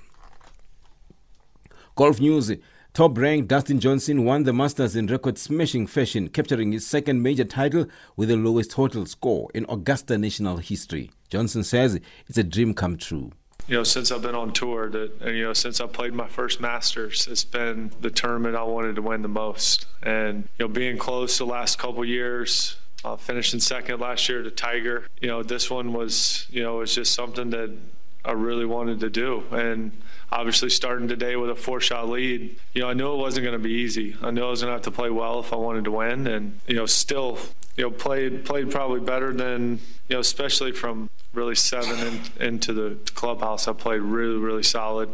Golf 1.96 2.20
news. 2.20 2.52
Top 2.94 3.18
ranked 3.18 3.48
Dustin 3.48 3.80
Johnson 3.80 4.26
won 4.26 4.44
the 4.44 4.52
Masters 4.52 4.98
in 4.98 5.08
record 5.08 5.38
smashing 5.38 5.88
fashion, 5.88 6.28
capturing 6.28 6.72
his 6.74 6.86
second 6.86 7.22
major 7.22 7.46
title 7.46 7.86
with 8.18 8.28
the 8.28 8.36
lowest 8.36 8.72
total 8.72 9.06
score 9.06 9.50
in 9.54 9.66
Augusta 9.70 10.18
national 10.18 10.58
history. 10.58 11.12
Johnson 11.30 11.64
says 11.64 12.00
it's 12.28 12.38
a 12.38 12.44
dream 12.44 12.74
come 12.74 12.98
true 12.98 13.32
you 13.68 13.78
know, 13.78 13.84
since 13.84 14.12
I've 14.12 14.22
been 14.22 14.36
on 14.36 14.54
tour, 14.54 14.90
that 14.90 15.22
you 15.22 15.44
know, 15.44 15.54
since 15.54 15.80
I 15.80 15.88
played 15.88 16.14
my 16.14 16.28
first 16.28 16.60
Masters, 16.60 17.28
it's 17.28 17.44
been 17.44 17.92
the 18.02 18.10
tournament 18.10 18.56
I 18.56 18.64
wanted 18.64 18.96
to 18.96 19.02
win 19.02 19.22
the 19.22 19.28
most. 19.28 19.86
And 20.04 20.48
you 20.58 20.66
know, 20.66 20.68
being 20.68 20.98
close 20.98 21.38
the 21.38 21.46
last 21.46 21.80
couple 21.80 22.04
years, 22.04 22.76
uh, 23.04 23.16
finishing 23.16 23.60
second 23.60 24.00
last 24.00 24.28
year 24.30 24.44
to 24.44 24.52
Tiger, 24.52 25.08
you 25.20 25.28
know, 25.28 25.44
this 25.44 25.70
one 25.70 25.94
was, 25.94 26.46
you 26.50 26.64
know, 26.64 26.78
was 26.78 26.94
just 26.94 27.14
something 27.14 27.50
that 27.52 27.76
I 28.24 28.34
really 28.34 28.66
wanted 28.66 29.00
to 29.00 29.10
do. 29.10 29.44
And 29.52 29.92
obviously, 30.32 30.70
starting 30.70 31.08
today 31.08 31.36
with 31.36 31.50
a 31.50 31.56
four-shot 31.56 32.10
lead, 32.10 32.58
you 32.74 32.82
know, 32.82 32.90
I 32.90 32.94
knew 32.94 33.14
it 33.14 33.18
wasn't 33.18 33.46
going 33.46 33.58
to 33.58 33.64
be 33.64 33.74
easy. 33.74 34.16
I 34.22 34.32
knew 34.32 34.46
I 34.46 34.50
was 34.50 34.62
going 34.62 34.70
to 34.70 34.74
have 34.74 34.84
to 34.84 34.92
play 34.92 35.10
well 35.10 35.40
if 35.40 35.54
I 35.54 35.56
wanted 35.56 35.86
to 35.86 35.92
win, 35.92 36.28
and 36.28 36.60
you 36.68 36.76
know, 36.76 36.86
still, 36.86 37.40
you 37.76 37.86
know, 37.86 37.92
played 37.92 38.46
played 38.46 38.70
probably 38.70 39.00
better 39.00 39.34
than 39.34 39.80
you 40.08 40.16
know, 40.16 40.20
especially 40.20 40.72
from 40.72 41.10
really 41.34 41.56
seven 41.56 42.00
in, 42.08 42.48
into 42.48 42.74
the 42.74 42.98
clubhouse. 43.14 43.68
I 43.68 43.74
played 43.74 44.02
really, 44.02 44.38
really 44.38 44.64
solid, 44.64 45.10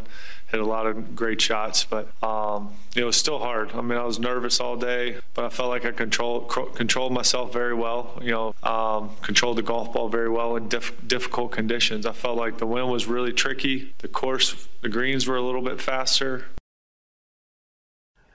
hit 0.48 0.60
a 0.60 0.66
lot 0.66 0.88
of 0.88 1.16
great 1.16 1.42
shots, 1.42 1.84
but 1.84 2.10
um, 2.24 2.74
it 2.96 3.04
was 3.04 3.16
still 3.16 3.40
hard. 3.40 3.72
I 3.74 3.82
mean, 3.82 3.98
I 3.98 4.04
was 4.04 4.18
nervous 4.20 4.60
all 4.60 4.78
day, 4.78 5.18
but 5.34 5.46
I 5.46 5.50
felt 5.50 5.70
like 5.70 5.86
I 5.86 5.92
controlled 5.92 6.50
controlled 6.76 7.12
myself 7.12 7.54
very 7.54 7.74
well. 7.74 8.20
You 8.22 8.32
know, 8.32 8.56
um, 8.64 9.12
controlled 9.22 9.58
the 9.58 9.64
golf 9.64 9.94
ball 9.94 10.10
very 10.10 10.30
well 10.30 10.56
in 10.56 10.68
diff- 10.70 11.08
difficult 11.08 11.52
conditions. 11.52 12.06
I 12.06 12.14
felt 12.14 12.38
like 12.38 12.58
the 12.58 12.68
wind 12.68 12.90
was 12.90 13.06
really 13.06 13.34
tricky. 13.34 13.94
The 14.00 14.08
course, 14.08 14.68
the 14.82 14.90
greens 14.90 15.28
were 15.28 15.36
a 15.36 15.42
little 15.42 15.62
bit 15.62 15.82
faster. 15.82 16.46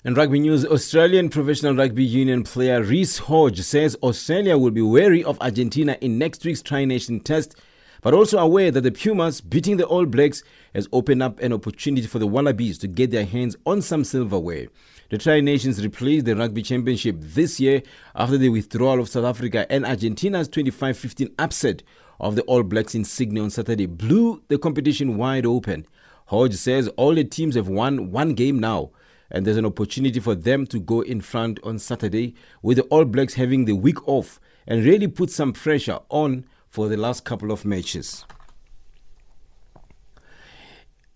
In 0.04 0.14
rugby 0.14 0.40
news, 0.40 0.66
Australian 0.66 1.28
Professional 1.28 1.76
Rugby 1.76 2.02
Union 2.02 2.42
player 2.42 2.82
Reece 2.82 3.18
Hodge 3.18 3.60
says 3.60 3.96
Australia 4.02 4.58
will 4.58 4.72
be 4.72 4.82
wary 4.82 5.22
of 5.22 5.40
Argentina 5.40 5.96
in 6.00 6.18
next 6.18 6.44
week's 6.44 6.60
Tri 6.60 6.84
Nation 6.84 7.20
test 7.20 7.54
but 8.02 8.12
also 8.12 8.38
aware 8.38 8.70
that 8.70 8.82
the 8.82 8.92
Pumas 8.92 9.40
beating 9.40 9.78
the 9.78 9.86
All 9.86 10.04
Blacks 10.04 10.42
has 10.74 10.88
opened 10.92 11.22
up 11.22 11.40
an 11.40 11.52
opportunity 11.52 12.06
for 12.06 12.18
the 12.18 12.26
Wallabies 12.26 12.76
to 12.78 12.88
get 12.88 13.10
their 13.10 13.24
hands 13.24 13.56
on 13.64 13.80
some 13.80 14.04
silverware. 14.04 14.66
The 15.08 15.18
Tri 15.18 15.40
Nations 15.40 15.82
replaced 15.82 16.26
the 16.26 16.34
Rugby 16.34 16.62
Championship 16.62 17.16
this 17.20 17.60
year 17.60 17.82
after 18.14 18.36
the 18.36 18.48
withdrawal 18.48 19.00
of 19.00 19.08
South 19.08 19.24
Africa 19.24 19.70
and 19.70 19.86
Argentina's 19.86 20.48
25 20.48 20.98
15 20.98 21.34
upset 21.38 21.82
of 22.18 22.34
the 22.34 22.42
All 22.42 22.62
Blacks 22.62 22.94
in 22.94 23.04
Sydney 23.04 23.40
on 23.40 23.50
Saturday 23.50 23.86
blew 23.86 24.42
the 24.48 24.58
competition 24.58 25.16
wide 25.16 25.46
open. 25.46 25.86
Hodge 26.26 26.54
says 26.54 26.88
all 26.96 27.14
the 27.14 27.24
teams 27.24 27.54
have 27.54 27.68
won 27.68 28.10
one 28.10 28.34
game 28.34 28.58
now, 28.58 28.90
and 29.30 29.46
there's 29.46 29.56
an 29.56 29.66
opportunity 29.66 30.18
for 30.18 30.34
them 30.34 30.66
to 30.68 30.80
go 30.80 31.02
in 31.02 31.20
front 31.20 31.60
on 31.62 31.78
Saturday, 31.78 32.34
with 32.62 32.78
the 32.78 32.84
All 32.84 33.04
Blacks 33.04 33.34
having 33.34 33.64
the 33.64 33.74
week 33.74 34.08
off 34.08 34.40
and 34.66 34.84
really 34.84 35.08
put 35.08 35.30
some 35.30 35.52
pressure 35.52 35.98
on 36.08 36.44
for 36.72 36.88
the 36.88 36.96
last 36.96 37.26
couple 37.26 37.52
of 37.52 37.66
matches. 37.66 38.24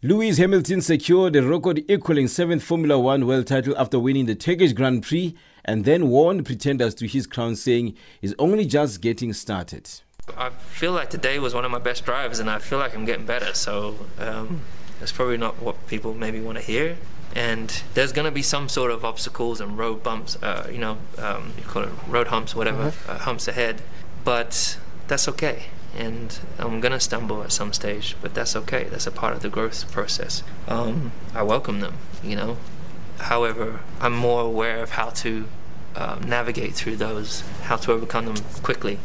Lewis 0.02 0.36
Hamilton 0.36 0.82
secured 0.82 1.34
a 1.34 1.42
record 1.42 1.82
equaling 1.88 2.28
seventh 2.28 2.62
Formula 2.62 2.98
One 2.98 3.26
world 3.26 3.46
title 3.46 3.74
after 3.78 3.98
winning 3.98 4.26
the 4.26 4.34
Turkish 4.34 4.74
Grand 4.74 5.02
Prix 5.02 5.34
and 5.64 5.86
then 5.86 6.10
warned 6.10 6.44
pretenders 6.44 6.94
to 6.96 7.06
his 7.08 7.26
crown, 7.26 7.56
saying 7.56 7.94
he's 8.20 8.34
only 8.38 8.66
just 8.66 9.00
getting 9.00 9.32
started. 9.32 9.90
I 10.36 10.50
feel 10.50 10.92
like 10.92 11.08
today 11.08 11.38
was 11.38 11.54
one 11.54 11.64
of 11.64 11.70
my 11.70 11.78
best 11.78 12.04
drives, 12.04 12.38
and 12.38 12.50
I 12.50 12.58
feel 12.58 12.78
like 12.78 12.94
I'm 12.94 13.06
getting 13.06 13.24
better. 13.24 13.54
So 13.54 13.96
um, 14.18 14.60
that's 15.00 15.10
probably 15.10 15.38
not 15.38 15.62
what 15.62 15.86
people 15.86 16.12
maybe 16.12 16.38
want 16.38 16.58
to 16.58 16.64
hear. 16.64 16.98
And 17.34 17.82
there's 17.94 18.12
going 18.12 18.26
to 18.26 18.30
be 18.30 18.42
some 18.42 18.68
sort 18.68 18.90
of 18.90 19.06
obstacles 19.06 19.62
and 19.62 19.78
road 19.78 20.02
bumps, 20.02 20.36
uh, 20.42 20.68
you 20.70 20.78
know, 20.78 20.98
um, 21.16 21.54
you 21.56 21.64
call 21.64 21.84
it 21.84 21.90
road 22.08 22.26
humps, 22.26 22.54
whatever, 22.54 22.88
uh-huh. 22.88 23.12
uh, 23.12 23.18
humps 23.20 23.48
ahead. 23.48 23.80
But 24.22 24.78
that's 25.08 25.28
okay. 25.28 25.64
And 25.96 26.38
I'm 26.58 26.80
gonna 26.80 27.00
stumble 27.00 27.42
at 27.42 27.52
some 27.52 27.72
stage, 27.72 28.16
but 28.20 28.34
that's 28.34 28.54
okay. 28.54 28.84
That's 28.84 29.06
a 29.06 29.10
part 29.10 29.34
of 29.34 29.40
the 29.40 29.48
growth 29.48 29.90
process. 29.90 30.42
Um, 30.68 31.12
I 31.34 31.42
welcome 31.42 31.80
them, 31.80 31.94
you 32.22 32.36
know. 32.36 32.58
However, 33.18 33.80
I'm 34.00 34.12
more 34.12 34.42
aware 34.42 34.82
of 34.82 34.90
how 34.90 35.08
to 35.10 35.46
uh, 35.94 36.18
navigate 36.26 36.74
through 36.74 36.96
those, 36.96 37.42
how 37.62 37.76
to 37.76 37.92
overcome 37.92 38.26
them 38.26 38.44
quickly, 38.62 38.98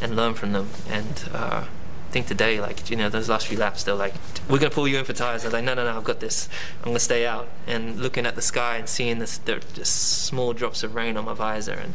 and 0.00 0.16
learn 0.16 0.34
from 0.34 0.52
them, 0.52 0.70
and 0.88 1.28
uh, 1.34 1.64
I 2.08 2.10
think 2.10 2.26
today, 2.26 2.58
like 2.58 2.88
you 2.88 2.96
know, 2.96 3.10
those 3.10 3.28
last 3.28 3.48
few 3.48 3.58
laps, 3.58 3.84
they're 3.84 3.94
like, 3.94 4.14
"We're 4.48 4.58
gonna 4.58 4.70
pull 4.70 4.88
you 4.88 4.96
in 4.96 5.04
for 5.04 5.12
tires." 5.12 5.42
I 5.44 5.48
was 5.48 5.52
like, 5.52 5.64
"No, 5.64 5.74
no, 5.74 5.84
no, 5.84 5.98
I've 5.98 6.04
got 6.04 6.20
this. 6.20 6.48
I'm 6.78 6.86
gonna 6.90 7.00
stay 7.00 7.26
out." 7.26 7.48
And 7.66 8.00
looking 8.00 8.24
at 8.24 8.34
the 8.34 8.40
sky 8.40 8.76
and 8.78 8.88
seeing 8.88 9.18
this, 9.18 9.36
there 9.36 9.60
just 9.74 10.24
small 10.24 10.54
drops 10.54 10.82
of 10.82 10.94
rain 10.94 11.18
on 11.18 11.26
my 11.26 11.34
visor, 11.34 11.74
and 11.74 11.92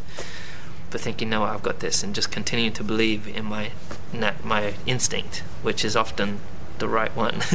but 0.93 1.01
thinking, 1.01 1.29
"No, 1.29 1.43
I've 1.43 1.63
got 1.63 1.79
this," 1.79 2.03
and 2.03 2.13
just 2.15 2.31
continuing 2.31 2.71
to 2.73 2.83
believe 2.83 3.27
in 3.27 3.45
my 3.45 3.71
my 4.43 4.75
instinct, 4.85 5.39
which 5.63 5.83
is 5.83 5.95
often 5.95 6.39
the 6.77 6.87
right 6.87 7.13
one. 7.15 7.41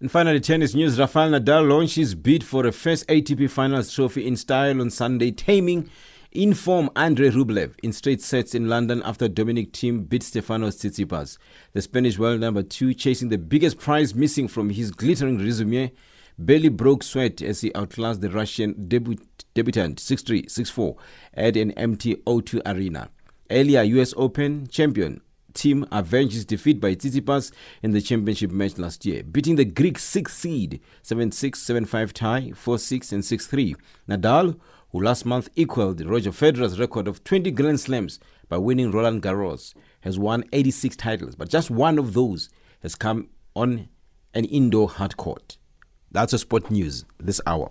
And 0.00 0.12
finally, 0.12 0.38
tennis 0.38 0.76
news. 0.76 0.96
Rafael 0.96 1.32
Nadal 1.32 1.68
launched 1.68 1.96
his 1.96 2.14
bid 2.14 2.44
for 2.44 2.64
a 2.64 2.70
first 2.70 3.04
ATP 3.08 3.50
Finals 3.50 3.92
trophy 3.92 4.24
in 4.28 4.36
style 4.36 4.80
on 4.80 4.90
Sunday, 4.90 5.32
taming 5.32 5.90
in 6.30 6.54
form 6.54 6.88
Andrei 6.94 7.30
Rublev 7.30 7.72
in 7.82 7.92
straight 7.92 8.22
sets 8.22 8.54
in 8.54 8.68
London 8.68 9.02
after 9.04 9.26
Dominic 9.26 9.72
Thiem 9.72 10.08
beat 10.08 10.22
Stefanos 10.22 10.76
Tsitsipas. 10.78 11.36
The 11.72 11.82
Spanish 11.82 12.16
world 12.16 12.38
number 12.38 12.62
two, 12.62 12.94
chasing 12.94 13.28
the 13.28 13.38
biggest 13.38 13.80
prize 13.80 14.14
missing 14.14 14.46
from 14.46 14.70
his 14.70 14.92
glittering 14.92 15.38
resume, 15.38 15.90
barely 16.38 16.68
broke 16.68 17.02
sweat 17.02 17.42
as 17.42 17.62
he 17.62 17.74
outclassed 17.74 18.20
the 18.20 18.30
Russian 18.30 18.86
debut- 18.86 19.18
debutant 19.54 19.98
6-3, 19.98 20.46
6-4 20.46 20.96
at 21.34 21.56
an 21.56 21.72
empty 21.72 22.16
O2 22.26 22.60
arena. 22.66 23.10
Earlier, 23.50 23.82
US 23.82 24.14
Open 24.16 24.66
champion 24.68 25.20
Thiem 25.54 25.88
avenged 25.90 26.34
his 26.34 26.44
defeat 26.44 26.80
by 26.80 26.94
Tsitsipas 26.94 27.52
in 27.82 27.92
the 27.92 28.00
championship 28.00 28.50
match 28.50 28.78
last 28.78 29.04
year, 29.04 29.22
beating 29.24 29.56
the 29.56 29.64
Greek 29.64 29.98
6 29.98 30.32
seed 30.32 30.80
7 31.02 31.32
6, 31.32 31.58
7 31.60 31.84
5 31.84 32.12
tie, 32.12 32.52
4 32.54 32.78
6, 32.78 33.12
and 33.12 33.24
6 33.24 33.46
3. 33.46 33.76
Nadal, 34.08 34.58
who 34.90 35.02
last 35.02 35.26
month 35.26 35.48
equaled 35.56 36.04
Roger 36.04 36.30
Federer's 36.30 36.78
record 36.78 37.08
of 37.08 37.24
20 37.24 37.50
Grand 37.50 37.80
Slams 37.80 38.20
by 38.48 38.56
winning 38.56 38.90
Roland 38.90 39.22
Garros, 39.22 39.74
has 40.02 40.18
won 40.18 40.44
86 40.52 40.96
titles, 40.96 41.34
but 41.34 41.48
just 41.48 41.70
one 41.70 41.98
of 41.98 42.14
those 42.14 42.48
has 42.82 42.94
come 42.94 43.28
on 43.54 43.88
an 44.34 44.44
indoor 44.44 44.88
hard 44.88 45.16
court. 45.16 45.56
That's 46.12 46.32
a 46.32 46.38
sport 46.38 46.70
news 46.70 47.04
this 47.18 47.40
hour. 47.46 47.70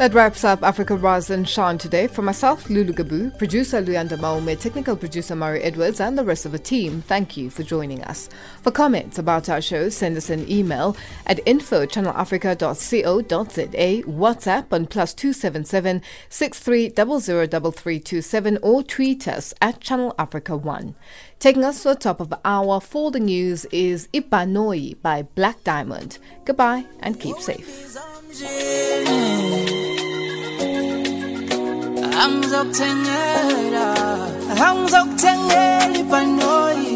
That 0.00 0.14
wraps 0.14 0.44
up 0.44 0.62
Africa 0.62 0.96
Rise 0.96 1.28
and 1.28 1.46
Shine 1.46 1.76
today. 1.76 2.06
For 2.06 2.22
myself, 2.22 2.70
Lulu 2.70 2.94
Gabu, 2.94 3.36
producer 3.36 3.82
Luyanda 3.82 4.18
Maume, 4.18 4.58
technical 4.58 4.96
producer 4.96 5.36
Murray 5.36 5.60
Edwards, 5.60 6.00
and 6.00 6.16
the 6.16 6.24
rest 6.24 6.46
of 6.46 6.52
the 6.52 6.58
team, 6.58 7.02
thank 7.02 7.36
you 7.36 7.50
for 7.50 7.62
joining 7.62 8.02
us. 8.04 8.30
For 8.62 8.70
comments 8.70 9.18
about 9.18 9.50
our 9.50 9.60
show, 9.60 9.90
send 9.90 10.16
us 10.16 10.30
an 10.30 10.50
email 10.50 10.96
at 11.26 11.46
info 11.46 11.84
channelafrica.co.za, 11.84 14.10
WhatsApp 14.10 14.72
on 14.72 14.86
plus 14.86 15.12
277 15.12 16.00
63003327, 16.30 18.58
or 18.62 18.82
tweet 18.82 19.28
us 19.28 19.52
at 19.60 19.82
Channel 19.82 20.14
Africa 20.18 20.56
1. 20.56 20.94
Taking 21.38 21.62
us 21.62 21.82
to 21.82 21.90
the 21.90 21.94
top 21.94 22.20
of 22.20 22.32
hour 22.42 22.80
for 22.80 23.10
the 23.10 23.20
news 23.20 23.66
is 23.66 24.08
Ibhanoyi 24.14 25.02
by 25.02 25.24
Black 25.24 25.62
Diamond. 25.62 26.16
Goodbye 26.46 26.86
and 27.00 27.20
keep 27.20 27.36
safe. 27.36 27.98
Angizokuthengela 32.24 33.86
uh, 34.52 34.68
angizokuthengela 34.68 35.98
ibhanoyi 36.00 36.89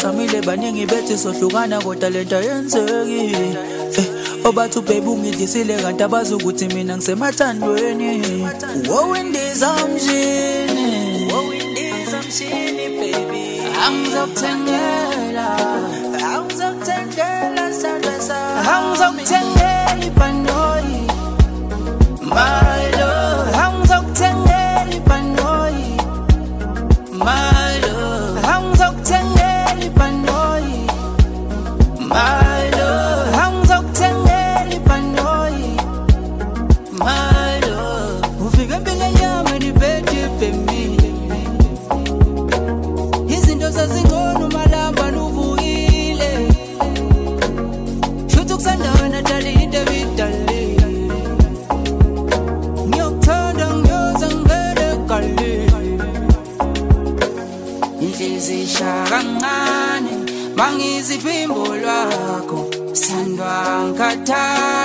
osebezamile 0.00 0.40
baningi 0.42 0.86
bethi 0.86 1.18
sohlukana 1.18 1.80
kodwa 1.82 2.10
lento 2.10 2.40
yenzeki. 2.40 3.34
Eh, 3.98 4.06
obathi 4.44 4.78
ubhebe 4.78 5.08
ungidlisile 5.08 5.76
kanti 5.82 6.02
abazi 6.02 6.34
ukuthi 6.34 6.66
mina 6.68 6.96
ngisemathandweni. 6.96 8.48
Wowindizamshini 8.88 11.28
wowindizamshini 11.32 12.88
baby. 12.98 13.60
Angizokuthengela 13.84 14.59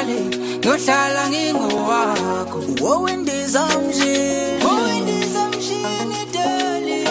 ngikhathale 0.05 0.19
ngiyohlala 0.59 1.23
ngingowakho. 1.29 2.59
Wowindizamshini 2.83 4.63
wowindizamshini 4.65 6.21
dali. 6.33 7.01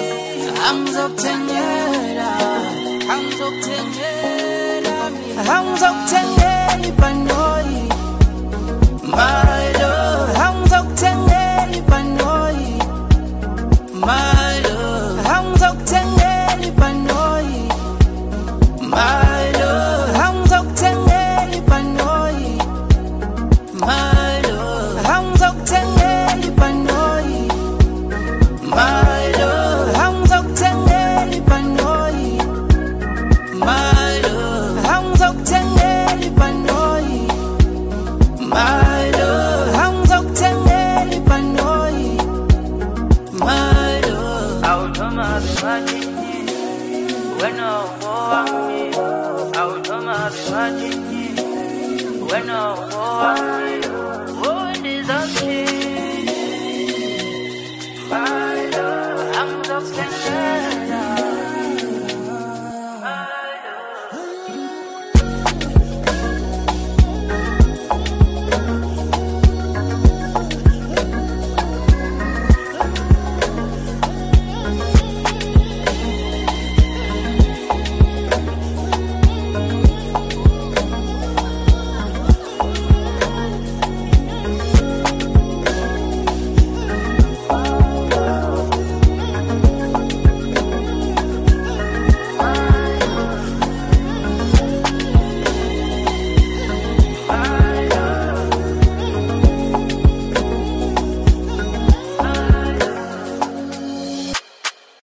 Angizokuthengela 0.68 2.28
angizokuthengela 3.12 4.94
angizokuthengela 5.56 6.86
ibhanoyi. 6.88 7.82
My 9.14 9.64
love. 9.80 10.32
Angizokuthengela 10.46 11.74
ibhanoyi. 11.78 12.70
My 14.06 14.52
love. 14.66 15.18
Angizokuthengela 15.34 16.64
ibhanoyi. 16.68 17.60
My 18.92 19.23